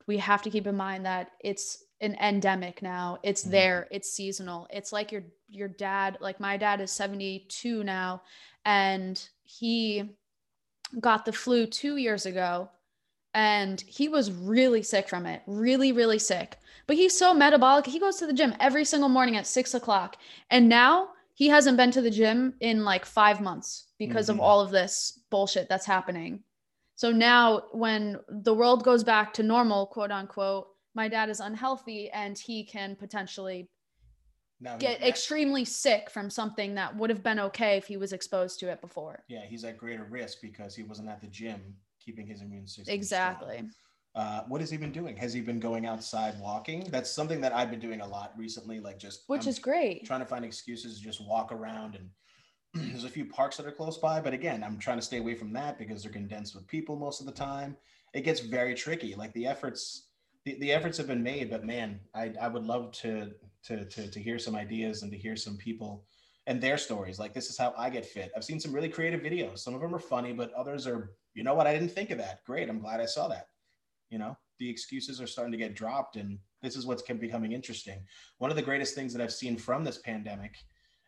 we 0.07 0.17
have 0.17 0.41
to 0.43 0.49
keep 0.49 0.65
in 0.65 0.77
mind 0.77 1.05
that 1.05 1.31
it's 1.43 1.83
an 2.01 2.15
endemic 2.15 2.81
now. 2.81 3.19
It's 3.23 3.43
Mhm. 3.45 3.51
there. 3.51 3.87
It's 3.91 4.11
seasonal. 4.11 4.67
It's 4.71 4.91
like 4.93 5.11
your 5.11 5.23
your 5.51 5.67
dad, 5.67 6.17
like 6.21 6.39
my 6.39 6.57
dad 6.57 6.79
is 6.79 6.91
72 6.91 7.83
now 7.83 8.21
and 8.65 9.29
he 9.43 10.15
got 10.99 11.25
the 11.25 11.33
flu 11.33 11.65
2 11.65 11.97
years 11.97 12.25
ago 12.27 12.69
and 13.33 13.81
he 13.81 14.07
was 14.09 14.31
really 14.31 14.83
sick 14.83 15.09
from 15.09 15.25
it. 15.25 15.41
Really, 15.47 15.91
really 15.91 16.19
sick. 16.19 16.57
But 16.87 16.97
he's 16.97 17.17
so 17.17 17.33
metabolic. 17.33 17.85
He 17.85 17.99
goes 17.99 18.17
to 18.17 18.27
the 18.27 18.33
gym 18.33 18.55
every 18.59 18.85
single 18.85 19.09
morning 19.09 19.35
at 19.37 19.45
six 19.47 19.73
o'clock. 19.73 20.17
And 20.49 20.67
now 20.69 21.09
he 21.33 21.47
hasn't 21.47 21.77
been 21.77 21.91
to 21.91 22.01
the 22.01 22.09
gym 22.11 22.55
in 22.59 22.83
like 22.83 23.05
five 23.05 23.39
months 23.41 23.87
because 23.97 24.27
Mhm. 24.27 24.33
of 24.33 24.39
all 24.39 24.61
of 24.61 24.71
this 24.71 25.19
bullshit 25.29 25.69
that's 25.69 25.85
happening. 25.85 26.43
So 26.95 27.11
now, 27.11 27.63
when 27.71 28.19
the 28.27 28.53
world 28.53 28.83
goes 28.83 29.03
back 29.03 29.33
to 29.35 29.43
normal, 29.43 29.87
quote 29.87 30.11
unquote, 30.11 30.67
my 30.99 31.07
dad 31.07 31.29
is 31.29 31.39
unhealthy 31.39 32.09
and 32.09 32.37
he 32.37 32.61
can 32.61 32.93
potentially 32.93 33.69
get 34.79 35.01
extremely 35.01 35.63
sick 35.63 36.09
from 36.09 36.29
something 36.29 36.75
that 36.75 36.93
would 36.93 37.09
have 37.09 37.23
been 37.23 37.39
okay 37.39 37.77
if 37.77 37.87
he 37.87 37.95
was 37.95 38.11
exposed 38.11 38.59
to 38.59 38.69
it 38.69 38.81
before. 38.81 39.23
yeah, 39.29 39.45
he's 39.47 39.63
at 39.63 39.77
greater 39.77 40.03
risk 40.03 40.39
because 40.41 40.75
he 40.75 40.83
wasn't 40.83 41.07
at 41.07 41.21
the 41.21 41.27
gym 41.27 41.61
keeping 42.03 42.27
his 42.27 42.41
immune 42.41 42.67
system. 42.67 42.93
Exactly. 42.93 43.63
Uh, 44.13 44.41
what 44.49 44.59
has 44.59 44.69
he 44.69 44.75
been 44.75 44.91
doing? 44.91 45.15
Has 45.15 45.31
he 45.31 45.39
been 45.39 45.61
going 45.61 45.85
outside 45.85 46.37
walking? 46.41 46.83
That's 46.89 47.09
something 47.09 47.39
that 47.39 47.53
I've 47.53 47.71
been 47.71 47.79
doing 47.79 48.01
a 48.01 48.07
lot 48.07 48.33
recently. 48.35 48.81
Like 48.81 48.99
just 48.99 49.23
Which 49.27 49.43
I'm 49.43 49.49
is 49.49 49.59
great. 49.59 50.05
trying 50.05 50.19
to 50.19 50.25
find 50.25 50.43
excuses 50.43 50.97
to 50.97 51.01
just 51.01 51.25
walk 51.25 51.53
around 51.53 51.95
and 51.95 52.09
there's 52.91 53.05
a 53.05 53.09
few 53.09 53.23
parks 53.23 53.55
that 53.55 53.65
are 53.65 53.71
close 53.71 53.97
by 53.97 54.21
but 54.21 54.31
again 54.31 54.63
i'm 54.63 54.77
trying 54.77 54.99
to 54.99 55.07
stay 55.09 55.17
away 55.17 55.33
from 55.33 55.51
that 55.51 55.79
because 55.79 56.03
they're 56.03 56.11
condensed 56.11 56.53
with 56.53 56.67
people 56.67 56.95
most 56.95 57.19
of 57.19 57.25
the 57.25 57.31
time 57.31 57.75
it 58.13 58.21
gets 58.21 58.41
very 58.41 58.75
tricky 58.75 59.15
like 59.15 59.33
the 59.33 59.47
efforts 59.47 60.08
the, 60.45 60.57
the 60.59 60.71
efforts 60.71 60.97
have 60.97 61.07
been 61.07 61.23
made 61.23 61.49
but 61.49 61.65
man 61.65 61.99
I, 62.13 62.33
I 62.41 62.47
would 62.47 62.63
love 62.63 62.91
to, 62.93 63.31
to 63.65 63.85
to 63.85 64.09
to 64.09 64.19
hear 64.19 64.39
some 64.39 64.55
ideas 64.55 65.03
and 65.03 65.11
to 65.11 65.17
hear 65.17 65.35
some 65.35 65.57
people 65.57 66.05
and 66.47 66.59
their 66.59 66.77
stories. 66.77 67.19
Like 67.19 67.33
this 67.33 67.49
is 67.49 67.57
how 67.57 67.73
i 67.77 67.89
get 67.89 68.05
fit. 68.05 68.31
I've 68.35 68.43
seen 68.43 68.59
some 68.59 68.73
really 68.73 68.89
creative 68.89 69.21
videos. 69.21 69.59
Some 69.59 69.75
of 69.75 69.81
them 69.81 69.93
are 69.93 69.99
funny 69.99 70.33
but 70.33 70.51
others 70.53 70.87
are 70.87 71.11
you 71.35 71.43
know 71.43 71.53
what? 71.53 71.67
I 71.67 71.73
didn't 71.73 71.91
think 71.91 72.09
of 72.09 72.17
that. 72.17 72.43
Great. 72.43 72.69
I'm 72.69 72.79
glad 72.79 72.99
i 72.99 73.05
saw 73.05 73.27
that. 73.27 73.47
You 74.09 74.17
know 74.19 74.37
the 74.57 74.69
excuses 74.69 75.21
are 75.21 75.27
starting 75.27 75.53
to 75.53 75.57
get 75.57 75.75
dropped 75.75 76.17
and 76.17 76.37
this 76.61 76.75
is 76.75 76.85
what's 76.85 77.01
becoming 77.01 77.53
interesting. 77.53 78.03
One 78.39 78.49
of 78.49 78.57
the 78.57 78.63
greatest 78.63 78.95
things 78.95 79.13
that 79.13 79.21
i've 79.21 79.33
seen 79.33 79.57
from 79.57 79.83
this 79.83 79.99
pandemic 79.99 80.55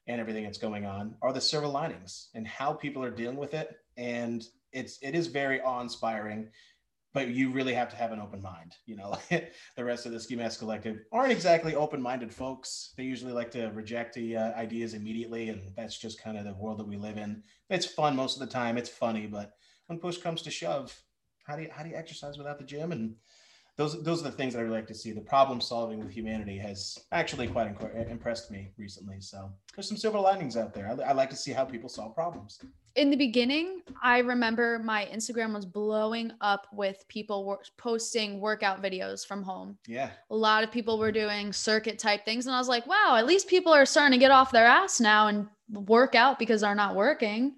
and 0.07 0.19
everything 0.19 0.43
that's 0.43 0.57
going 0.57 0.85
on 0.85 1.15
are 1.21 1.33
the 1.33 1.41
silver 1.41 1.67
linings 1.67 2.29
and 2.33 2.47
how 2.47 2.73
people 2.73 3.03
are 3.03 3.11
dealing 3.11 3.37
with 3.37 3.53
it. 3.53 3.77
And 3.97 4.45
it's 4.73 4.99
it 5.01 5.15
is 5.15 5.27
very 5.27 5.59
awe-inspiring 5.61 6.49
but 7.13 7.29
you 7.29 7.49
really 7.49 7.73
have 7.73 7.89
to 7.89 7.95
have 7.95 8.11
an 8.11 8.19
open 8.19 8.41
mind 8.41 8.75
you 8.85 8.95
know 8.95 9.17
the 9.29 9.83
rest 9.83 10.05
of 10.05 10.11
the 10.11 10.19
ski 10.19 10.35
mask 10.35 10.59
collective 10.59 10.99
aren't 11.11 11.31
exactly 11.31 11.75
open-minded 11.75 12.33
folks 12.33 12.93
they 12.97 13.03
usually 13.03 13.33
like 13.33 13.51
to 13.51 13.67
reject 13.73 14.13
the 14.13 14.35
uh, 14.35 14.51
ideas 14.53 14.93
immediately 14.93 15.49
and 15.49 15.61
that's 15.75 15.97
just 15.97 16.21
kind 16.21 16.37
of 16.37 16.45
the 16.45 16.53
world 16.53 16.79
that 16.79 16.87
we 16.87 16.97
live 16.97 17.17
in 17.17 17.41
it's 17.69 17.85
fun 17.85 18.15
most 18.15 18.39
of 18.39 18.47
the 18.47 18.53
time 18.53 18.77
it's 18.77 18.89
funny 18.89 19.27
but 19.27 19.53
when 19.87 19.99
push 19.99 20.17
comes 20.17 20.41
to 20.41 20.51
shove 20.51 21.03
how 21.45 21.55
do 21.55 21.63
you 21.63 21.69
how 21.71 21.83
do 21.83 21.89
you 21.89 21.95
exercise 21.95 22.37
without 22.37 22.57
the 22.57 22.65
gym 22.65 22.91
and 22.91 23.15
those 23.77 24.03
those 24.03 24.21
are 24.21 24.25
the 24.29 24.31
things 24.31 24.53
that 24.53 24.59
I 24.59 24.63
really 24.63 24.75
like 24.75 24.87
to 24.87 24.93
see. 24.95 25.11
The 25.11 25.21
problem 25.21 25.61
solving 25.61 25.99
with 25.99 26.11
humanity 26.11 26.57
has 26.57 26.99
actually 27.11 27.47
quite 27.47 27.73
impressed 28.09 28.51
me 28.51 28.71
recently. 28.77 29.21
So 29.21 29.51
there's 29.75 29.87
some 29.87 29.97
silver 29.97 30.19
linings 30.19 30.57
out 30.57 30.73
there. 30.73 30.87
I, 30.87 31.09
I 31.09 31.13
like 31.13 31.29
to 31.29 31.35
see 31.35 31.51
how 31.51 31.65
people 31.65 31.89
solve 31.89 32.13
problems. 32.13 32.59
In 32.95 33.09
the 33.09 33.15
beginning, 33.15 33.81
I 34.03 34.19
remember 34.19 34.79
my 34.79 35.07
Instagram 35.13 35.53
was 35.53 35.65
blowing 35.65 36.31
up 36.41 36.67
with 36.73 37.03
people 37.07 37.45
wor- 37.45 37.61
posting 37.77 38.39
workout 38.39 38.81
videos 38.81 39.25
from 39.25 39.43
home. 39.43 39.77
Yeah, 39.87 40.11
A 40.29 40.35
lot 40.35 40.63
of 40.63 40.71
people 40.71 40.99
were 40.99 41.11
doing 41.11 41.53
circuit 41.53 41.99
type 41.99 42.25
things. 42.25 42.47
And 42.47 42.55
I 42.55 42.59
was 42.59 42.67
like, 42.67 42.85
wow, 42.87 43.15
at 43.17 43.25
least 43.25 43.47
people 43.47 43.73
are 43.73 43.85
starting 43.85 44.11
to 44.17 44.23
get 44.23 44.31
off 44.31 44.51
their 44.51 44.65
ass 44.65 44.99
now 44.99 45.27
and 45.27 45.47
work 45.69 46.15
out 46.15 46.37
because 46.37 46.61
they're 46.61 46.75
not 46.75 46.95
working. 46.95 47.53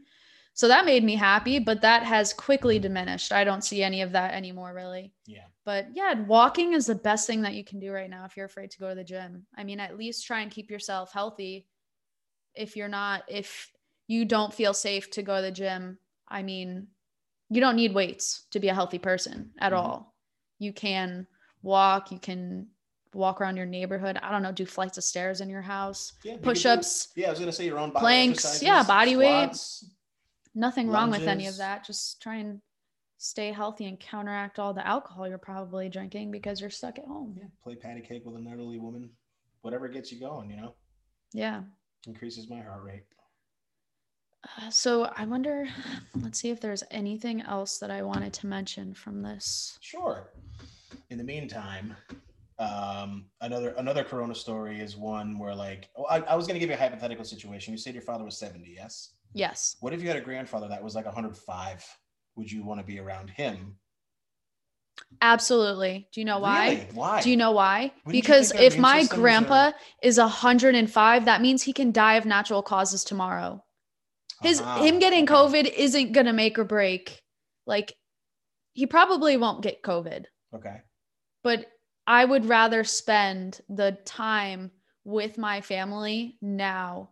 So 0.55 0.67
that 0.67 0.85
made 0.85 1.03
me 1.03 1.15
happy, 1.15 1.57
but 1.57 1.81
that 1.81 2.03
has 2.03 2.31
quickly 2.31 2.77
diminished. 2.77 3.31
I 3.31 3.43
don't 3.43 3.63
see 3.63 3.81
any 3.81 4.03
of 4.03 4.11
that 4.11 4.35
anymore, 4.35 4.71
really. 4.75 5.11
yeah, 5.25 5.45
But 5.65 5.87
yeah, 5.95 6.13
walking 6.27 6.73
is 6.73 6.85
the 6.85 6.93
best 6.93 7.25
thing 7.25 7.41
that 7.41 7.55
you 7.55 7.63
can 7.63 7.79
do 7.79 7.91
right 7.91 8.09
now 8.09 8.23
if 8.25 8.37
you're 8.37 8.45
afraid 8.45 8.69
to 8.69 8.77
go 8.79 8.89
to 8.89 8.93
the 8.95 9.03
gym. 9.03 9.47
I 9.57 9.63
mean, 9.63 9.79
at 9.79 9.97
least 9.97 10.27
try 10.27 10.41
and 10.41 10.51
keep 10.51 10.69
yourself 10.69 11.11
healthy. 11.11 11.65
If 12.53 12.75
you're 12.75 12.87
not, 12.87 13.23
if 13.27 13.71
you 14.07 14.25
don't 14.25 14.53
feel 14.53 14.73
safe 14.73 15.09
to 15.11 15.21
go 15.23 15.37
to 15.37 15.41
the 15.41 15.51
gym, 15.51 15.97
I 16.27 16.43
mean, 16.43 16.87
you 17.49 17.61
don't 17.61 17.75
need 17.75 17.93
weights 17.93 18.45
to 18.51 18.59
be 18.59 18.69
a 18.69 18.73
healthy 18.73 18.99
person 18.99 19.51
at 19.59 19.71
Mhm. 19.73 19.77
all. 19.77 20.15
You 20.59 20.73
can 20.73 21.27
walk, 21.61 22.11
you 22.11 22.19
can 22.19 22.67
walk 23.13 23.39
around 23.41 23.57
your 23.57 23.65
neighborhood. 23.65 24.17
I 24.21 24.31
don't 24.31 24.41
know, 24.43 24.51
do 24.51 24.65
flights 24.65 24.97
of 24.97 25.03
stairs 25.03 25.39
in 25.41 25.49
your 25.49 25.61
house, 25.61 26.13
yeah. 26.23 26.37
push 26.41 26.65
ups. 26.65 27.09
Yeah, 27.15 27.27
I 27.27 27.29
was 27.29 27.39
gonna 27.39 27.51
say 27.51 27.65
your 27.65 27.77
own 27.79 27.91
body 27.91 28.03
Planks, 28.03 28.61
yeah, 28.63 28.83
body 28.83 29.15
weight. 29.15 29.55
squats. 29.55 29.85
nothing 30.55 30.87
wrong 30.89 31.09
with 31.09 31.27
any 31.27 31.47
of 31.47 31.57
that. 31.57 31.83
Just 31.85 32.21
try 32.21 32.35
and 32.35 32.61
stay 33.17 33.51
healthy 33.51 33.85
and 33.85 33.99
counteract 33.99 34.59
all 34.59 34.73
the 34.73 34.85
alcohol 34.85 35.27
you're 35.27 35.37
probably 35.39 35.89
drinking 35.89 36.29
because 36.29 36.59
you're 36.61 36.69
stuck 36.69 36.99
at 36.99 37.05
home. 37.05 37.35
Yeah, 37.39 37.47
play 37.63 37.75
patty 37.75 38.01
cake 38.01 38.23
with 38.25 38.35
an 38.35 38.47
elderly 38.47 38.77
woman. 38.79 39.15
Whatever 39.61 39.87
gets 39.87 40.11
you 40.11 40.19
going, 40.19 40.49
you 40.49 40.57
know, 40.57 40.75
Yeah. 41.31 41.63
increases 42.05 42.49
my 42.49 42.61
heart 42.61 42.83
rate. 42.83 43.05
Uh, 44.43 44.69
so 44.69 45.11
I 45.15 45.25
wonder, 45.25 45.67
let's 46.21 46.39
see 46.39 46.49
if 46.49 46.59
there's 46.59 46.83
anything 46.91 47.41
else 47.41 47.77
that 47.79 47.91
I 47.91 48.01
wanted 48.01 48.33
to 48.33 48.47
mention 48.47 48.93
from 48.93 49.21
this. 49.21 49.77
Sure. 49.81 50.29
In 51.09 51.17
the 51.17 51.23
meantime, 51.23 51.95
um, 52.59 53.25
another 53.41 53.69
another 53.77 54.03
Corona 54.03 54.35
story 54.35 54.79
is 54.79 54.95
one 54.95 55.39
where 55.39 55.55
like 55.55 55.89
oh, 55.95 56.05
I, 56.05 56.19
I 56.21 56.35
was 56.35 56.47
gonna 56.47 56.59
give 56.59 56.69
you 56.69 56.75
a 56.75 56.77
hypothetical 56.77 57.25
situation. 57.25 57.73
You 57.73 57.77
said 57.77 57.93
your 57.93 58.03
father 58.03 58.23
was 58.23 58.37
seventy, 58.37 58.73
yes. 58.75 59.13
Yes. 59.33 59.77
What 59.79 59.93
if 59.93 60.01
you 60.01 60.07
had 60.07 60.17
a 60.17 60.21
grandfather 60.21 60.67
that 60.67 60.83
was 60.83 60.95
like 60.95 61.05
105? 61.05 61.97
Would 62.35 62.51
you 62.51 62.63
want 62.63 62.79
to 62.79 62.85
be 62.85 62.99
around 62.99 63.29
him? 63.29 63.77
Absolutely. 65.21 66.07
Do 66.11 66.21
you 66.21 66.25
know 66.25 66.39
why? 66.39 66.69
Really? 66.69 66.87
Why? 66.93 67.21
Do 67.21 67.29
you 67.29 67.37
know 67.37 67.51
why? 67.51 67.91
Wouldn't 68.05 68.23
Because 68.23 68.51
if 68.53 68.77
my 68.77 69.05
grandpa 69.05 69.71
is 70.01 70.17
105, 70.17 71.25
that 71.25 71.41
means 71.41 71.63
he 71.63 71.73
can 71.73 71.91
die 71.91 72.15
of 72.15 72.25
natural 72.25 72.61
causes 72.61 73.03
tomorrow. 73.03 73.63
His 74.43 74.61
Ah, 74.61 74.81
him 74.83 74.99
getting. 74.99 75.25
COVID 75.25 75.71
isn't 75.73 76.11
going 76.11 76.25
to 76.27 76.33
make 76.33 76.57
or 76.59 76.63
break. 76.65 77.21
Like 77.65 77.93
he 78.73 78.85
probably 78.87 79.37
won't 79.37 79.61
get 79.63 79.81
COVID. 79.83 80.25
Okay. 80.55 80.77
but 81.43 81.65
I 82.05 82.23
would 82.25 82.45
rather 82.45 82.83
spend 82.83 83.61
the 83.69 83.97
time 84.05 84.71
with 85.05 85.37
my 85.37 85.61
family 85.61 86.37
now 86.41 87.09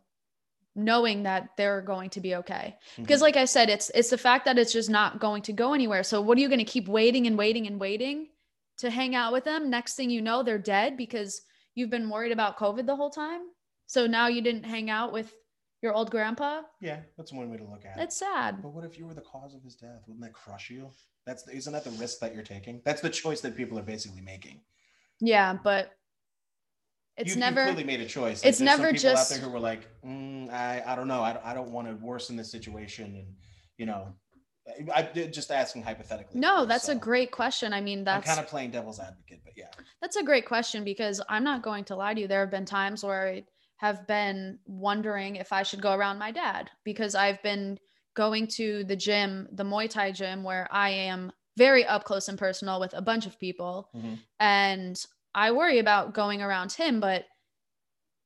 knowing 0.75 1.23
that 1.23 1.49
they're 1.57 1.81
going 1.81 2.09
to 2.11 2.21
be 2.21 2.35
okay 2.35 2.77
because 2.95 3.19
Mhm. 3.19 3.23
like 3.23 3.35
i 3.35 3.43
said 3.45 3.69
it's 3.69 3.89
it's 3.93 4.09
the 4.09 4.17
fact 4.17 4.45
that 4.45 4.57
it's 4.57 4.71
just 4.71 4.89
not 4.89 5.19
going 5.19 5.41
to 5.43 5.51
go 5.53 5.73
anywhere 5.73 6.01
so 6.03 6.21
what 6.21 6.37
are 6.37 6.41
you 6.41 6.47
going 6.47 6.59
to 6.65 6.73
keep 6.75 6.87
waiting 6.87 7.27
and 7.27 7.37
waiting 7.37 7.67
and 7.67 7.77
waiting 7.79 8.29
to 8.77 8.89
hang 8.89 9.13
out 9.13 9.33
with 9.33 9.43
them 9.43 9.69
next 9.69 9.95
thing 9.95 10.09
you 10.09 10.21
know 10.21 10.43
they're 10.43 10.57
dead 10.57 10.95
because 10.95 11.41
you've 11.75 11.89
been 11.89 12.09
worried 12.09 12.31
about 12.31 12.57
covid 12.57 12.85
the 12.85 12.95
whole 12.95 13.09
time 13.09 13.41
so 13.87 14.07
now 14.07 14.27
you 14.27 14.41
didn't 14.41 14.63
hang 14.63 14.89
out 14.89 15.11
with 15.11 15.33
your 15.81 15.93
old 15.93 16.11
grandpa 16.11 16.61
yeah, 16.79 16.99
that's 17.17 17.33
one 17.33 17.49
way 17.49 17.57
to 17.57 17.63
look 17.63 17.85
at 17.85 17.99
it. 17.99 18.03
it's 18.03 18.17
sad 18.17 18.61
But 18.61 18.73
what 18.73 18.85
if 18.85 18.97
you 18.97 19.05
were 19.07 19.13
the 19.13 19.21
cause 19.21 19.53
of 19.55 19.63
his 19.63 19.75
death? 19.75 20.03
Wouldn't 20.07 20.23
that 20.23 20.33
crush 20.33 20.69
you? 20.69 20.89
That's 21.25 21.47
isn't 21.47 21.73
that 21.73 21.83
the 21.83 21.91
risk 21.91 22.19
that 22.19 22.33
you're 22.33 22.43
taking? 22.43 22.81
That's 22.85 23.01
the 23.01 23.09
choice 23.09 23.41
that 23.41 23.55
people 23.55 23.77
are 23.79 23.83
basically 23.83 24.21
making. 24.21 24.61
yeah 25.19 25.57
but 25.63 25.91
it's 27.17 27.33
you, 27.35 27.39
never 27.39 27.61
you 27.65 27.73
clearly 27.73 27.83
made 27.83 28.01
a 28.01 28.05
choice. 28.05 28.33
it's 28.37 28.43
there's 28.43 28.57
some 28.57 28.65
never 28.65 28.87
people 28.91 29.01
just- 29.01 29.31
out 29.31 29.35
there 29.37 29.45
who 29.45 29.51
were 29.53 29.59
like, 29.59 29.87
mm, 30.05 30.49
I, 30.51 30.81
I 30.85 30.95
don't 30.95 31.07
know, 31.07 31.21
I, 31.21 31.37
I 31.43 31.53
don't 31.53 31.71
want 31.71 31.87
to 31.87 31.93
worsen 31.95 32.35
this 32.37 32.49
situation, 32.51 33.05
and 33.15 33.27
you 33.77 33.85
know, 33.85 34.13
I, 34.95 35.03
just 35.03 35.51
asking 35.51 35.83
hypothetically. 35.83 36.39
no 36.39 36.65
that's 36.65 36.87
a 36.87 36.95
great 36.95 37.31
question 37.31 37.73
i 37.73 37.81
mean 37.81 37.99
I'm 37.99 38.05
that's 38.05 38.27
kind 38.27 38.39
of 38.39 38.47
playing 38.47 38.71
devil's 38.71 38.99
advocate, 38.99 39.41
but 39.43 39.53
yeah, 39.57 39.71
That's 40.01 40.15
a 40.15 40.23
great 40.23 40.45
question 40.45 40.83
because 40.83 41.19
I'm 41.27 41.43
not 41.43 41.61
going 41.63 41.83
to 41.85 41.95
lie 41.95 42.13
to 42.13 42.21
you. 42.21 42.27
There 42.27 42.39
have 42.41 42.51
been 42.51 42.65
times 42.65 43.03
where 43.03 43.27
I 43.27 43.43
have 43.81 44.05
been 44.05 44.59
wondering 44.67 45.37
if 45.37 45.51
I 45.51 45.63
should 45.63 45.81
go 45.81 45.95
around 45.95 46.19
my 46.19 46.29
dad 46.29 46.69
because 46.83 47.15
I've 47.15 47.41
been 47.41 47.79
going 48.13 48.45
to 48.45 48.83
the 48.83 48.95
gym, 48.95 49.47
the 49.53 49.63
Muay 49.63 49.89
Thai 49.89 50.11
gym, 50.11 50.43
where 50.43 50.67
I 50.71 50.91
am 50.91 51.31
very 51.57 51.83
up 51.83 52.03
close 52.03 52.27
and 52.27 52.37
personal 52.37 52.79
with 52.79 52.93
a 52.93 53.01
bunch 53.01 53.25
of 53.25 53.39
people. 53.39 53.89
Mhm. 53.95 54.19
And 54.39 55.03
I 55.33 55.51
worry 55.51 55.79
about 55.79 56.13
going 56.13 56.43
around 56.43 56.71
him, 56.73 56.99
but 56.99 57.25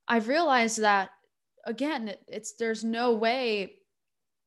I've 0.10 0.28
realized 0.28 0.82
that 0.82 1.12
again, 1.64 2.14
it's 2.28 2.56
there's 2.56 2.84
no 2.84 3.14
way 3.14 3.78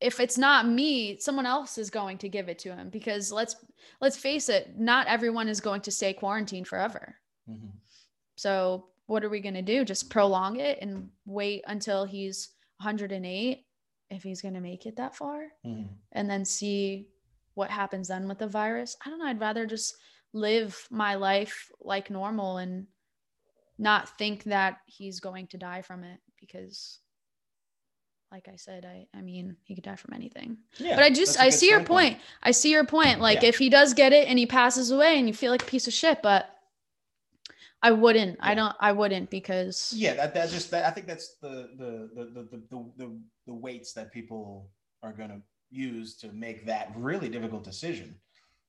if 0.00 0.20
it's 0.20 0.36
not 0.36 0.68
me, 0.68 1.18
someone 1.18 1.46
else 1.46 1.78
is 1.78 1.88
going 1.88 2.18
to 2.18 2.28
give 2.28 2.50
it 2.50 2.58
to 2.60 2.76
him 2.76 2.90
because 2.90 3.32
let's 3.32 3.56
let's 4.02 4.18
face 4.18 4.50
it, 4.50 4.78
not 4.78 5.06
everyone 5.06 5.48
is 5.48 5.62
going 5.62 5.80
to 5.80 5.90
stay 5.90 6.12
quarantined 6.12 6.68
forever. 6.68 7.16
Mhm. 7.48 7.72
So 8.36 8.90
what 9.08 9.24
are 9.24 9.28
we 9.28 9.40
going 9.40 9.54
to 9.54 9.62
do? 9.62 9.84
Just 9.84 10.10
prolong 10.10 10.60
it 10.60 10.78
and 10.80 11.08
wait 11.26 11.64
until 11.66 12.04
he's 12.04 12.50
108 12.80 13.64
if 14.10 14.22
he's 14.22 14.40
going 14.42 14.54
to 14.54 14.60
make 14.60 14.86
it 14.86 14.96
that 14.96 15.16
far 15.16 15.48
Mhm. 15.66 15.88
and 16.12 16.30
then 16.30 16.44
see 16.44 17.08
what 17.54 17.70
happens 17.70 18.08
then 18.08 18.28
with 18.28 18.38
the 18.38 18.46
virus? 18.46 18.96
I 19.04 19.10
don't 19.10 19.18
know. 19.18 19.24
I'd 19.26 19.40
rather 19.40 19.66
just 19.66 19.96
live 20.32 20.86
my 20.90 21.14
life 21.16 21.72
like 21.80 22.10
normal 22.10 22.58
and 22.58 22.86
not 23.78 24.16
think 24.18 24.44
that 24.44 24.78
he's 24.86 25.20
going 25.20 25.46
to 25.48 25.58
die 25.58 25.82
from 25.82 26.04
it 26.04 26.20
because 26.38 27.00
like 28.30 28.46
I 28.46 28.56
said, 28.56 28.84
I 28.84 29.06
I 29.16 29.22
mean, 29.22 29.56
he 29.64 29.74
could 29.74 29.84
die 29.84 29.96
from 29.96 30.12
anything. 30.12 30.58
yeah. 30.76 30.96
But 30.96 31.04
I 31.04 31.10
just 31.10 31.40
I 31.40 31.48
see 31.48 31.68
your 31.70 31.78
standpoint. 31.78 32.14
point. 32.18 32.24
I 32.42 32.50
see 32.50 32.70
your 32.70 32.84
point. 32.84 33.20
Like 33.20 33.42
Yeah. 33.42 33.48
if 33.48 33.56
he 33.58 33.70
does 33.70 33.94
get 33.94 34.12
it 34.12 34.28
and 34.28 34.38
he 34.38 34.44
passes 34.44 34.90
away 34.90 35.18
and 35.18 35.26
you 35.26 35.32
feel 35.32 35.50
like 35.50 35.62
a 35.62 35.66
piece 35.66 35.86
of 35.86 35.94
shit, 35.94 36.20
but 36.22 36.54
I 37.82 37.92
wouldn't. 37.92 38.38
I 38.40 38.54
don't 38.54 38.74
I 38.80 38.92
wouldn't 38.92 39.30
because 39.30 39.92
Yeah, 39.96 40.14
that 40.14 40.34
that 40.34 40.50
just 40.50 40.70
that 40.70 40.84
I 40.84 40.90
think 40.90 41.06
that's 41.06 41.36
the 41.40 41.70
the 41.76 42.10
the 42.14 42.24
the 42.24 42.42
the 42.50 42.62
the, 42.70 42.90
the, 42.96 43.20
the 43.46 43.54
weights 43.54 43.92
that 43.92 44.12
people 44.12 44.70
are 45.02 45.12
going 45.12 45.30
to 45.30 45.40
use 45.70 46.16
to 46.16 46.32
make 46.32 46.66
that 46.66 46.92
really 46.96 47.28
difficult 47.28 47.62
decision, 47.62 48.16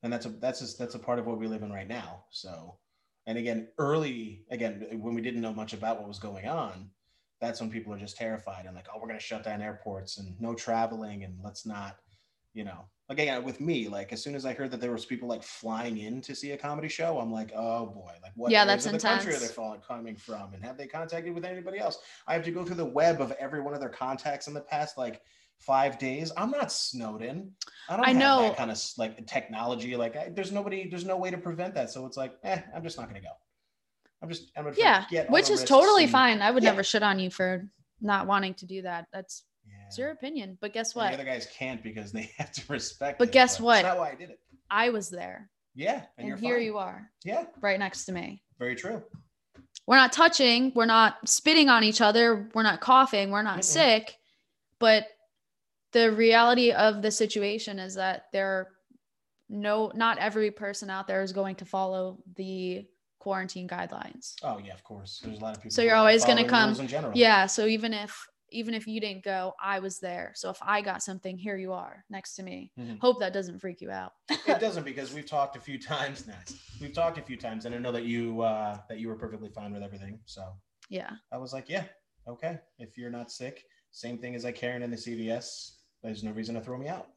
and 0.03 0.13
that's 0.13 0.25
a 0.25 0.29
that's 0.29 0.59
just 0.59 0.77
that's 0.77 0.95
a 0.95 0.99
part 0.99 1.19
of 1.19 1.25
what 1.25 1.39
we 1.39 1.47
live 1.47 1.63
in 1.63 1.71
right 1.71 1.87
now. 1.87 2.25
So, 2.29 2.77
and 3.25 3.37
again, 3.37 3.69
early 3.77 4.45
again 4.51 4.87
when 4.99 5.15
we 5.15 5.21
didn't 5.21 5.41
know 5.41 5.53
much 5.53 5.73
about 5.73 5.99
what 5.99 6.07
was 6.07 6.19
going 6.19 6.47
on, 6.47 6.91
that's 7.41 7.61
when 7.61 7.69
people 7.69 7.93
are 7.93 7.99
just 7.99 8.17
terrified 8.17 8.65
and 8.65 8.75
like, 8.75 8.87
oh, 8.93 8.99
we're 8.99 9.07
going 9.07 9.19
to 9.19 9.25
shut 9.25 9.43
down 9.43 9.61
airports 9.61 10.17
and 10.17 10.39
no 10.39 10.53
traveling 10.53 11.23
and 11.23 11.37
let's 11.43 11.65
not, 11.65 11.97
you 12.53 12.63
know. 12.63 12.87
like 13.09 13.19
Again, 13.19 13.43
with 13.43 13.59
me, 13.59 13.87
like 13.87 14.11
as 14.13 14.21
soon 14.23 14.35
as 14.35 14.45
I 14.45 14.53
heard 14.53 14.71
that 14.71 14.79
there 14.81 14.91
was 14.91 15.05
people 15.05 15.27
like 15.27 15.43
flying 15.43 15.97
in 15.97 16.21
to 16.21 16.35
see 16.35 16.51
a 16.51 16.57
comedy 16.57 16.87
show, 16.87 17.19
I'm 17.19 17.31
like, 17.31 17.51
oh 17.55 17.85
boy, 17.87 18.11
like 18.21 18.31
what 18.35 18.51
Yeah, 18.51 18.65
that's 18.65 18.85
of 18.85 18.91
the 18.93 18.99
country 18.99 19.33
are 19.35 19.39
they 19.39 19.47
fall- 19.47 19.77
coming 19.87 20.15
from, 20.15 20.53
and 20.53 20.63
have 20.63 20.77
they 20.77 20.87
contacted 20.87 21.33
with 21.33 21.45
anybody 21.45 21.79
else? 21.79 21.99
I 22.27 22.33
have 22.33 22.43
to 22.45 22.51
go 22.51 22.63
through 22.65 22.75
the 22.75 22.85
web 22.85 23.21
of 23.21 23.31
every 23.33 23.61
one 23.61 23.73
of 23.73 23.79
their 23.79 23.89
contacts 23.89 24.47
in 24.47 24.53
the 24.53 24.61
past 24.61 24.97
like 24.97 25.21
five 25.59 25.97
days. 25.99 26.31
I'm 26.37 26.51
not 26.51 26.71
snowed 26.71 27.21
in. 27.21 27.51
I 27.89 27.95
don't 27.97 28.05
I 28.05 28.09
have 28.09 28.17
know. 28.17 28.41
that 28.43 28.57
kind 28.57 28.71
of 28.71 28.81
like 28.97 29.25
technology. 29.27 29.95
Like 29.95 30.15
I, 30.15 30.29
there's 30.29 30.51
nobody, 30.51 30.87
there's 30.89 31.05
no 31.05 31.17
way 31.17 31.31
to 31.31 31.37
prevent 31.37 31.73
that. 31.75 31.89
So 31.89 32.05
it's 32.05 32.15
like, 32.17 32.33
eh, 32.43 32.61
I'm 32.75 32.83
just 32.83 32.97
not 32.97 33.07
gonna 33.07 33.21
go. 33.21 33.33
I'm 34.21 34.29
just, 34.29 34.51
I'm 34.57 34.65
gonna 34.65 34.75
yeah, 34.77 35.05
which 35.29 35.49
is 35.49 35.63
totally 35.63 36.03
and- 36.03 36.11
fine. 36.11 36.41
I 36.41 36.51
would 36.51 36.63
Yeah. 36.63 36.71
never 36.71 36.83
shit 36.83 37.03
on 37.03 37.19
you 37.19 37.29
for 37.29 37.67
not 38.01 38.27
wanting 38.27 38.53
to 38.55 38.65
do 38.65 38.81
that. 38.83 39.07
That's. 39.13 39.43
It's 39.89 39.97
your 39.97 40.11
opinion. 40.11 40.57
But 40.61 40.71
guess 40.73 40.93
And 40.93 41.01
what? 41.01 41.07
The 41.09 41.13
other 41.15 41.23
guys 41.25 41.47
can't 41.51 41.81
because 41.83 42.11
they 42.11 42.31
have 42.37 42.51
to 42.53 42.61
respect. 42.71 43.19
But 43.19 43.29
it, 43.29 43.31
guess 43.33 43.59
what? 43.59 43.81
That's 43.83 43.95
not 43.95 43.97
why 43.99 44.11
I 44.11 44.15
did 44.15 44.29
it. 44.29 44.39
I 44.69 44.89
was 44.89 45.09
there. 45.09 45.49
Yeah, 45.75 46.03
and, 46.17 46.31
And, 46.31 46.39
here 46.39 46.57
fine. 46.57 46.65
you 46.65 46.77
are, 46.77 47.09
Yeah, 47.23 47.45
right 47.61 47.79
next 47.79 48.05
to 48.05 48.11
me. 48.11 48.41
very 48.59 48.75
true. 48.75 49.01
We're 49.87 49.95
not 49.95 50.11
touching, 50.11 50.71
we're 50.75 50.85
not 50.85 51.27
spitting 51.27 51.69
on 51.69 51.83
each 51.83 52.01
other, 52.01 52.49
we're 52.53 52.63
not 52.63 52.81
coughing, 52.81 53.31
we're 53.31 53.43
not 53.43 53.59
Mm-mm. 53.59 53.63
sick. 53.63 54.15
But 54.79 55.07
the 55.93 56.11
reality 56.11 56.71
of 56.71 57.01
the 57.01 57.09
situation 57.11 57.79
is 57.79 57.95
that 57.95 58.25
there 58.33 58.47
are 58.47 58.67
no 59.47 59.91
not 59.95 60.17
every 60.19 60.51
person 60.51 60.89
out 60.91 61.07
there 61.07 61.23
is 61.23 61.31
going 61.33 61.55
to 61.55 61.65
follow 61.65 62.19
the 62.35 62.85
quarantine 63.19 63.67
guidelines. 63.67 64.35
Oh 64.43 64.59
yeah, 64.63 64.73
of 64.73 64.83
course. 64.83 65.21
There's 65.23 65.37
a 65.39 65.41
lot 65.41 65.55
of 65.57 65.63
people. 65.63 65.73
So 65.73 65.81
you're 65.81 65.95
always 65.95 66.23
gonna 66.25 66.47
come- 66.47 66.79
In 66.79 66.87
general. 66.87 67.13
Yeah, 67.15 67.47
so 67.47 67.65
even 67.65 67.93
if 67.93 68.27
even 68.51 68.73
if 68.73 68.87
you 68.87 68.99
didn't 68.99 69.23
go, 69.23 69.53
I 69.61 69.79
was 69.79 69.99
there. 69.99 70.31
So 70.35 70.49
if 70.49 70.57
I 70.61 70.81
got 70.81 71.01
something, 71.03 71.37
here 71.37 71.57
you 71.57 71.73
are 71.73 72.03
next 72.09 72.35
to 72.35 72.43
me. 72.43 72.71
Mhm. 72.77 72.99
Hope 72.99 73.19
that 73.19 73.33
doesn't 73.33 73.59
freak 73.59 73.81
you 73.81 73.91
out. 73.91 74.13
it 74.29 74.59
doesn't 74.59 74.83
because 74.83 75.13
we've 75.13 75.25
talked 75.25 75.55
a 75.55 75.59
few 75.59 75.79
times 75.79 76.27
now. 76.27 76.37
We've 76.81 76.93
talked 76.93 77.17
a 77.17 77.21
few 77.21 77.37
times, 77.37 77.65
and 77.65 77.73
I 77.75 77.77
know 77.77 77.91
that 77.91 78.03
you 78.05 78.41
uh, 78.41 78.79
that 78.89 78.99
you 78.99 79.07
were 79.07 79.15
perfectly 79.15 79.49
fine 79.49 79.71
with 79.73 79.83
everything. 79.83 80.19
So 80.25 80.43
Yeah. 80.89 81.11
I 81.31 81.37
was 81.37 81.53
like, 81.53 81.69
yeah, 81.69 81.85
okay. 82.27 82.59
If 82.77 82.97
you're 82.97 83.11
not 83.11 83.31
sick, 83.31 83.65
same 83.91 84.17
thing 84.17 84.35
as 84.35 84.43
like 84.43 84.55
Karen 84.55 84.83
in 84.83 84.91
the 84.91 84.97
CVS. 84.97 85.77
There's 86.03 86.23
no 86.23 86.31
reason 86.31 86.55
to 86.55 86.61
throw 86.61 86.77
me 86.77 86.87
out. 86.87 87.07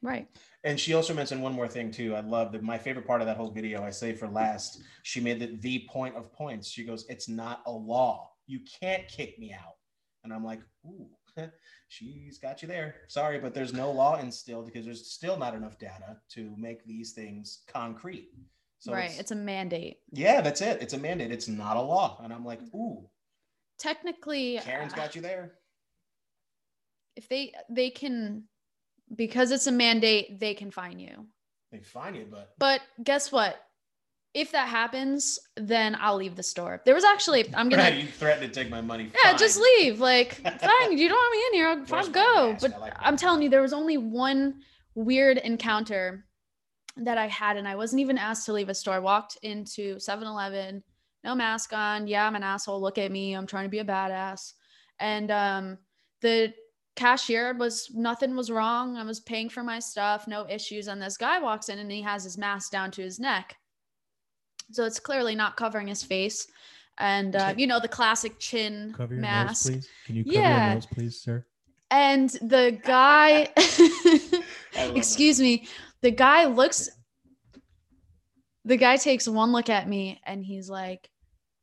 Right. 0.00 0.26
And 0.64 0.80
she 0.80 0.94
also 0.94 1.14
mentioned 1.14 1.42
one 1.42 1.52
more 1.52 1.68
thing 1.68 1.90
too. 1.92 2.16
I 2.16 2.20
love 2.20 2.50
that 2.52 2.62
my 2.62 2.76
favorite 2.78 3.06
part 3.06 3.20
of 3.20 3.26
that 3.28 3.36
whole 3.36 3.50
video. 3.52 3.84
I 3.84 3.90
say 3.90 4.12
for 4.14 4.26
last. 4.28 4.82
She 5.04 5.20
made 5.20 5.40
it 5.42 5.60
the 5.62 5.86
point 5.88 6.16
of 6.16 6.32
points. 6.32 6.68
She 6.68 6.84
goes, 6.84 7.04
"It's 7.08 7.28
not 7.28 7.62
a 7.66 7.70
law. 7.70 8.30
You 8.46 8.60
can't 8.80 9.06
kick 9.06 9.38
me 9.38 9.52
out." 9.52 9.74
And 10.24 10.32
I'm 10.32 10.44
like, 10.44 10.60
"Ooh, 10.86 11.08
she's 11.88 12.38
got 12.38 12.62
you 12.62 12.68
there." 12.68 12.96
Sorry, 13.08 13.38
but 13.38 13.54
there's 13.54 13.72
no 13.72 13.90
law 13.90 14.16
instilled 14.18 14.66
because 14.66 14.84
there's 14.84 15.10
still 15.10 15.36
not 15.36 15.54
enough 15.54 15.78
data 15.78 16.16
to 16.34 16.54
make 16.56 16.84
these 16.84 17.12
things 17.12 17.62
concrete. 17.66 18.28
So 18.78 18.92
right. 18.92 19.04
it's- 19.04 19.20
It's 19.20 19.30
a 19.30 19.36
mandate. 19.36 19.98
yeah, 20.12 20.40
that's 20.40 20.60
it. 20.60 20.82
It's 20.82 20.94
a 20.94 20.98
mandate. 20.98 21.30
It's 21.32 21.48
not 21.48 21.76
a 21.76 21.80
law. 21.82 22.20
And 22.22 22.32
I'm 22.32 22.44
like, 22.44 22.60
"Ooh, 22.74 23.08
Technically 23.78 24.58
Karen's 24.62 24.92
uh, 24.92 24.96
got 24.96 25.14
you 25.16 25.22
there." 25.22 25.54
if 27.16 27.28
they 27.28 27.52
they 27.68 27.90
can 27.90 28.44
because 29.14 29.50
it's 29.50 29.66
a 29.66 29.72
mandate, 29.72 30.40
they 30.40 30.54
can 30.54 30.70
fine 30.70 30.98
you. 30.98 31.26
They 31.70 31.80
fine 31.80 32.14
you, 32.14 32.26
but 32.30 32.54
But 32.58 32.80
guess 33.02 33.30
what? 33.30 33.56
If 34.34 34.52
that 34.52 34.68
happens, 34.68 35.38
then 35.56 35.96
I'll 36.00 36.16
leave 36.16 36.36
the 36.36 36.42
store. 36.42 36.80
There 36.86 36.94
was 36.94 37.04
actually 37.04 37.54
I'm 37.54 37.68
gonna 37.68 37.82
Right, 37.82 37.98
you 37.98 38.06
threatened 38.06 38.52
to 38.52 38.60
take 38.60 38.70
my 38.70 38.80
money. 38.80 39.10
Yeah, 39.24 39.36
just 39.36 39.60
leave. 39.60 40.00
Like, 40.00 40.34
fine, 40.60 40.96
you 40.96 41.08
don't 41.08 41.18
want 41.18 41.32
me 41.32 41.44
in 41.48 41.54
here. 41.54 41.68
I'll, 41.68 41.98
I'll 41.98 42.08
go. 42.08 42.56
But 42.60 42.80
like 42.80 42.94
I'm 42.98 43.16
telling 43.16 43.42
you, 43.42 43.50
there 43.50 43.60
was 43.60 43.74
only 43.74 43.98
one 43.98 44.62
weird 44.94 45.38
encounter 45.38 46.24
that 46.96 47.18
I 47.18 47.26
had, 47.26 47.56
and 47.56 47.68
I 47.68 47.76
wasn't 47.76 48.00
even 48.00 48.18
asked 48.18 48.46
to 48.46 48.52
leave 48.52 48.68
a 48.68 48.74
store. 48.74 48.94
I 48.94 48.98
walked 48.98 49.38
into 49.42 49.98
7 49.98 50.26
Eleven, 50.26 50.82
no 51.24 51.34
mask 51.34 51.72
on. 51.72 52.06
Yeah, 52.06 52.26
I'm 52.26 52.36
an 52.36 52.42
asshole. 52.42 52.80
Look 52.80 52.98
at 52.98 53.12
me. 53.12 53.34
I'm 53.34 53.46
trying 53.46 53.64
to 53.64 53.70
be 53.70 53.78
a 53.78 53.84
badass. 53.84 54.52
And 54.98 55.30
um, 55.30 55.78
the 56.20 56.52
cashier 56.96 57.54
was 57.54 57.90
nothing 57.94 58.36
was 58.36 58.50
wrong. 58.50 58.96
I 58.96 59.04
was 59.04 59.20
paying 59.20 59.48
for 59.48 59.62
my 59.62 59.78
stuff, 59.78 60.26
no 60.26 60.46
issues. 60.48 60.88
And 60.88 61.00
this 61.00 61.16
guy 61.16 61.38
walks 61.38 61.68
in 61.68 61.78
and 61.78 61.90
he 61.90 62.02
has 62.02 62.24
his 62.24 62.38
mask 62.38 62.72
down 62.72 62.90
to 62.92 63.02
his 63.02 63.18
neck. 63.18 63.56
So 64.72 64.84
it's 64.84 64.98
clearly 64.98 65.34
not 65.34 65.56
covering 65.56 65.86
his 65.88 66.02
face. 66.02 66.46
And 66.98 67.36
uh, 67.36 67.54
you 67.56 67.66
know, 67.66 67.80
the 67.80 67.88
classic 67.88 68.38
chin 68.38 68.94
Cover 68.96 69.14
your 69.14 69.22
mask. 69.22 69.66
nose, 69.66 69.74
please. 69.76 69.88
Can 70.06 70.16
you 70.16 70.24
cover 70.24 70.34
Yeah. 70.38 70.66
your 70.66 70.74
nose, 70.74 70.86
please, 70.86 71.20
sir? 71.20 71.46
And 71.90 72.30
the 72.30 72.78
guy, 72.84 73.48
I 73.56 74.86
love 74.86 74.96
excuse 74.96 75.40
me, 75.40 75.66
the 76.00 76.10
guy 76.10 76.46
looks, 76.46 76.88
the 78.64 78.76
guy 78.76 78.96
takes 78.96 79.28
one 79.28 79.52
look 79.52 79.68
at 79.68 79.88
me 79.88 80.20
and 80.24 80.44
he's 80.44 80.70
like, 80.70 81.10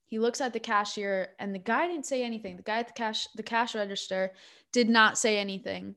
he 0.05 0.19
looks 0.19 0.41
at 0.41 0.53
the 0.53 0.59
cashier 0.59 1.29
and 1.39 1.53
the 1.53 1.59
guy 1.59 1.87
didn't 1.87 2.05
say 2.05 2.23
anything. 2.23 2.57
The 2.57 2.63
guy 2.63 2.79
at 2.79 2.87
the 2.87 2.93
cash, 2.93 3.27
the 3.35 3.43
cash 3.43 3.75
register 3.75 4.33
did 4.71 4.89
not 4.89 5.17
say 5.17 5.37
anything. 5.37 5.95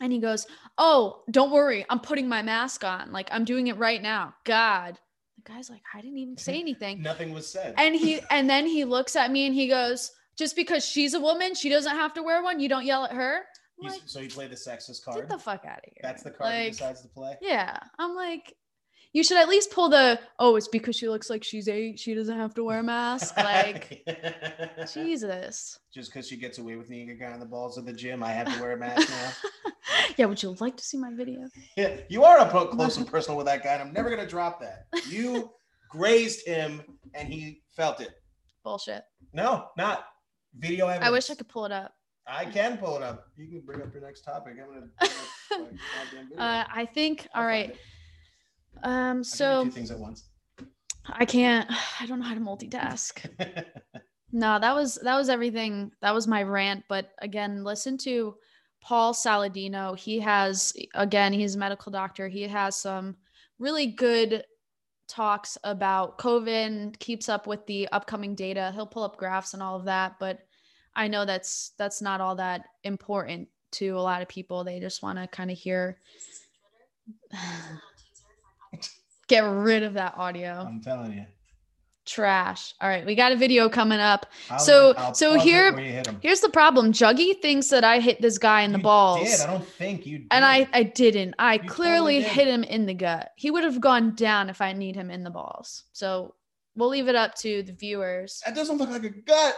And 0.00 0.12
he 0.12 0.18
goes, 0.18 0.46
Oh, 0.78 1.22
don't 1.30 1.52
worry. 1.52 1.86
I'm 1.88 2.00
putting 2.00 2.28
my 2.28 2.42
mask 2.42 2.82
on. 2.84 3.12
Like 3.12 3.28
I'm 3.30 3.44
doing 3.44 3.68
it 3.68 3.76
right 3.78 4.02
now. 4.02 4.34
God. 4.44 4.98
The 5.44 5.52
guy's 5.52 5.70
like, 5.70 5.82
I 5.94 6.00
didn't 6.00 6.18
even 6.18 6.36
say 6.48 6.58
anything. 6.60 7.02
Nothing 7.02 7.32
was 7.32 7.46
said. 7.46 7.74
And 7.76 7.94
he 7.94 8.20
and 8.30 8.48
then 8.48 8.66
he 8.66 8.84
looks 8.84 9.16
at 9.16 9.30
me 9.30 9.46
and 9.46 9.54
he 9.54 9.68
goes, 9.68 10.10
just 10.36 10.56
because 10.56 10.84
she's 10.84 11.14
a 11.14 11.20
woman, 11.20 11.54
she 11.54 11.68
doesn't 11.68 11.94
have 11.94 12.14
to 12.14 12.22
wear 12.22 12.42
one. 12.42 12.60
You 12.60 12.68
don't 12.68 12.84
yell 12.84 13.04
at 13.04 13.12
her. 13.12 13.40
You- 13.80 13.90
like, 13.90 14.00
so 14.06 14.20
you 14.20 14.28
play 14.28 14.46
the 14.46 14.54
sexist 14.54 15.04
card. 15.04 15.16
get 15.16 15.28
the 15.28 15.38
fuck 15.38 15.64
out 15.64 15.78
of 15.78 15.84
here. 15.86 16.00
That's 16.02 16.22
the 16.22 16.30
card 16.30 16.54
he 16.54 16.70
decides 16.70 17.02
to 17.02 17.08
play. 17.08 17.36
yeah. 17.40 17.78
I'm 17.98 18.14
like, 18.14 18.54
you 19.12 19.22
should 19.22 19.36
at 19.36 19.48
least 19.48 19.70
pull 19.70 19.88
the 19.88 20.18
oh, 20.38 20.56
it's 20.56 20.68
because 20.68 20.96
she 20.96 21.08
looks 21.08 21.28
like 21.28 21.44
she's 21.44 21.68
eight. 21.68 21.98
She 21.98 22.14
doesn't 22.14 22.36
have 22.36 22.54
to 22.54 22.64
wear 22.64 22.78
a 22.78 22.82
mask. 22.82 23.34
Like, 23.42 24.06
Jesus. 24.94 25.78
Just 25.92 26.12
because 26.12 26.26
she 26.26 26.36
gets 26.36 26.58
away 26.58 26.76
with 26.76 26.88
being 26.88 27.10
a 27.10 27.14
guy 27.14 27.32
on 27.32 27.40
the 27.40 27.46
balls 27.46 27.76
of 27.76 27.84
the 27.84 27.92
gym, 27.92 28.22
I 28.22 28.30
have 28.30 28.52
to 28.54 28.60
wear 28.60 28.72
a 28.72 28.76
mask 28.76 29.10
now. 29.10 29.72
yeah, 30.16 30.26
would 30.26 30.42
you 30.42 30.56
like 30.60 30.76
to 30.76 30.84
see 30.84 30.96
my 30.96 31.12
video? 31.12 31.48
yeah, 31.76 31.98
you 32.08 32.24
are 32.24 32.38
up 32.38 32.70
close 32.70 32.96
and 32.96 33.06
personal 33.06 33.36
with 33.36 33.46
that 33.46 33.62
guy, 33.62 33.74
and 33.74 33.82
I'm 33.82 33.92
never 33.92 34.08
gonna 34.08 34.28
drop 34.28 34.60
that. 34.60 34.86
You 35.08 35.50
grazed 35.90 36.46
him, 36.46 36.82
and 37.14 37.28
he 37.28 37.62
felt 37.76 38.00
it. 38.00 38.10
Bullshit. 38.64 39.02
No, 39.32 39.66
not 39.76 40.06
video 40.56 40.86
evidence. 40.86 41.06
I 41.06 41.10
wish 41.10 41.30
I 41.30 41.34
could 41.34 41.48
pull 41.48 41.66
it 41.66 41.72
up. 41.72 41.92
I 42.26 42.44
can 42.44 42.78
pull 42.78 42.96
it 42.96 43.02
up. 43.02 43.26
You 43.36 43.48
can 43.48 43.60
bring 43.60 43.82
up 43.82 43.92
your 43.92 44.02
next 44.02 44.22
topic. 44.22 44.54
I'm 44.60 44.72
gonna. 44.72 44.86
bring 45.48 45.62
up 45.62 45.72
my 45.72 45.78
goddamn 46.04 46.28
video. 46.28 46.42
Uh, 46.42 46.64
I 46.72 46.86
think. 46.86 47.26
I'll 47.34 47.42
All 47.42 47.48
right. 47.48 47.70
it. 47.70 47.78
Um. 48.82 48.92
I 48.92 49.04
can 49.04 49.16
do 49.18 49.24
So 49.24 49.64
two 49.64 49.70
things 49.70 49.90
at 49.90 49.98
once. 49.98 50.24
I 51.08 51.24
can't. 51.24 51.70
I 52.00 52.06
don't 52.06 52.20
know 52.20 52.26
how 52.26 52.34
to 52.34 52.40
multitask. 52.40 53.26
No, 54.32 54.58
that 54.58 54.74
was 54.74 54.94
that 55.02 55.16
was 55.16 55.28
everything. 55.28 55.92
That 56.00 56.14
was 56.14 56.26
my 56.26 56.42
rant. 56.42 56.84
But 56.88 57.12
again, 57.18 57.64
listen 57.64 57.98
to 57.98 58.34
Paul 58.80 59.12
Saladino. 59.12 59.96
He 59.96 60.18
has 60.20 60.72
again, 60.94 61.34
he's 61.34 61.54
a 61.54 61.58
medical 61.58 61.92
doctor. 61.92 62.28
He 62.28 62.42
has 62.42 62.74
some 62.76 63.16
really 63.58 63.86
good 63.86 64.44
talks 65.06 65.58
about 65.64 66.18
COVID 66.18 66.98
keeps 66.98 67.28
up 67.28 67.46
with 67.46 67.66
the 67.66 67.86
upcoming 67.92 68.34
data. 68.34 68.72
He'll 68.74 68.86
pull 68.86 69.02
up 69.02 69.18
graphs 69.18 69.52
and 69.52 69.62
all 69.62 69.76
of 69.76 69.84
that, 69.84 70.14
but 70.18 70.38
I 70.96 71.08
know 71.08 71.26
that's 71.26 71.72
that's 71.76 72.00
not 72.00 72.22
all 72.22 72.36
that 72.36 72.64
important 72.84 73.48
to 73.72 73.90
a 73.90 74.00
lot 74.00 74.22
of 74.22 74.28
people. 74.28 74.64
They 74.64 74.80
just 74.80 75.02
want 75.02 75.18
to 75.18 75.26
kind 75.26 75.50
of 75.50 75.58
hear 75.58 75.98
get 79.32 79.44
rid 79.44 79.82
of 79.82 79.94
that 79.94 80.14
audio. 80.18 80.64
I'm 80.68 80.80
telling 80.82 81.12
you. 81.14 81.24
Trash. 82.04 82.74
All 82.80 82.88
right, 82.88 83.06
we 83.06 83.14
got 83.14 83.30
a 83.32 83.36
video 83.36 83.68
coming 83.68 84.00
up. 84.00 84.26
I'll- 84.50 84.58
So- 84.58 84.92
I'll 84.96 85.14
so 85.14 85.38
here- 85.38 85.72
where 85.72 85.82
you 85.84 85.92
hit 85.92 86.08
'em. 86.08 86.18
Here's 86.20 86.40
the 86.40 86.48
problem. 86.48 86.92
Juggy 86.92 87.40
thinks 87.40 87.68
that 87.68 87.84
I 87.84 88.00
hit 88.00 88.20
this 88.20 88.38
guy 88.38 88.62
in 88.62 88.72
the 88.72 88.78
You 88.78 88.82
balls. 88.82 89.30
Did. 89.30 89.40
I 89.40 89.46
don't 89.46 89.64
think 89.66 90.04
you. 90.04 90.18
Did. 90.18 90.26
and 90.32 90.44
I, 90.44 90.68
I 90.72 90.82
didn't. 90.82 91.34
I 91.38 91.56
totally 91.58 91.68
clearly 91.74 92.18
did. 92.18 92.28
hit 92.28 92.48
him 92.48 92.64
in 92.64 92.86
the 92.86 92.94
gut. 92.94 93.30
He 93.36 93.50
would 93.52 93.62
have 93.64 93.80
gone 93.80 94.14
down 94.16 94.50
if 94.50 94.60
I 94.60 94.72
need 94.72 94.96
him 94.96 95.10
in 95.10 95.22
the 95.22 95.30
balls. 95.30 95.84
So 95.92 96.34
we'll 96.74 96.88
leave 96.88 97.06
it 97.08 97.14
up 97.14 97.36
to 97.36 97.62
the 97.62 97.72
viewers. 97.72 98.42
That 98.44 98.54
doesn't 98.56 98.76
look 98.78 98.90
like 98.90 99.04
a 99.04 99.10
gut. 99.10 99.56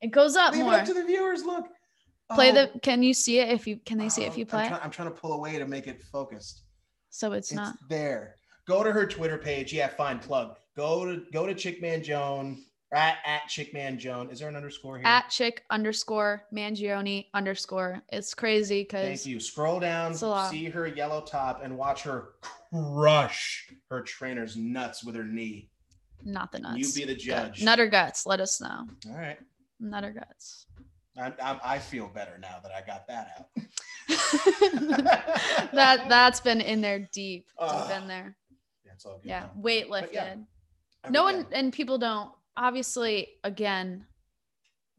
It 0.00 0.10
goes 0.10 0.34
up 0.34 0.52
Leave 0.54 0.64
more. 0.64 0.74
it 0.74 0.80
up 0.80 0.86
to 0.86 0.94
the 0.94 1.04
viewers. 1.04 1.44
Look. 1.44 1.66
play 2.34 2.50
Oh, 2.50 2.54
the. 2.54 2.80
Can 2.80 3.04
you 3.04 3.14
see 3.14 3.38
it? 3.38 3.50
If 3.50 3.68
you 3.68 3.76
can, 3.76 3.98
they 3.98 4.08
see 4.08 4.24
it 4.24 4.26
if 4.28 4.34
oh, 4.34 4.38
you 4.38 4.46
play. 4.46 4.62
I'm, 4.64 4.68
try- 4.68 4.80
I'm 4.82 4.90
trying 4.90 5.08
to 5.08 5.14
pull 5.14 5.32
away 5.34 5.58
to 5.58 5.66
make 5.66 5.86
it 5.86 6.02
focused. 6.02 6.62
So 7.10 7.32
it's, 7.32 7.50
It's 7.52 7.56
not. 7.56 7.76
there. 7.88 8.34
Go 8.66 8.82
to 8.84 8.92
her 8.92 9.06
Twitter 9.06 9.38
page. 9.38 9.72
Yeah, 9.72 9.88
fine. 9.88 10.18
Plug. 10.18 10.56
Go 10.76 11.04
to 11.04 11.22
go 11.32 11.46
to 11.46 11.54
Chickman 11.54 12.02
Joan 12.02 12.62
at 12.92 13.16
at 13.26 13.42
Chickman 13.48 13.98
Joan. 13.98 14.30
Is 14.30 14.38
there 14.40 14.48
an 14.48 14.56
underscore 14.56 14.98
here? 14.98 15.06
At 15.06 15.28
chick 15.30 15.64
underscore 15.70 16.44
mangione 16.54 17.26
underscore. 17.34 18.02
It's 18.10 18.34
crazy 18.34 18.82
because 18.82 19.06
Thank 19.22 19.26
you. 19.26 19.40
Scroll 19.40 19.80
down, 19.80 20.12
It's 20.12 20.22
a 20.22 20.28
lot. 20.28 20.50
see 20.50 20.66
her 20.66 20.86
yellow 20.86 21.20
top, 21.22 21.62
and 21.62 21.76
watch 21.76 22.02
her 22.02 22.30
crush 22.70 23.68
her 23.90 24.00
trainer's 24.02 24.56
nuts 24.56 25.04
with 25.04 25.14
her 25.14 25.24
knee. 25.24 25.68
not 26.24 26.52
the 26.52 26.58
nuts. 26.60 26.78
You 26.96 27.06
be 27.06 27.06
the 27.12 27.14
Gut- 27.14 27.52
judge. 27.54 27.62
Nutter 27.64 27.88
guts. 27.88 28.24
Let 28.26 28.40
us 28.40 28.60
know. 28.60 28.86
All 29.10 29.16
right. 29.16 29.38
Nutter 29.80 30.12
guts. 30.12 30.66
I, 31.20 31.32
I, 31.42 31.60
I 31.74 31.78
feel 31.78 32.08
better 32.08 32.38
now 32.38 32.56
that 32.62 32.72
I 32.72 32.80
got 32.86 33.06
that 33.08 33.36
out. 33.38 33.48
that 35.72 36.06
that's 36.08 36.40
been 36.40 36.60
in 36.60 36.80
there 36.80 37.00
deep. 37.00 37.46
Deep 37.46 37.46
Ugh. 37.58 38.02
in 38.02 38.08
there. 38.08 38.36
That's 39.02 39.12
all 39.14 39.20
good. 39.20 39.28
Yeah. 39.28 39.40
though. 39.54 39.60
Weight 39.60 39.90
lifted. 39.90 40.14
yeah, 40.14 40.34
no 41.10 41.24
one 41.24 41.46
and 41.52 41.72
people 41.72 41.98
don't 41.98 42.30
obviously 42.56 43.28
again 43.42 44.06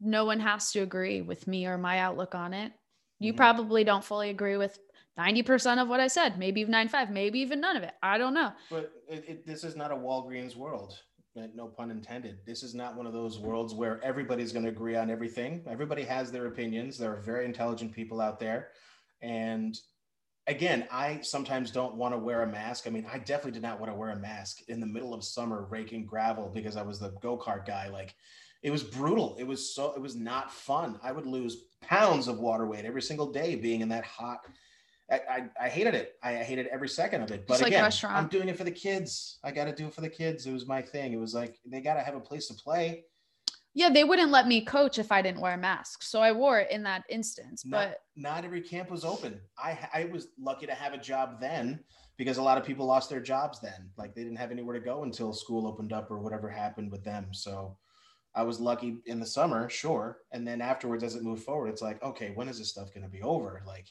no 0.00 0.24
one 0.26 0.40
has 0.40 0.70
to 0.72 0.80
agree 0.80 1.22
with 1.22 1.46
me 1.46 1.66
or 1.66 1.78
my 1.78 1.98
outlook 2.00 2.34
on 2.34 2.52
it 2.52 2.72
you 3.20 3.32
Mhm. 3.32 3.36
probably 3.36 3.84
don't 3.84 4.04
fully 4.04 4.28
agree 4.28 4.56
with 4.58 4.78
90% 5.18 5.80
of 5.80 5.88
what 5.88 6.00
i 6.00 6.08
said 6.08 6.36
maybe 6.38 6.60
even 6.60 6.72
95 6.72 7.10
maybe 7.10 7.38
even 7.38 7.60
none 7.60 7.76
of 7.76 7.82
it 7.84 7.94
i 8.02 8.18
don't 8.18 8.34
know 8.34 8.52
But 8.68 8.92
it, 9.08 9.24
it, 9.28 9.46
this 9.46 9.64
is 9.64 9.76
not 9.76 9.92
a 9.92 9.96
Walgreens 9.96 10.56
world. 10.56 11.00
No 11.54 11.66
pun 11.66 11.90
intended. 11.90 12.38
This 12.46 12.62
is 12.62 12.76
not 12.76 12.94
one 12.94 13.06
of 13.06 13.12
those 13.12 13.40
worlds 13.40 13.74
where 13.74 14.00
everybody's 14.04 14.52
going 14.52 14.64
to 14.64 14.70
agree 14.70 14.94
on 14.94 15.10
everything. 15.10 15.64
Everybody 15.68 16.04
has 16.04 16.30
their 16.30 16.46
opinions. 16.46 16.96
There 16.96 17.12
are 17.12 17.20
very 17.22 17.44
intelligent 17.44 17.90
people 17.92 18.20
out 18.20 18.38
there. 18.38 18.68
And 19.20 19.76
again, 20.46 20.86
I 20.90 21.20
sometimes 21.22 21.70
don't 21.70 21.94
want 21.94 22.14
to 22.14 22.18
wear 22.18 22.42
a 22.42 22.46
mask. 22.46 22.86
I 22.86 22.90
mean, 22.90 23.06
I 23.10 23.18
definitely 23.18 23.52
did 23.52 23.62
not 23.62 23.80
want 23.80 23.92
to 23.92 23.96
wear 23.96 24.10
a 24.10 24.16
mask 24.16 24.62
in 24.68 24.80
the 24.80 24.86
middle 24.86 25.14
of 25.14 25.24
summer 25.24 25.66
raking 25.70 26.06
gravel 26.06 26.50
because 26.52 26.76
I 26.76 26.82
was 26.82 26.98
the 26.98 27.10
go 27.22 27.38
kart 27.38 27.66
guy. 27.66 27.88
Like, 27.88 28.14
it 28.62 28.70
was 28.70 28.82
brutal. 28.82 29.36
It 29.38 29.44
was 29.44 29.74
so, 29.74 29.92
it 29.92 30.00
was 30.00 30.16
not 30.16 30.52
fun. 30.52 30.98
I 31.02 31.12
would 31.12 31.26
lose 31.26 31.64
pounds 31.80 32.28
of 32.28 32.38
water 32.38 32.66
weight 32.66 32.84
every 32.84 33.02
single 33.02 33.30
day 33.30 33.56
being 33.56 33.80
in 33.80 33.88
that 33.90 34.04
hot. 34.04 34.40
I, 35.10 35.20
I, 35.30 35.64
I 35.66 35.68
hated 35.68 35.94
it. 35.94 36.14
I 36.22 36.34
hated 36.36 36.66
every 36.68 36.88
second 36.88 37.22
of 37.22 37.30
it. 37.30 37.46
But 37.46 37.60
like 37.60 37.68
again, 37.68 37.82
restaurant. 37.82 38.16
I'm 38.16 38.28
doing 38.28 38.48
it 38.48 38.56
for 38.56 38.64
the 38.64 38.70
kids. 38.70 39.38
I 39.44 39.50
got 39.50 39.64
to 39.64 39.74
do 39.74 39.86
it 39.86 39.92
for 39.92 40.00
the 40.00 40.08
kids. 40.08 40.46
It 40.46 40.52
was 40.52 40.66
my 40.66 40.80
thing. 40.80 41.12
It 41.12 41.20
was 41.20 41.34
like 41.34 41.58
they 41.66 41.82
got 41.82 41.94
to 41.94 42.00
have 42.00 42.14
a 42.14 42.20
place 42.20 42.48
to 42.48 42.54
play. 42.54 43.04
Yeah 43.74 43.90
they 43.90 44.04
wouldn't 44.04 44.30
let 44.30 44.46
me 44.46 44.64
coach 44.64 44.98
if 44.98 45.10
i 45.12 45.20
didn't 45.20 45.40
wear 45.40 45.54
a 45.54 45.58
mask 45.58 46.02
so 46.02 46.20
i 46.20 46.32
wore 46.32 46.60
it 46.60 46.70
in 46.70 46.82
that 46.82 47.02
instance 47.08 47.62
but 47.64 48.00
not 48.16 48.44
every 48.44 48.60
camp 48.60 48.90
was 48.90 49.04
open. 49.04 49.40
I 49.58 49.78
I 49.92 50.04
was 50.12 50.28
lucky 50.38 50.66
to 50.66 50.74
have 50.74 50.92
a 50.92 50.98
job 50.98 51.40
then 51.40 51.80
because 52.16 52.38
a 52.38 52.42
lot 52.42 52.58
of 52.58 52.64
people 52.64 52.86
lost 52.86 53.10
their 53.10 53.20
jobs 53.20 53.60
then. 53.60 53.90
Like 53.96 54.14
they 54.14 54.22
didn't 54.22 54.38
have 54.38 54.50
anywhere 54.50 54.78
to 54.78 54.84
go 54.84 55.02
until 55.02 55.32
school 55.32 55.66
opened 55.66 55.92
up 55.92 56.10
or 56.10 56.18
whatever 56.18 56.48
happened 56.48 56.92
with 56.92 57.02
them. 57.02 57.28
So 57.32 57.76
I 58.34 58.42
was 58.42 58.60
lucky 58.60 58.98
in 59.06 59.20
the 59.20 59.26
summer, 59.26 59.68
sure. 59.68 60.18
And 60.32 60.46
then 60.46 60.60
afterwards, 60.60 61.02
as 61.02 61.16
it 61.16 61.22
moved 61.22 61.44
forward, 61.44 61.68
it's 61.68 61.82
like, 61.82 62.02
okay, 62.02 62.32
when 62.34 62.48
is 62.48 62.58
this 62.58 62.68
stuff 62.68 62.92
going 62.92 63.04
to 63.04 63.10
be 63.10 63.22
over? 63.22 63.62
Like, 63.64 63.86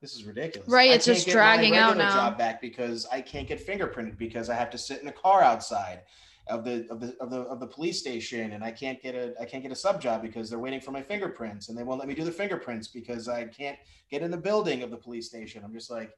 this 0.00 0.14
is 0.14 0.24
ridiculous. 0.24 0.68
Right, 0.68 0.90
I 0.90 0.94
it's 0.94 1.04
just 1.04 1.28
dragging 1.28 1.76
out 1.76 1.96
now. 1.96 2.14
Job 2.14 2.38
back 2.38 2.60
because 2.60 3.06
I 3.12 3.20
can't 3.20 3.46
get 3.46 3.66
fingerprinted 3.66 4.18
because 4.18 4.48
I 4.50 4.54
have 4.54 4.70
to 4.70 4.78
sit 4.78 5.02
in 5.02 5.08
a 5.08 5.12
car 5.12 5.42
outside 5.42 6.02
of 6.48 6.64
the 6.64 6.86
of 6.90 7.00
the 7.00 7.16
of 7.20 7.30
the 7.30 7.40
of 7.42 7.60
the 7.60 7.66
police 7.66 8.00
station 8.00 8.52
and 8.52 8.64
I 8.64 8.72
can't 8.72 9.00
get 9.00 9.14
a 9.14 9.34
I 9.40 9.44
can't 9.44 9.62
get 9.62 9.70
a 9.72 9.76
sub 9.76 10.00
job 10.00 10.22
because 10.22 10.50
they're 10.50 10.58
waiting 10.58 10.80
for 10.80 10.90
my 10.90 11.02
fingerprints 11.02 11.68
and 11.68 11.78
they 11.78 11.84
won't 11.84 12.00
let 12.00 12.08
me 12.08 12.14
do 12.14 12.24
the 12.24 12.32
fingerprints 12.32 12.88
because 12.88 13.28
I 13.28 13.44
can't 13.44 13.78
get 14.10 14.22
in 14.22 14.30
the 14.30 14.36
building 14.36 14.82
of 14.82 14.90
the 14.90 14.96
police 14.96 15.28
station. 15.28 15.62
I'm 15.64 15.72
just 15.72 15.90
like, 15.90 16.10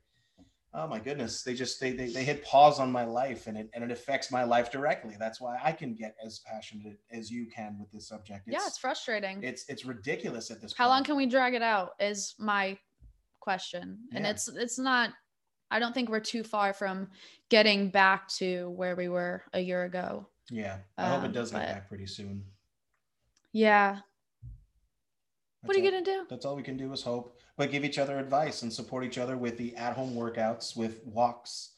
oh 0.73 0.87
my 0.89 0.99
goodness, 0.99 1.43
they 1.43 1.53
just 1.55 1.79
they 1.79 1.93
they, 1.93 2.09
they 2.09 2.25
hit 2.25 2.43
pause 2.45 2.81
on 2.81 2.91
my 2.91 3.05
life 3.05 3.47
and 3.49 3.59
it 3.59 3.69
and 3.75 3.85
it 3.85 3.91
affects 3.91 4.31
my 4.33 4.45
life 4.45 4.73
directly. 4.73 5.15
That's 5.19 5.41
why 5.43 5.59
I 5.63 5.73
can 5.73 5.95
get 5.95 6.17
as 6.25 6.41
passionate 6.51 6.99
as 7.13 7.31
you 7.31 7.47
can 7.55 7.77
with 7.79 7.93
this 7.93 8.09
subject. 8.09 8.43
yeah 8.47 8.59
it's 8.67 8.79
frustrating 8.79 9.43
it's 9.43 9.67
it's 9.69 9.85
ridiculous 9.85 10.51
at 10.51 10.61
this 10.63 10.73
point. 10.73 10.79
how 10.79 10.85
point. 10.87 10.91
long 10.97 11.05
can 11.05 11.17
we 11.17 11.27
drag 11.27 11.53
it 11.55 11.63
out 11.63 11.91
is 12.01 12.35
my 12.39 12.79
question 13.41 13.99
and 14.15 14.25
Yeah. 14.25 14.31
it's 14.31 14.49
it's 14.49 14.79
not 14.79 15.11
i 15.71 15.79
don't 15.79 15.93
think 15.95 16.09
we're 16.09 16.21
too 16.21 16.43
far 16.45 16.73
from 16.73 17.09
getting 17.51 17.89
back 17.91 18.29
to 18.29 18.71
where 18.71 18.95
we 18.97 19.09
were 19.09 19.43
a 19.53 19.61
year 19.61 19.85
ago 19.85 20.27
yeah, 20.51 20.77
I 20.99 21.09
hope 21.09 21.23
it 21.23 21.27
Um, 21.29 21.33
does 21.33 21.51
get 21.53 21.67
back 21.67 21.89
pretty 21.89 22.07
soon. 22.07 22.45
yeah 23.53 24.01
what 25.63 25.75
are 25.75 25.81
you 25.81 25.91
gonna 25.91 26.05
do 26.05 26.27
That's 26.29 26.45
all 26.45 26.57
we 26.57 26.63
can 26.63 26.77
do 26.77 26.93
is 26.93 27.01
hope, 27.03 27.39
but 27.57 27.71
give 27.71 27.85
each 27.85 27.97
other 27.99 28.19
advice 28.19 28.61
and 28.61 28.71
support 28.71 29.03
each 29.05 29.17
other 29.17 29.39
with 29.39 29.57
the 29.57 29.75
at-home 29.77 30.15
workouts, 30.15 30.77
with 30.77 31.01
walks, 31.07 31.71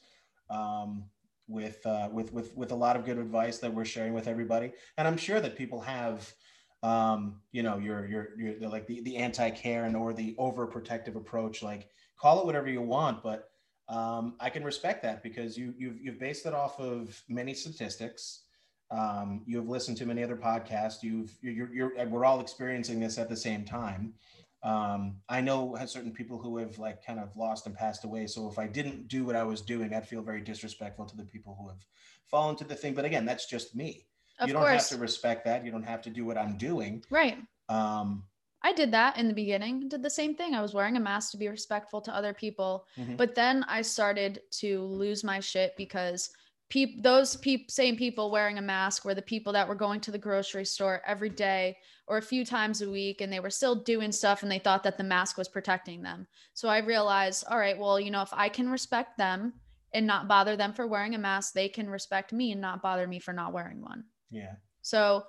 um, 0.50 1.04
with 1.46 1.86
uh, 1.86 2.08
with 2.12 2.32
with 2.32 2.56
with 2.56 2.72
a 2.72 2.74
lot 2.74 2.96
of 2.96 3.04
good 3.04 3.18
advice 3.18 3.58
that 3.58 3.72
we're 3.72 3.84
sharing 3.84 4.12
with 4.12 4.26
everybody. 4.26 4.72
And 4.98 5.06
I'm 5.06 5.16
sure 5.16 5.40
that 5.40 5.54
people 5.54 5.80
have, 5.82 6.34
um, 6.82 7.40
you 7.52 7.62
know, 7.62 7.78
your 7.78 8.08
your 8.08 8.28
your 8.36 8.68
like 8.68 8.88
the 8.88 9.02
the 9.02 9.18
anti-care 9.18 9.84
and 9.84 9.94
or 9.94 10.12
the 10.12 10.34
overprotective 10.36 11.14
approach. 11.14 11.62
Like 11.62 11.88
call 12.18 12.40
it 12.40 12.46
whatever 12.46 12.68
you 12.68 12.82
want, 12.82 13.22
but 13.22 13.50
um, 13.88 14.34
I 14.40 14.50
can 14.50 14.64
respect 14.64 15.02
that 15.02 15.22
because 15.22 15.56
you 15.56 15.74
you've 15.78 16.00
you've 16.00 16.18
based 16.18 16.46
it 16.46 16.54
off 16.54 16.80
of 16.80 17.22
many 17.28 17.54
statistics. 17.54 18.42
Um, 18.90 19.42
you 19.46 19.56
have 19.56 19.68
listened 19.68 19.96
to 19.98 20.06
many 20.06 20.22
other 20.22 20.36
podcasts. 20.36 21.02
You've 21.02 21.36
you're, 21.40 21.72
you're, 21.72 22.06
we're 22.06 22.24
all 22.24 22.40
experiencing 22.40 23.00
this 23.00 23.18
at 23.18 23.28
the 23.28 23.36
same 23.36 23.64
time. 23.64 24.14
Um, 24.62 25.16
I 25.28 25.40
know 25.40 25.76
certain 25.86 26.12
people 26.12 26.38
who 26.38 26.56
have 26.58 26.78
like 26.78 27.04
kind 27.04 27.20
of 27.20 27.36
lost 27.36 27.66
and 27.66 27.74
passed 27.74 28.04
away. 28.04 28.26
So 28.26 28.48
if 28.48 28.58
I 28.58 28.66
didn't 28.66 29.06
do 29.06 29.24
what 29.24 29.36
I 29.36 29.44
was 29.44 29.60
doing, 29.60 29.94
I'd 29.94 30.08
feel 30.08 30.22
very 30.22 30.40
disrespectful 30.40 31.04
to 31.06 31.16
the 31.16 31.24
people 31.24 31.56
who 31.60 31.68
have 31.68 31.84
fallen 32.28 32.56
to 32.56 32.64
the 32.64 32.74
thing. 32.74 32.94
But 32.94 33.04
again, 33.04 33.24
that's 33.24 33.46
just 33.46 33.76
me. 33.76 34.06
of 34.40 34.48
you 34.48 34.54
don't 34.54 34.62
course 34.62 34.90
have 34.90 34.98
to 34.98 35.02
respect 35.02 35.44
that. 35.44 35.64
You 35.64 35.70
don't 35.70 35.84
have 35.84 36.02
to 36.02 36.10
do 36.10 36.24
what 36.24 36.36
I'm 36.36 36.56
doing. 36.56 37.04
right 37.10 37.38
Um, 37.68 38.24
i 38.66 38.72
did 38.72 38.90
that 38.90 39.16
in 39.16 39.28
the 39.28 39.34
beginning 39.34 39.88
did 39.88 40.02
the 40.02 40.10
same 40.10 40.34
thing 40.34 40.54
i 40.54 40.62
was 40.62 40.74
wearing 40.74 40.96
a 40.96 41.00
mask 41.00 41.30
to 41.30 41.36
be 41.36 41.48
respectful 41.48 42.00
to 42.00 42.14
other 42.14 42.34
people 42.34 42.86
mhm. 42.98 43.16
but 43.16 43.34
then 43.34 43.64
i 43.68 43.80
started 43.80 44.40
to 44.50 44.82
lose 44.84 45.22
my 45.22 45.38
shit 45.40 45.72
because 45.76 46.30
peop- 46.68 47.02
those 47.02 47.36
peop- 47.36 47.70
same 47.70 47.96
people 47.96 48.30
wearing 48.30 48.58
a 48.58 48.62
mask 48.62 49.04
were 49.04 49.14
the 49.14 49.22
people 49.22 49.52
that 49.52 49.68
were 49.68 49.74
going 49.74 50.00
to 50.00 50.10
the 50.10 50.18
grocery 50.18 50.64
store 50.64 51.00
every 51.06 51.30
day 51.30 51.76
or 52.08 52.18
a 52.18 52.22
few 52.22 52.44
times 52.44 52.82
a 52.82 52.90
week 52.90 53.20
and 53.20 53.32
they 53.32 53.40
were 53.40 53.50
still 53.50 53.74
doing 53.74 54.12
stuff 54.12 54.42
and 54.42 54.50
they 54.50 54.58
thought 54.58 54.82
that 54.82 54.98
the 54.98 55.04
mask 55.04 55.38
was 55.38 55.48
protecting 55.48 56.02
them 56.02 56.26
so 56.54 56.68
i 56.68 56.78
realized 56.78 57.44
all 57.48 57.58
right 57.58 57.78
well 57.78 58.00
you 58.00 58.10
know 58.10 58.22
if 58.22 58.32
i 58.32 58.48
can 58.48 58.68
respect 58.68 59.16
them 59.16 59.52
and 59.92 60.06
not 60.06 60.28
bother 60.28 60.56
them 60.56 60.72
for 60.72 60.86
wearing 60.86 61.14
a 61.14 61.18
mask 61.18 61.52
they 61.52 61.68
can 61.68 61.88
respect 61.88 62.32
me 62.32 62.52
and 62.52 62.60
not 62.60 62.82
bother 62.82 63.06
me 63.06 63.18
for 63.18 63.32
not 63.32 63.52
wearing 63.52 63.80
one 63.80 64.04
yeah. 64.30 64.54
so 64.82 65.24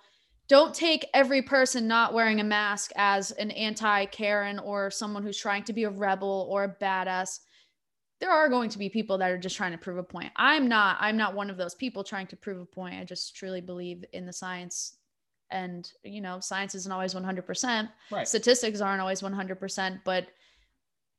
don't 0.47 0.73
take 0.73 1.05
every 1.13 1.41
person 1.41 1.87
not 1.87 2.13
wearing 2.13 2.39
a 2.39 2.43
mask 2.43 2.91
as 2.95 3.31
an 3.31 3.51
anti 3.51 4.05
Karen 4.05 4.59
or 4.59 4.89
someone 4.89 5.23
who's 5.23 5.37
trying 5.37 5.63
to 5.63 5.73
be 5.73 5.83
a 5.83 5.89
rebel 5.89 6.47
or 6.49 6.63
a 6.63 6.75
badass. 6.83 7.39
There 8.19 8.31
are 8.31 8.49
going 8.49 8.69
to 8.69 8.79
be 8.79 8.89
people 8.89 9.17
that 9.19 9.29
are 9.29 9.37
just 9.37 9.55
trying 9.57 9.73
to 9.73 9.77
prove 9.77 9.97
a 9.97 10.03
point. 10.03 10.31
I'm 10.35 10.67
not 10.67 10.97
I'm 10.99 11.17
not 11.17 11.35
one 11.35 11.49
of 11.49 11.57
those 11.57 11.75
people 11.75 12.03
trying 12.03 12.27
to 12.27 12.35
prove 12.35 12.59
a 12.61 12.65
point. 12.65 12.95
I 12.95 13.03
just 13.03 13.35
truly 13.35 13.61
believe 13.61 14.03
in 14.13 14.25
the 14.25 14.33
science 14.33 14.97
and 15.51 15.89
you 16.03 16.19
know 16.21 16.39
science 16.39 16.75
isn't 16.75 16.91
always 16.91 17.13
100% 17.13 17.89
Right. 18.11 18.27
statistics 18.27 18.81
aren't 18.81 18.99
always 18.99 19.21
100% 19.21 20.01
but 20.03 20.27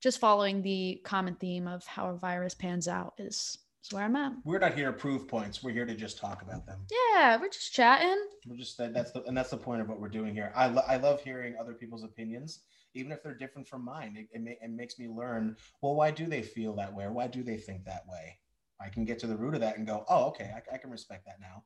just 0.03 0.21
following 0.21 0.63
the 0.63 1.01
common 1.05 1.35
theme 1.35 1.67
of 1.67 1.85
how 1.87 2.11
a 2.11 2.17
virus 2.17 2.55
pans 2.55 2.87
out 2.89 3.15
is, 3.19 3.59
is 3.83 3.93
where 3.93 4.05
i'm 4.05 4.17
at 4.17 4.33
We're 4.45 4.59
not 4.59 4.75
here 4.75 4.87
to 4.87 4.93
prove 4.93 5.29
points. 5.29 5.63
We're 5.63 5.73
here 5.73 5.87
to 5.87 5.95
just 5.95 6.19
talk 6.19 6.43
about 6.43 6.67
them. 6.67 6.81
yeah 6.91 7.37
we're 7.41 7.49
just 7.49 7.73
chatting 7.73 8.19
We're 8.47 8.57
just 8.57 8.77
that, 8.79 8.95
that's 8.95 9.13
the 9.13 9.23
and 9.25 9.37
that's 9.37 9.51
the 9.51 9.57
point 9.57 9.81
of 9.81 9.89
what 9.89 10.01
we're 10.01 10.09
doing 10.09 10.35
here. 10.35 10.53
I, 10.55 10.67
lo- 10.69 10.83
I 10.87 10.97
love 10.97 11.23
hearing 11.23 11.55
other 11.61 11.75
people's 11.75 12.05
opinions, 12.05 12.61
even 12.95 13.13
if 13.13 13.23
they're 13.23 13.35
different 13.35 13.69
from 13.69 13.85
mine. 13.85 14.17
It, 14.19 14.29
it, 14.37 14.43
ma- 14.43 14.67
it 14.67 14.71
makes 14.71 14.99
me 14.99 15.09
learn. 15.09 15.57
Well, 15.83 15.95
why 15.95 16.11
do 16.11 16.27
they 16.27 16.43
feel 16.43 16.75
that 16.77 16.95
way, 16.95 17.05
or 17.05 17.13
why 17.13 17.27
do 17.27 17.43
they 17.43 17.57
think 17.57 17.85
that 17.85 18.05
way? 18.09 18.39
I 18.81 18.89
can 18.89 19.05
get 19.05 19.19
to 19.21 19.27
the 19.27 19.37
root 19.37 19.55
of 19.55 19.61
that 19.61 19.77
and 19.77 19.87
go, 19.87 20.05
oh, 20.09 20.27
okay, 20.27 20.53
I, 20.55 20.75
I 20.75 20.79
can 20.79 20.91
respect 20.91 21.25
that 21.27 21.41
now. 21.41 21.65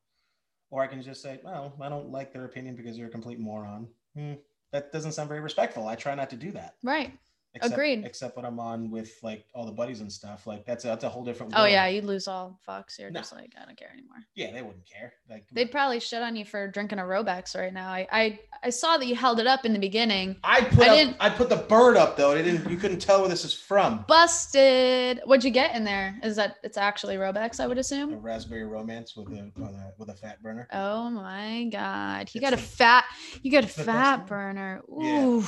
Or 0.70 0.82
I 0.82 0.86
can 0.86 1.02
just 1.02 1.20
say, 1.22 1.38
well, 1.44 1.74
I 1.80 1.88
don't 1.90 2.10
like 2.10 2.32
their 2.32 2.46
opinion 2.46 2.74
because 2.76 2.96
you're 2.96 3.08
a 3.08 3.10
complete 3.12 3.38
moron. 3.38 3.86
Hmm, 4.16 4.34
that 4.72 4.90
doesn't 4.92 5.12
sound 5.12 5.28
very 5.28 5.40
respectful. 5.40 5.86
I 5.86 5.94
try 5.94 6.14
not 6.14 6.30
to 6.30 6.36
do 6.36 6.50
that. 6.52 6.76
right 6.82 7.12
Except, 7.55 7.74
Agreed. 7.74 8.05
Except 8.07 8.34
when 8.34 8.46
I'm 8.46 8.59
on 8.59 8.90
with 8.90 9.18
like 9.22 9.44
all 9.55 9.66
the 9.66 9.72
buddies 9.72 10.00
and 10.00 10.11
stuff. 10.11 10.46
Like 10.46 10.64
that's 10.64 10.84
a, 10.84 10.88
that's 10.88 11.05
a 11.05 11.09
whole 11.09 11.22
different. 11.22 11.53
oh 11.55 11.61
world. 11.62 11.70
yeah 11.72 11.86
you'd 11.86 12.05
lose 12.05 12.26
all 12.26 12.59
fucks 12.66 12.98
you're 12.98 13.11
No. 13.11 13.20
just 13.20 13.32
like 13.32 13.53
i 13.61 13.64
don't 13.66 13.76
care 13.78 13.90
anymore 13.92 14.16
Yeah, 14.34 14.53
they 14.53 14.62
wouldn't 14.62 14.86
care. 14.86 15.12
Like 15.28 15.44
they'd 15.53 15.70
probably 15.70 16.00
shit 16.00 16.22
on 16.22 16.34
you 16.34 16.44
for 16.46 16.66
drinking 16.68 16.98
a 16.98 17.03
robex 17.03 17.55
right 17.55 17.72
now 17.72 17.88
i 17.90 18.07
i, 18.11 18.38
I 18.64 18.70
saw 18.70 18.96
that 18.96 19.07
you 19.07 19.14
held 19.14 19.38
it 19.38 19.46
up 19.46 19.66
in 19.66 19.72
the 19.74 19.78
beginning 19.78 20.36
I 20.42 20.62
put 20.62 20.88
I 20.88 21.03
up, 21.05 21.16
I 21.20 21.28
put 21.30 21.48
the 21.50 21.57
bird 21.57 21.96
up 21.98 22.16
though. 22.16 22.30
It 22.32 22.42
didn't. 22.44 22.70
You 22.70 22.76
couldn't 22.78 23.00
tell 23.00 23.20
where 23.20 23.28
this 23.28 23.44
is 23.44 23.53
from. 23.53 24.05
busted 24.09 25.20
what'd 25.26 25.44
you 25.44 25.50
get 25.50 25.74
in 25.76 25.84
there 25.84 26.18
is 26.22 26.36
that 26.36 26.57
it's 26.62 26.76
actually 26.78 27.16
robex 27.16 27.61
i 27.61 27.66
would 27.66 27.76
A 27.76 27.80
assume 27.80 28.14
raspberry 28.20 28.64
romance 28.64 29.14
with 29.16 29.28
a 29.28 29.50
with 29.57 29.70
a, 29.70 29.92
with 29.98 30.09
a 30.09 30.14
fat 30.14 30.42
burner. 30.42 30.68
Oh 30.72 31.11
my 31.11 31.64
god. 31.70 32.30
you 32.32 32.40
It's 32.40 32.50
got 32.50 32.55
a 32.55 32.62
fat 32.62 33.05
you 33.42 33.50
got 33.53 33.64
a 33.64 33.66
it's 33.66 33.76
the 33.76 33.84
best 33.84 34.20
fat 34.20 34.26
burner. 34.26 34.82
Ooh. 34.90 35.03
Yeah, 35.03 35.46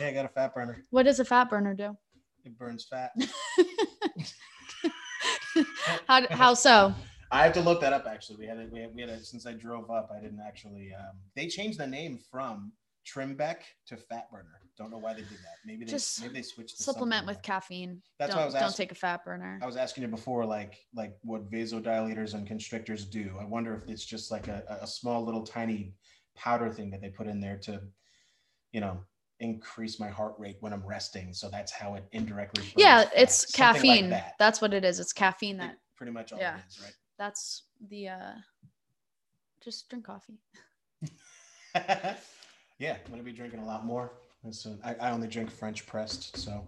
I 0.00 0.12
got 0.12 0.24
a 0.24 0.28
fat 0.28 0.54
burner. 0.54 0.82
What 0.90 1.04
does 1.04 1.20
a 1.20 1.24
fat 1.24 1.50
burner 1.50 1.74
do? 1.74 1.96
It 2.44 2.58
burns 2.58 2.84
fat. 2.84 3.12
How 6.06 6.26
how 6.30 6.54
so? 6.54 6.94
I 7.30 7.42
have 7.42 7.52
to 7.54 7.60
look 7.60 7.80
that 7.80 7.92
up. 7.92 8.06
Actually, 8.06 8.38
we 8.38 8.46
had 8.46 8.58
it. 8.58 8.70
We 8.70 8.80
had, 8.80 8.94
we 8.94 9.00
had 9.00 9.10
it 9.10 9.24
since 9.24 9.46
I 9.46 9.52
drove 9.52 9.90
up. 9.90 10.10
I 10.16 10.20
didn't 10.20 10.40
actually. 10.46 10.92
Um, 10.96 11.16
they 11.34 11.48
changed 11.48 11.78
the 11.78 11.86
name 11.86 12.18
from 12.30 12.72
Trimbeck 13.06 13.62
to 13.86 13.96
Fat 13.96 14.30
Burner. 14.30 14.60
Don't 14.76 14.90
know 14.90 14.98
why 14.98 15.14
they 15.14 15.22
did 15.22 15.30
that. 15.30 15.56
Maybe 15.64 15.84
they 15.84 15.90
Just 15.90 16.20
maybe 16.20 16.34
they 16.34 16.42
switched. 16.42 16.78
Supplement 16.78 17.26
with 17.26 17.42
caffeine. 17.42 18.02
That's 18.18 18.30
don't, 18.30 18.38
what 18.38 18.42
I 18.42 18.46
was 18.46 18.54
asking, 18.54 18.66
don't 18.66 18.76
take 18.76 18.92
a 18.92 18.94
fat 18.94 19.24
burner. 19.24 19.58
I 19.62 19.66
was 19.66 19.76
asking 19.76 20.02
you 20.02 20.08
before, 20.08 20.44
like 20.44 20.76
like 20.94 21.16
what 21.22 21.50
vasodilators 21.50 22.34
and 22.34 22.46
constrictors 22.46 23.04
do. 23.06 23.36
I 23.40 23.44
wonder 23.44 23.74
if 23.74 23.88
it's 23.88 24.04
just 24.04 24.30
like 24.30 24.48
a, 24.48 24.78
a 24.82 24.86
small 24.86 25.24
little 25.24 25.42
tiny 25.42 25.94
powder 26.36 26.70
thing 26.70 26.90
that 26.90 27.00
they 27.00 27.08
put 27.08 27.26
in 27.26 27.40
there 27.40 27.56
to, 27.62 27.80
you 28.72 28.80
know, 28.80 29.00
increase 29.40 30.00
my 30.00 30.08
heart 30.08 30.34
rate 30.38 30.56
when 30.60 30.72
I'm 30.72 30.84
resting. 30.86 31.32
So 31.34 31.48
that's 31.50 31.72
how 31.72 31.94
it 31.94 32.04
indirectly. 32.12 32.64
Yeah, 32.76 33.02
fat. 33.04 33.12
it's 33.16 33.46
like 33.58 33.74
caffeine. 33.74 34.10
that. 34.10 34.34
That's 34.38 34.60
what 34.60 34.72
it 34.74 34.84
is. 34.84 34.98
It's 35.00 35.12
caffeine 35.12 35.58
Like, 35.58 35.68
that 35.70 35.78
pretty 35.96 36.12
much 36.12 36.32
all 36.32 36.38
yeah. 36.38 36.56
it 36.56 36.62
is, 36.68 36.92
that's 37.18 37.62
the 37.88 38.08
uh 38.08 38.32
just 39.62 39.88
drink 39.88 40.04
coffee. 40.06 40.38
yeah, 41.74 42.96
I'm 43.04 43.10
gonna 43.10 43.22
be 43.22 43.32
drinking 43.32 43.60
a 43.60 43.66
lot 43.66 43.84
more. 43.84 44.12
So 44.50 44.76
I, 44.84 44.94
I 44.94 45.10
only 45.10 45.26
drink 45.28 45.50
French 45.50 45.86
pressed, 45.86 46.36
so 46.36 46.66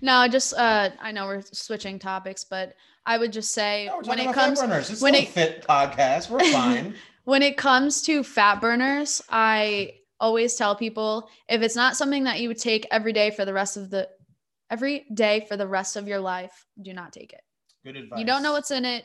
No, 0.00 0.16
I 0.16 0.28
just 0.28 0.54
uh 0.54 0.90
I 1.00 1.12
know 1.12 1.26
we're 1.26 1.42
switching 1.42 1.98
topics, 1.98 2.44
but 2.44 2.74
I 3.06 3.18
would 3.18 3.32
just 3.32 3.52
say 3.52 3.86
No, 3.86 4.00
when 4.02 4.18
it 4.18 4.26
fat 4.26 4.34
comes 4.34 4.60
burners. 4.60 4.90
It's 4.90 5.00
when 5.00 5.14
it- 5.14 5.28
fit 5.28 5.64
podcast. 5.66 6.28
We're 6.30 6.40
fine. 6.52 6.94
when 7.24 7.42
it 7.42 7.56
comes 7.56 8.02
to 8.02 8.22
fat 8.22 8.60
burners, 8.60 9.22
I 9.30 9.94
always 10.20 10.54
tell 10.54 10.74
people 10.74 11.28
if 11.48 11.62
it's 11.62 11.76
not 11.76 11.96
something 11.96 12.24
that 12.24 12.40
you 12.40 12.48
would 12.48 12.58
take 12.58 12.86
every 12.90 13.12
day 13.12 13.30
for 13.30 13.44
the 13.44 13.52
rest 13.52 13.76
of 13.76 13.90
the 13.90 14.08
every 14.70 15.06
day 15.14 15.46
for 15.48 15.56
the 15.56 15.66
rest 15.66 15.96
of 15.96 16.08
your 16.08 16.18
life, 16.18 16.66
do 16.82 16.92
not 16.92 17.12
take 17.12 17.32
it. 17.32 17.42
Good 17.84 17.96
advice. 17.96 18.18
You 18.18 18.26
don't 18.26 18.42
know 18.42 18.52
what's 18.52 18.70
in 18.70 18.84
it. 18.84 19.04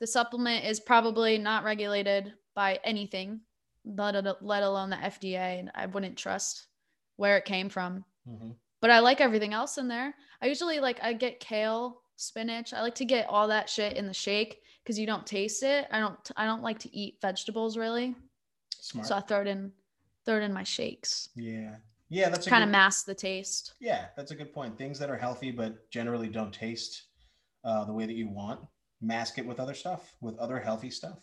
The 0.00 0.06
supplement 0.06 0.64
is 0.64 0.80
probably 0.80 1.38
not 1.38 1.64
regulated 1.64 2.32
by 2.54 2.80
anything, 2.82 3.40
let, 3.84 4.14
let 4.42 4.62
alone 4.62 4.90
the 4.90 4.96
FDA, 4.96 5.60
and 5.60 5.70
I 5.74 5.86
wouldn't 5.86 6.16
trust 6.16 6.66
where 7.16 7.36
it 7.36 7.44
came 7.44 7.68
from. 7.68 8.04
Mhm. 8.28 8.56
But 8.80 8.90
I 8.90 8.98
like 9.00 9.20
everything 9.20 9.52
else 9.52 9.78
in 9.78 9.86
there. 9.88 10.14
I 10.40 10.46
usually 10.46 10.80
like 10.80 11.02
I 11.02 11.12
get 11.12 11.40
kale, 11.40 12.02
spinach. 12.16 12.72
I 12.72 12.82
like 12.82 12.96
to 12.96 13.04
get 13.04 13.28
all 13.28 13.48
that 13.48 13.68
shit 13.70 13.96
in 13.96 14.06
the 14.06 14.14
shake 14.14 14.62
because 14.82 14.98
you 14.98 15.06
don't 15.06 15.26
taste 15.26 15.62
it. 15.62 15.86
I 15.90 16.00
don't 16.00 16.18
I 16.36 16.46
don't 16.46 16.62
like 16.62 16.80
to 16.80 16.96
eat 16.96 17.18
vegetables 17.20 17.76
really. 17.76 18.16
Smart. 18.80 19.06
So 19.06 19.16
I 19.16 19.20
throw 19.20 19.42
it 19.42 19.46
in 19.46 19.72
throw 20.24 20.36
it 20.36 20.42
in 20.42 20.52
my 20.52 20.62
shakes. 20.64 21.28
yeah. 21.36 21.76
Yeah, 22.08 22.28
that's 22.28 22.46
Kind 22.46 22.62
of 22.62 22.68
mask 22.68 23.06
the 23.06 23.14
taste. 23.14 23.72
Yeah, 23.80 24.08
that's 24.18 24.32
a 24.32 24.34
good 24.34 24.52
point. 24.52 24.76
Things 24.76 24.98
that 24.98 25.08
are 25.08 25.16
healthy 25.16 25.50
but 25.50 25.88
generally 25.90 26.28
don't 26.28 26.52
taste 26.52 27.04
uh, 27.64 27.86
the 27.86 27.92
way 27.94 28.04
that 28.04 28.12
you 28.16 28.28
want, 28.28 28.60
mask 29.00 29.38
it 29.38 29.46
with 29.46 29.58
other 29.58 29.72
stuff, 29.72 30.14
with 30.20 30.36
other 30.38 30.60
healthy 30.60 30.90
stuff. 30.90 31.20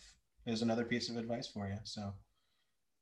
Is 0.48 0.64
another 0.64 0.84
piece 0.84 1.10
of 1.10 1.18
advice 1.18 1.46
for 1.46 1.68
you. 1.68 1.78
So, 1.84 2.12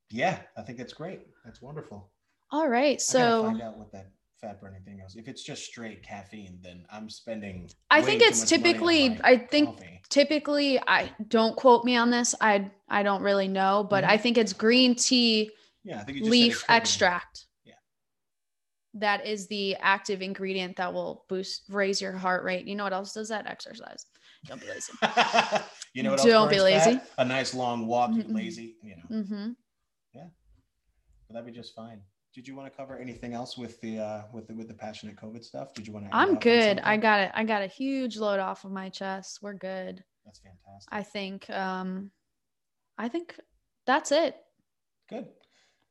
yeah, 0.10 0.40
I 0.58 0.64
think 0.64 0.78
that's 0.78 0.92
great. 0.94 1.22
That's 1.46 1.62
wonderful. 1.62 2.12
All 2.52 2.68
right. 2.68 3.00
So 3.02 3.44
find 3.44 3.62
out 3.62 3.78
what 3.78 3.92
that 3.94 4.12
fat 4.42 4.60
burning 4.60 4.82
thing 4.84 5.00
is. 5.06 5.16
If 5.16 5.28
it's 5.30 5.44
just 5.44 5.64
straight 5.64 6.04
caffeine, 6.04 6.60
then 6.62 6.86
I'm 6.92 7.10
spending. 7.10 7.70
I 7.90 8.02
think 8.02 8.22
it's 8.22 8.40
much 8.42 8.52
money 8.60 8.64
on 8.64 8.74
typically 8.74 9.20
I 9.24 9.38
think 9.38 9.78
coffee. 9.78 10.02
typically 10.10 10.80
I 10.88 11.12
don't 11.30 11.56
quote 11.56 11.86
me 11.86 11.96
on 11.96 12.10
this. 12.10 12.36
I 12.42 12.70
I 12.90 13.04
don't 13.04 13.22
really 13.22 13.48
know, 13.48 13.88
but 13.90 14.04
Mhm. 14.04 14.10
I 14.10 14.18
think 14.18 14.38
it's 14.38 14.52
green 14.54 14.96
tea 14.96 15.52
Yeah, 15.88 16.02
I 16.02 16.04
think 16.04 16.18
you 16.18 16.24
just 16.24 16.32
leaf 16.32 16.64
extract. 16.68 17.46
Yeah. 17.64 17.74
That 18.96 19.26
is 19.26 19.48
the 19.48 19.78
active 19.78 20.22
ingredient 20.22 20.76
that 20.76 20.94
will 20.94 21.24
boost 21.30 21.64
raise 21.70 22.02
your 22.02 22.12
heart 22.12 22.44
rate. 22.44 22.68
You 22.68 22.76
know 22.76 22.84
what 22.84 22.92
else 22.92 23.14
does 23.14 23.30
that? 23.30 23.48
Exercise. 23.48 24.06
Don't 24.46 24.60
be 24.60 24.68
lazy. 24.68 24.92
you 25.94 26.04
know 26.04 26.12
what 26.12 26.22
Don't 26.22 26.50
be 26.50 26.60
lazy. 26.60 27.00
A 27.18 27.24
nice 27.24 27.54
long 27.54 27.88
walk. 27.88 28.12
Mm-mm. 28.12 28.36
lazy. 28.36 28.76
You 28.84 28.98
know. 28.98 29.18
Mm-hmm. 29.22 29.52
Yeah. 30.14 30.26
But 31.28 31.34
that'd 31.34 31.46
be 31.46 31.54
just 31.54 31.74
fine. 31.74 32.02
Did 32.36 32.50
you 32.50 32.56
want 32.56 32.72
to 32.72 32.76
cover 32.76 32.98
anything 32.98 33.34
else 33.34 33.58
with 33.58 33.80
the 33.80 34.00
uh 34.00 34.22
with 34.34 34.48
the 34.48 34.56
with 34.56 34.68
the 34.68 34.74
passionate 34.74 35.16
COVID 35.16 35.44
stuff? 35.44 35.74
Did 35.74 35.88
you 35.88 35.94
want 35.94 36.10
to? 36.10 36.16
I'm 36.16 36.36
good. 36.36 36.80
I 36.84 36.98
got 36.98 37.22
it. 37.22 37.32
I 37.34 37.46
got 37.46 37.62
a 37.62 37.68
huge 37.68 38.18
load 38.18 38.42
off 38.42 38.66
of 38.66 38.72
my 38.72 38.90
chest. 38.90 39.40
We're 39.42 39.54
good. 39.54 40.04
That's 40.26 40.40
fantastic. 40.40 40.90
I 40.92 41.04
think 41.04 41.50
um 41.50 42.12
I 42.98 43.08
think 43.08 43.40
that's 43.86 44.12
it. 44.12 44.36
good. 45.10 45.28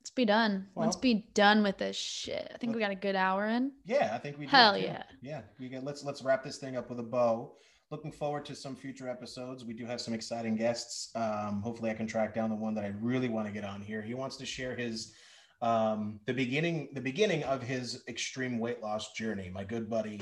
Let's 0.07 0.15
be 0.15 0.25
done. 0.25 0.69
Let's 0.77 0.95
be 0.95 1.27
done 1.35 1.65
with 1.65 1.79
this 1.79 1.97
shit. 1.97 2.53
I 2.55 2.59
think 2.59 2.77
we 2.77 2.81
got 2.81 2.93
a 2.93 2.95
good 2.95 3.17
hour 3.17 3.49
in. 3.49 3.73
Yeah, 3.85 4.13
I 4.15 4.19
think 4.19 4.39
we. 4.39 4.47
Hell 4.47 4.77
too. 4.77 4.83
yeah. 4.83 5.03
Yeah, 5.21 5.41
we 5.59 5.69
get. 5.69 5.83
Let's 5.83 6.05
let's 6.05 6.23
wrap 6.23 6.45
this 6.45 6.59
thing 6.59 6.77
up 6.77 6.89
with 6.89 7.01
a 7.01 7.03
bow. 7.03 7.57
Looking 7.91 8.13
forward 8.13 8.45
to 8.45 8.55
some 8.55 8.77
future 8.77 9.09
episodes. 9.09 9.65
We 9.65 9.75
do 9.75 9.85
have 9.85 10.01
some 10.01 10.15
exciting 10.15 10.55
guests. 10.55 11.11
Um, 11.17 11.61
hopefully, 11.61 11.91
I 11.91 11.95
can 11.95 12.07
track 12.07 12.37
down 12.37 12.51
the 12.51 12.57
one 12.57 12.73
that 12.77 12.85
I 12.85 12.93
really 13.01 13.29
want 13.29 13.49
to 13.49 13.53
get 13.53 13.65
on 13.65 13.83
here. 13.83 14.01
He 14.01 14.15
wants 14.15 14.37
to 14.37 14.47
share 14.47 14.77
his 14.77 15.13
um, 15.61 16.21
the 16.25 16.33
beginning 16.33 16.91
the 16.93 17.01
beginning 17.01 17.43
of 17.43 17.61
his 17.61 18.05
extreme 18.07 18.61
weight 18.61 18.81
loss 18.81 19.13
journey. 19.15 19.51
My 19.53 19.65
good 19.65 19.91
buddy. 19.91 20.21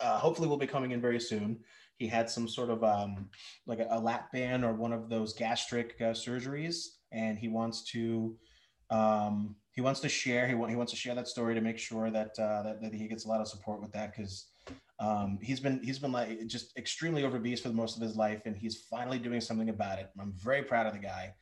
Uh, 0.00 0.16
hopefully, 0.16 0.48
will 0.48 0.56
be 0.56 0.66
coming 0.66 0.92
in 0.92 1.02
very 1.02 1.20
soon. 1.20 1.58
He 1.98 2.06
had 2.08 2.30
some 2.30 2.48
sort 2.48 2.70
of 2.70 2.82
um, 2.82 3.28
like 3.66 3.80
a, 3.80 3.86
a 3.90 4.00
lap 4.00 4.32
band 4.32 4.64
or 4.64 4.72
one 4.72 4.94
of 4.94 5.10
those 5.10 5.34
gastric 5.34 5.94
uh, 6.00 6.14
surgeries, 6.14 6.86
and 7.12 7.38
he 7.38 7.48
wants 7.48 7.84
to 7.92 8.34
um, 8.98 9.56
he 9.72 9.80
wants 9.80 10.00
to 10.00 10.08
share. 10.08 10.46
He, 10.46 10.54
wa- 10.54 10.68
he 10.68 10.76
wants 10.76 10.92
to 10.92 10.98
share 10.98 11.14
that 11.16 11.26
story 11.28 11.54
to 11.54 11.60
make 11.60 11.78
sure 11.78 12.10
that 12.10 12.32
uh, 12.38 12.62
that, 12.62 12.80
that 12.82 12.94
he 12.94 13.08
gets 13.08 13.24
a 13.24 13.28
lot 13.28 13.40
of 13.40 13.48
support 13.48 13.80
with 13.80 13.92
that 13.92 14.14
because 14.14 14.46
um, 15.00 15.38
he's 15.42 15.58
been 15.60 15.80
he's 15.82 15.98
been 15.98 16.12
like 16.12 16.46
just 16.46 16.76
extremely 16.76 17.24
obese 17.24 17.60
for 17.60 17.68
the 17.68 17.74
most 17.74 17.96
of 17.96 18.02
his 18.02 18.16
life, 18.16 18.42
and 18.46 18.56
he's 18.56 18.76
finally 18.88 19.18
doing 19.18 19.40
something 19.40 19.68
about 19.70 19.98
it. 19.98 20.10
I'm 20.20 20.32
very 20.36 20.62
proud 20.62 20.86
of 20.86 20.92
the 20.92 21.00
guy. 21.00 21.34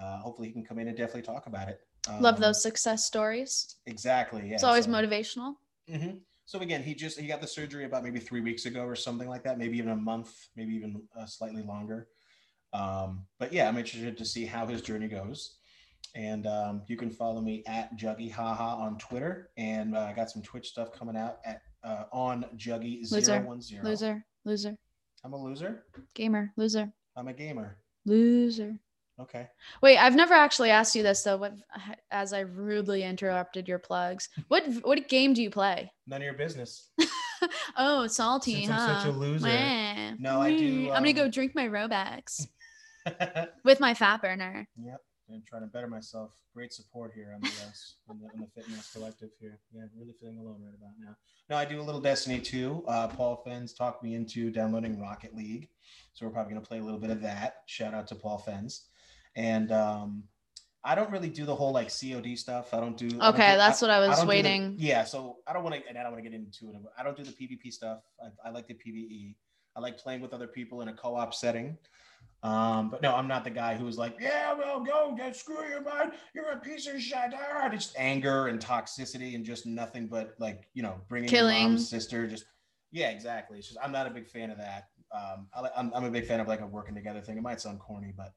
Uh, 0.00 0.18
hopefully, 0.18 0.48
he 0.48 0.54
can 0.54 0.64
come 0.64 0.78
in 0.78 0.88
and 0.88 0.96
definitely 0.96 1.22
talk 1.22 1.46
about 1.46 1.68
it. 1.68 1.80
Love 2.20 2.36
Um, 2.36 2.40
those 2.40 2.62
success 2.62 3.04
stories. 3.04 3.76
Exactly. 3.86 4.48
Yeah. 4.48 4.54
it's 4.54 4.64
always 4.64 4.86
so- 4.86 4.90
motivational. 4.90 5.56
Mhm. 5.88 6.20
So 6.46 6.58
again, 6.60 6.82
he 6.82 6.94
just 6.94 7.18
he 7.20 7.26
got 7.26 7.40
the 7.40 7.46
surgery 7.46 7.84
about 7.84 8.02
maybe 8.02 8.18
three 8.20 8.40
weeks 8.40 8.64
ago 8.66 8.82
or 8.84 8.96
something 8.96 9.28
like 9.28 9.42
that, 9.44 9.56
maybe 9.58 9.76
even 9.78 9.90
a 9.90 9.96
month, 9.96 10.30
maybe 10.56 10.74
even 10.74 11.02
uh, 11.18 11.26
slightly 11.26 11.62
longer. 11.62 12.08
Um, 12.72 13.26
but 13.38 13.52
yeah, 13.52 13.68
I'm 13.68 13.78
interested 13.78 14.18
to 14.18 14.24
see 14.24 14.44
how 14.46 14.66
his 14.66 14.82
journey 14.82 15.08
goes. 15.08 15.56
And 16.14 16.46
um, 16.46 16.82
you 16.86 16.96
can 16.96 17.10
follow 17.10 17.40
me 17.40 17.64
at 17.66 17.96
Juggy 17.96 18.30
Haha 18.30 18.76
on 18.76 18.98
Twitter, 18.98 19.50
and 19.56 19.96
uh, 19.96 20.00
I 20.00 20.12
got 20.12 20.30
some 20.30 20.42
Twitch 20.42 20.68
stuff 20.68 20.92
coming 20.92 21.16
out 21.16 21.38
at 21.44 21.62
uh, 21.82 22.04
on 22.12 22.44
Juggy 22.56 23.10
Loser. 23.10 23.42
010. 23.42 23.82
Loser, 23.82 24.24
loser, 24.44 24.76
I'm 25.24 25.32
a 25.32 25.36
loser. 25.36 25.84
gamer, 26.14 26.52
loser, 26.56 26.92
I'm 27.16 27.28
a 27.28 27.32
gamer. 27.32 27.78
loser. 28.06 28.78
Okay. 29.20 29.48
Wait, 29.80 29.96
I've 29.96 30.16
never 30.16 30.34
actually 30.34 30.70
asked 30.70 30.96
you 30.96 31.02
this 31.04 31.22
though. 31.22 31.36
What, 31.36 31.54
as 32.10 32.32
I 32.32 32.40
rudely 32.40 33.04
interrupted 33.04 33.68
your 33.68 33.78
plugs, 33.78 34.28
what 34.48 34.64
what 34.82 35.08
game 35.08 35.34
do 35.34 35.42
you 35.42 35.50
play? 35.50 35.92
None 36.06 36.20
of 36.20 36.24
your 36.24 36.34
business. 36.34 36.90
oh, 37.76 38.06
salty, 38.08 38.66
Since 38.66 38.70
I'm 38.70 38.76
huh? 38.76 39.00
such 39.00 39.08
a 39.08 39.16
loser. 39.16 39.46
Meh. 39.46 40.14
No, 40.18 40.40
I 40.40 40.56
do, 40.56 40.88
Meh. 40.88 40.90
I'm 40.90 41.02
gonna 41.02 41.12
go 41.12 41.24
um, 41.24 41.30
drink 41.30 41.54
my 41.54 41.68
Robex 41.68 42.46
with 43.64 43.78
my 43.78 43.94
fat 43.94 44.20
burner. 44.20 44.66
Yep. 44.82 45.00
And 45.28 45.44
trying 45.46 45.62
to 45.62 45.68
better 45.68 45.86
myself. 45.86 46.36
Great 46.54 46.72
support 46.72 47.12
here 47.14 47.32
on 47.34 47.40
the, 47.40 47.48
uh, 47.48 48.10
on 48.10 48.20
the, 48.20 48.26
on 48.34 48.40
the 48.40 48.46
Fitness 48.60 48.92
Collective 48.92 49.30
here. 49.40 49.58
Yeah, 49.74 49.82
I'm 49.82 49.90
really 49.98 50.14
feeling 50.20 50.38
alone 50.38 50.60
right 50.64 50.74
about 50.74 50.92
now. 51.00 51.16
No, 51.50 51.56
I 51.56 51.64
do 51.64 51.80
a 51.80 51.82
little 51.82 52.00
Destiny 52.00 52.40
too. 52.40 52.84
Uh, 52.86 53.08
Paul 53.08 53.42
Fens 53.44 53.72
talked 53.72 54.02
me 54.02 54.14
into 54.14 54.50
downloading 54.50 55.00
Rocket 55.00 55.34
League, 55.34 55.68
so 56.12 56.26
we're 56.26 56.32
probably 56.32 56.52
gonna 56.54 56.64
play 56.64 56.78
a 56.78 56.82
little 56.82 57.00
bit 57.00 57.10
of 57.10 57.20
that. 57.22 57.56
Shout 57.66 57.92
out 57.94 58.06
to 58.08 58.14
Paul 58.14 58.38
Fens, 58.38 58.86
and 59.36 59.72
um, 59.72 60.24
I 60.84 60.94
don't 60.94 61.10
really 61.10 61.28
do 61.28 61.44
the 61.44 61.54
whole 61.54 61.72
like 61.72 61.88
COD 61.88 62.36
stuff. 62.38 62.72
I 62.72 62.80
don't 62.80 62.96
do. 62.96 63.06
I 63.06 63.10
don't 63.10 63.22
Okay, 63.34 63.52
do- 63.52 63.58
that's 63.58 63.82
what 63.82 63.90
I 63.90 63.98
was 63.98 64.08
don't 64.10 64.16
do 64.18 64.22
the- 64.22 64.28
waiting. 64.28 64.76
yeah, 64.78 65.04
so 65.04 65.38
I 65.46 65.52
don't 65.52 65.64
want 65.64 65.74
to, 65.76 65.82
and 65.88 65.98
I 65.98 66.02
don't 66.02 66.12
want 66.12 66.24
to 66.24 66.30
get 66.30 66.38
into 66.38 66.70
it. 66.70 66.76
I 66.98 67.02
don't 67.02 67.16
do 67.16 67.24
the 67.24 67.32
PvP 67.32 67.72
stuff. 67.72 68.00
I, 68.22 68.48
I 68.48 68.50
like 68.52 68.66
the 68.68 68.74
PvE. 68.74 69.34
I 69.76 69.80
like 69.80 69.98
playing 69.98 70.20
with 70.20 70.32
other 70.32 70.46
people 70.46 70.82
in 70.82 70.88
a 70.88 70.92
co-op 70.94 71.34
setting. 71.34 71.76
Um, 72.44 72.90
but 72.90 73.00
no, 73.00 73.14
I'm 73.14 73.26
not 73.26 73.42
the 73.42 73.50
guy 73.50 73.74
who's 73.74 73.96
like, 73.96 74.16
yeah, 74.20 74.52
well, 74.52 74.78
go 74.84 75.14
get 75.16 75.34
screw 75.34 75.66
you, 75.66 75.82
man. 75.82 76.12
You're 76.34 76.50
a 76.50 76.58
piece 76.58 76.86
of 76.86 77.00
shit. 77.00 77.32
Ah, 77.32 77.70
just 77.70 77.94
anger 77.98 78.48
and 78.48 78.60
toxicity 78.60 79.34
and 79.34 79.46
just 79.46 79.64
nothing 79.64 80.08
but 80.08 80.34
like 80.38 80.68
you 80.74 80.82
know 80.82 81.00
bringing 81.08 81.30
your 81.30 81.40
Killing. 81.40 81.62
mom's 81.62 81.88
sister. 81.88 82.26
Just 82.26 82.44
yeah, 82.92 83.08
exactly. 83.08 83.58
It's 83.58 83.68
just 83.68 83.80
I'm 83.82 83.92
not 83.92 84.06
a 84.06 84.10
big 84.10 84.28
fan 84.28 84.50
of 84.50 84.58
that. 84.58 84.84
Um, 85.10 85.46
I, 85.54 85.62
li- 85.62 85.70
I'm, 85.74 85.92
I'm 85.94 86.04
a 86.04 86.10
big 86.10 86.26
fan 86.26 86.38
of 86.38 86.46
like 86.46 86.60
a 86.60 86.66
working 86.66 86.94
together 86.94 87.22
thing. 87.22 87.38
It 87.38 87.42
might 87.42 87.62
sound 87.62 87.78
corny, 87.80 88.12
but 88.14 88.32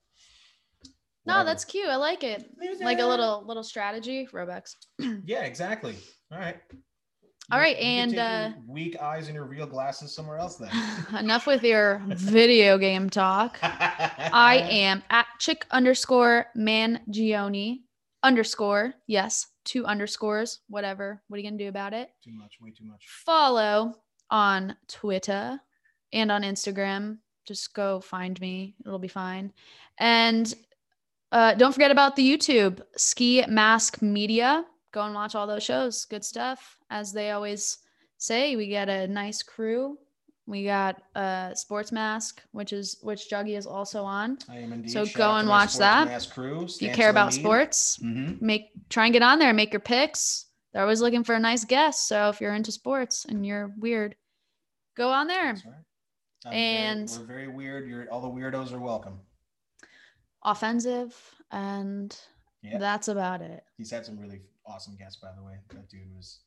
No, 1.26 1.43
that's 1.43 1.66
cute. 1.66 1.89
I 1.89 1.97
like 1.97 2.24
it. 2.24 2.49
Like 2.80 2.99
a 2.99 3.05
little 3.05 3.43
little 3.45 3.64
strategy, 3.64 4.26
Robux. 4.32 4.76
yeah, 5.26 5.43
exactly. 5.43 5.97
All 6.32 6.39
right. 6.39 6.58
All 7.50 7.60
right, 7.60 7.78
and, 7.78 8.18
uh, 8.20 8.50
weak 8.68 9.00
eyes 9.02 9.28
and 9.28 9.36
your 9.36 9.45
real 9.45 9.66
glasses 9.66 10.14
somewhere 10.14 10.38
else 10.38 10.58
then. 10.58 10.70
Enough 11.18 11.48
with 11.48 11.64
your 11.64 12.02
video 12.08 12.78
game 12.78 13.10
talk. 13.10 13.58
I 13.62 14.58
am 14.70 15.02
at 15.10 15.28
chick 15.39 15.66
underscore 15.72 16.48
man 16.56 17.00
Gioni 17.10 17.84
underscore. 18.22 18.95
Yes, 19.08 19.48
two 19.64 19.86
underscores. 19.86 20.60
Whatever. 20.68 21.22
What 21.30 21.38
are 21.38 21.39
you 21.39 21.50
gonna 21.50 21.58
do 21.58 21.70
about 21.70 21.93
it? 21.93 22.10
too 22.22 22.34
much, 22.34 22.58
way 22.60 22.72
too 22.72 22.84
much. 22.84 23.06
Follow 23.08 23.95
on 24.30 24.76
Twitter 24.89 25.58
and 26.12 26.30
on 26.32 26.41
Instagram. 26.41 27.20
Just 27.48 27.74
go 27.74 28.02
find 28.02 28.39
me. 28.41 28.76
It'll 28.86 29.00
be 29.00 29.08
fine. 29.08 29.54
And 30.00 30.54
uh, 31.32 31.54
don't 31.54 31.72
forget 31.72 31.91
about 31.91 32.18
the 32.18 32.30
YouTube 32.38 32.82
Ski 32.98 33.45
Mask 33.48 34.02
Media. 34.02 34.66
Go 34.91 35.04
and 35.04 35.16
watch 35.16 35.34
all 35.34 35.48
those 35.48 35.64
shows. 35.64 36.04
Good 36.04 36.26
stuff. 36.26 36.76
As 36.90 37.12
they 37.12 37.32
always 37.32 37.80
say, 38.18 38.56
we 38.56 38.68
get 38.68 38.90
a 38.90 39.08
nice 39.08 39.44
crew. 39.44 39.98
We 40.46 40.64
got 40.64 41.02
uh, 41.14 41.54
Sports 41.56 41.92
Mask, 41.92 42.42
which 42.52 42.72
is 42.72 42.98
which 43.02 43.30
Juggy 43.30 43.58
is 43.58 43.66
also 43.68 44.04
on. 44.04 44.38
I 44.50 44.60
am 44.60 44.72
indeed. 44.72 44.92
So 44.92 45.04
Shout 45.04 45.18
go 45.18 45.32
and 45.36 45.50
watch 45.50 45.76
that. 45.78 46.08
Mask 46.08 46.34
crew. 46.34 46.64
If 46.64 46.82
you 46.82 46.92
care 46.92 47.10
about 47.10 47.34
sports, 47.34 47.98
Mm-hmm. 48.02 48.46
make 48.46 48.72
try 48.90 49.06
and 49.06 49.14
get 49.14 49.22
on 49.24 49.40
there 49.40 49.50
and 49.50 49.58
make 49.58 49.74
your 49.74 49.82
picks. 49.82 50.46
They're 50.72 50.84
always 50.84 51.02
looking 51.02 51.24
for 51.26 51.36
a 51.36 51.40
nice 51.40 51.66
guest. 51.66 52.08
So 52.08 52.30
if 52.30 52.40
you're 52.40 52.54
into 52.56 52.72
sports 52.72 53.26
and 53.26 53.46
you're 53.46 53.74
weird, 53.78 54.16
go 54.96 55.10
on 55.10 55.28
there. 55.28 55.54
Right. 56.46 56.54
And- 56.54 57.10
very, 57.10 57.20
we're 57.20 57.26
very 57.28 57.48
weird. 57.50 57.90
You're 57.90 58.08
all 58.10 58.22
the 58.22 58.30
weirdos 58.30 58.72
are 58.72 58.80
welcome. 58.80 59.20
Offensive, 60.44 61.14
and 61.52 62.18
Yeah. 62.62 62.78
that's 62.78 63.10
about 63.10 63.42
it. 63.42 63.64
He's 63.78 63.92
had 63.92 64.06
some 64.06 64.18
really 64.18 64.42
awesome 64.66 64.96
guests, 64.96 65.20
by 65.20 65.32
the 65.36 65.44
way. 65.44 65.58
That 65.74 65.90
dude 65.90 66.14
was 66.16 66.40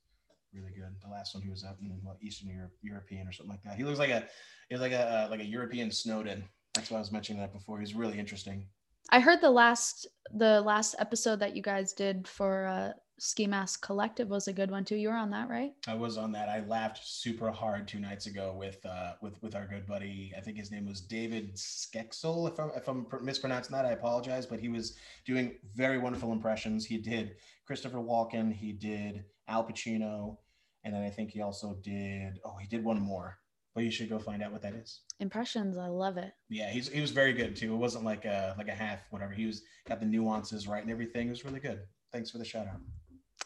really 0.55 0.73
good. 0.73 0.95
The 1.03 1.11
last 1.11 1.35
one 1.35 1.43
he 1.43 1.51
was 1.51 1.65
up 1.65 1.79
in 1.81 1.89
what, 2.03 2.17
Eastern 2.23 2.49
Europe, 2.49 2.73
European 2.83 3.27
or 3.27 3.33
something 3.33 3.51
like 3.51 3.63
that. 3.65 3.77
He 3.77 3.85
looks 3.85 3.99
like 3.99 4.11
a 4.11 4.27
he 4.69 4.75
was 4.75 4.81
like 4.81 4.93
a 4.93 5.27
uh, 5.27 5.29
like 5.31 5.41
a 5.41 5.45
European 5.45 5.91
Snowden. 5.91 6.45
That's 6.75 6.91
why 6.91 6.99
I 6.99 7.01
was 7.01 7.13
mentioning 7.13 7.41
that 7.41 7.53
before. 7.53 7.81
He's 7.81 7.95
really 7.95 8.19
interesting. 8.19 8.67
I 9.11 9.21
heard 9.21 9.41
the 9.41 9.51
last 9.51 10.07
the 10.35 10.61
last 10.61 10.95
episode 10.99 11.41
that 11.41 11.57
you 11.57 11.63
guys 11.63 11.93
did 11.93 12.29
for 12.29 12.67
uh, 12.67 12.93
Ski 13.19 13.47
Mask 13.47 13.85
Collective 13.85 14.29
was 14.29 14.49
a 14.49 14.53
good 14.53 14.71
one 14.71 14.85
too. 14.85 14.97
You 14.97 15.09
were 15.09 15.15
on 15.15 15.31
that, 15.31 15.49
right? 15.49 15.73
I 15.87 15.95
was 15.95 16.17
on 16.17 16.33
that. 16.33 16.49
I 16.49 16.65
laughed 16.67 17.07
super 17.07 17.51
hard 17.51 17.87
two 17.87 18.01
nights 18.01 18.27
ago 18.27 18.55
with 18.57 18.85
uh, 18.87 19.15
with 19.21 19.41
with 19.43 19.55
our 19.55 19.67
good 19.67 19.87
buddy. 19.87 20.33
I 20.37 20.41
think 20.41 20.57
his 20.57 20.71
name 20.71 20.87
was 20.87 21.01
David 21.01 21.55
Skexel. 21.55 22.51
If 22.51 22.59
I'm 22.59 22.71
if 22.77 22.89
I'm 22.89 23.07
mispronouncing 23.23 23.77
that, 23.77 23.85
I 23.85 23.93
apologize. 23.93 24.47
But 24.47 24.61
he 24.61 24.69
was 24.69 24.97
doing 25.27 25.57
very 25.77 25.99
wonderful 25.99 26.33
impressions. 26.33 26.87
He 26.87 26.97
did 26.97 27.37
Christopher 27.67 27.99
Walken. 27.99 28.53
He 28.53 28.73
did 28.73 29.25
Al 29.51 29.65
Pacino, 29.65 30.39
and 30.85 30.95
then 30.95 31.03
I 31.03 31.11
think 31.11 31.31
he 31.31 31.43
also 31.43 31.77
did. 31.83 32.39
Oh, 32.45 32.57
he 32.61 32.67
did 32.67 32.85
one 32.85 33.01
more. 33.01 33.39
But 33.75 33.85
you 33.85 33.91
should 33.91 34.09
go 34.09 34.19
find 34.19 34.43
out 34.43 34.51
what 34.51 34.63
that 34.63 34.75
is. 34.75 35.01
Impressions, 35.21 35.79
I 35.79 35.87
love 35.87 36.17
it. 36.17 36.33
Yeah, 36.49 36.71
he's 36.71 36.89
he 36.89 37.01
was 37.01 37.13
very 37.13 37.33
good 37.33 37.55
too. 37.55 37.73
It 37.73 37.77
wasn't 37.77 38.05
like 38.05 38.25
a 38.25 38.55
like 38.59 38.69
a 38.69 38.75
half 38.75 38.99
whatever. 39.11 39.33
He 39.33 39.47
was 39.47 39.63
got 39.87 40.01
the 40.01 40.07
nuances 40.07 40.67
right 40.67 40.83
and 40.83 40.91
everything. 40.91 41.29
It 41.29 41.31
was 41.31 41.45
really 41.45 41.61
good. 41.61 41.81
Thanks 42.13 42.31
for 42.31 42.39
the 42.39 42.45
shout 42.45 42.67
out. 42.67 42.81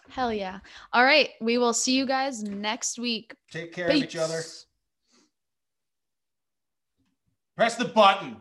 Hell 0.09 0.33
yeah. 0.33 0.61
All 0.93 1.05
right. 1.05 1.31
We 1.41 1.59
will 1.59 1.75
see 1.75 1.95
you 1.95 2.07
guys 2.07 2.43
next 2.43 2.99
week. 2.99 3.35
Take 3.51 3.73
care 3.73 3.89
of 3.89 3.95
each 3.97 4.17
other. 4.17 4.41
Press 7.57 7.77
the 7.77 7.85
button. 7.85 8.37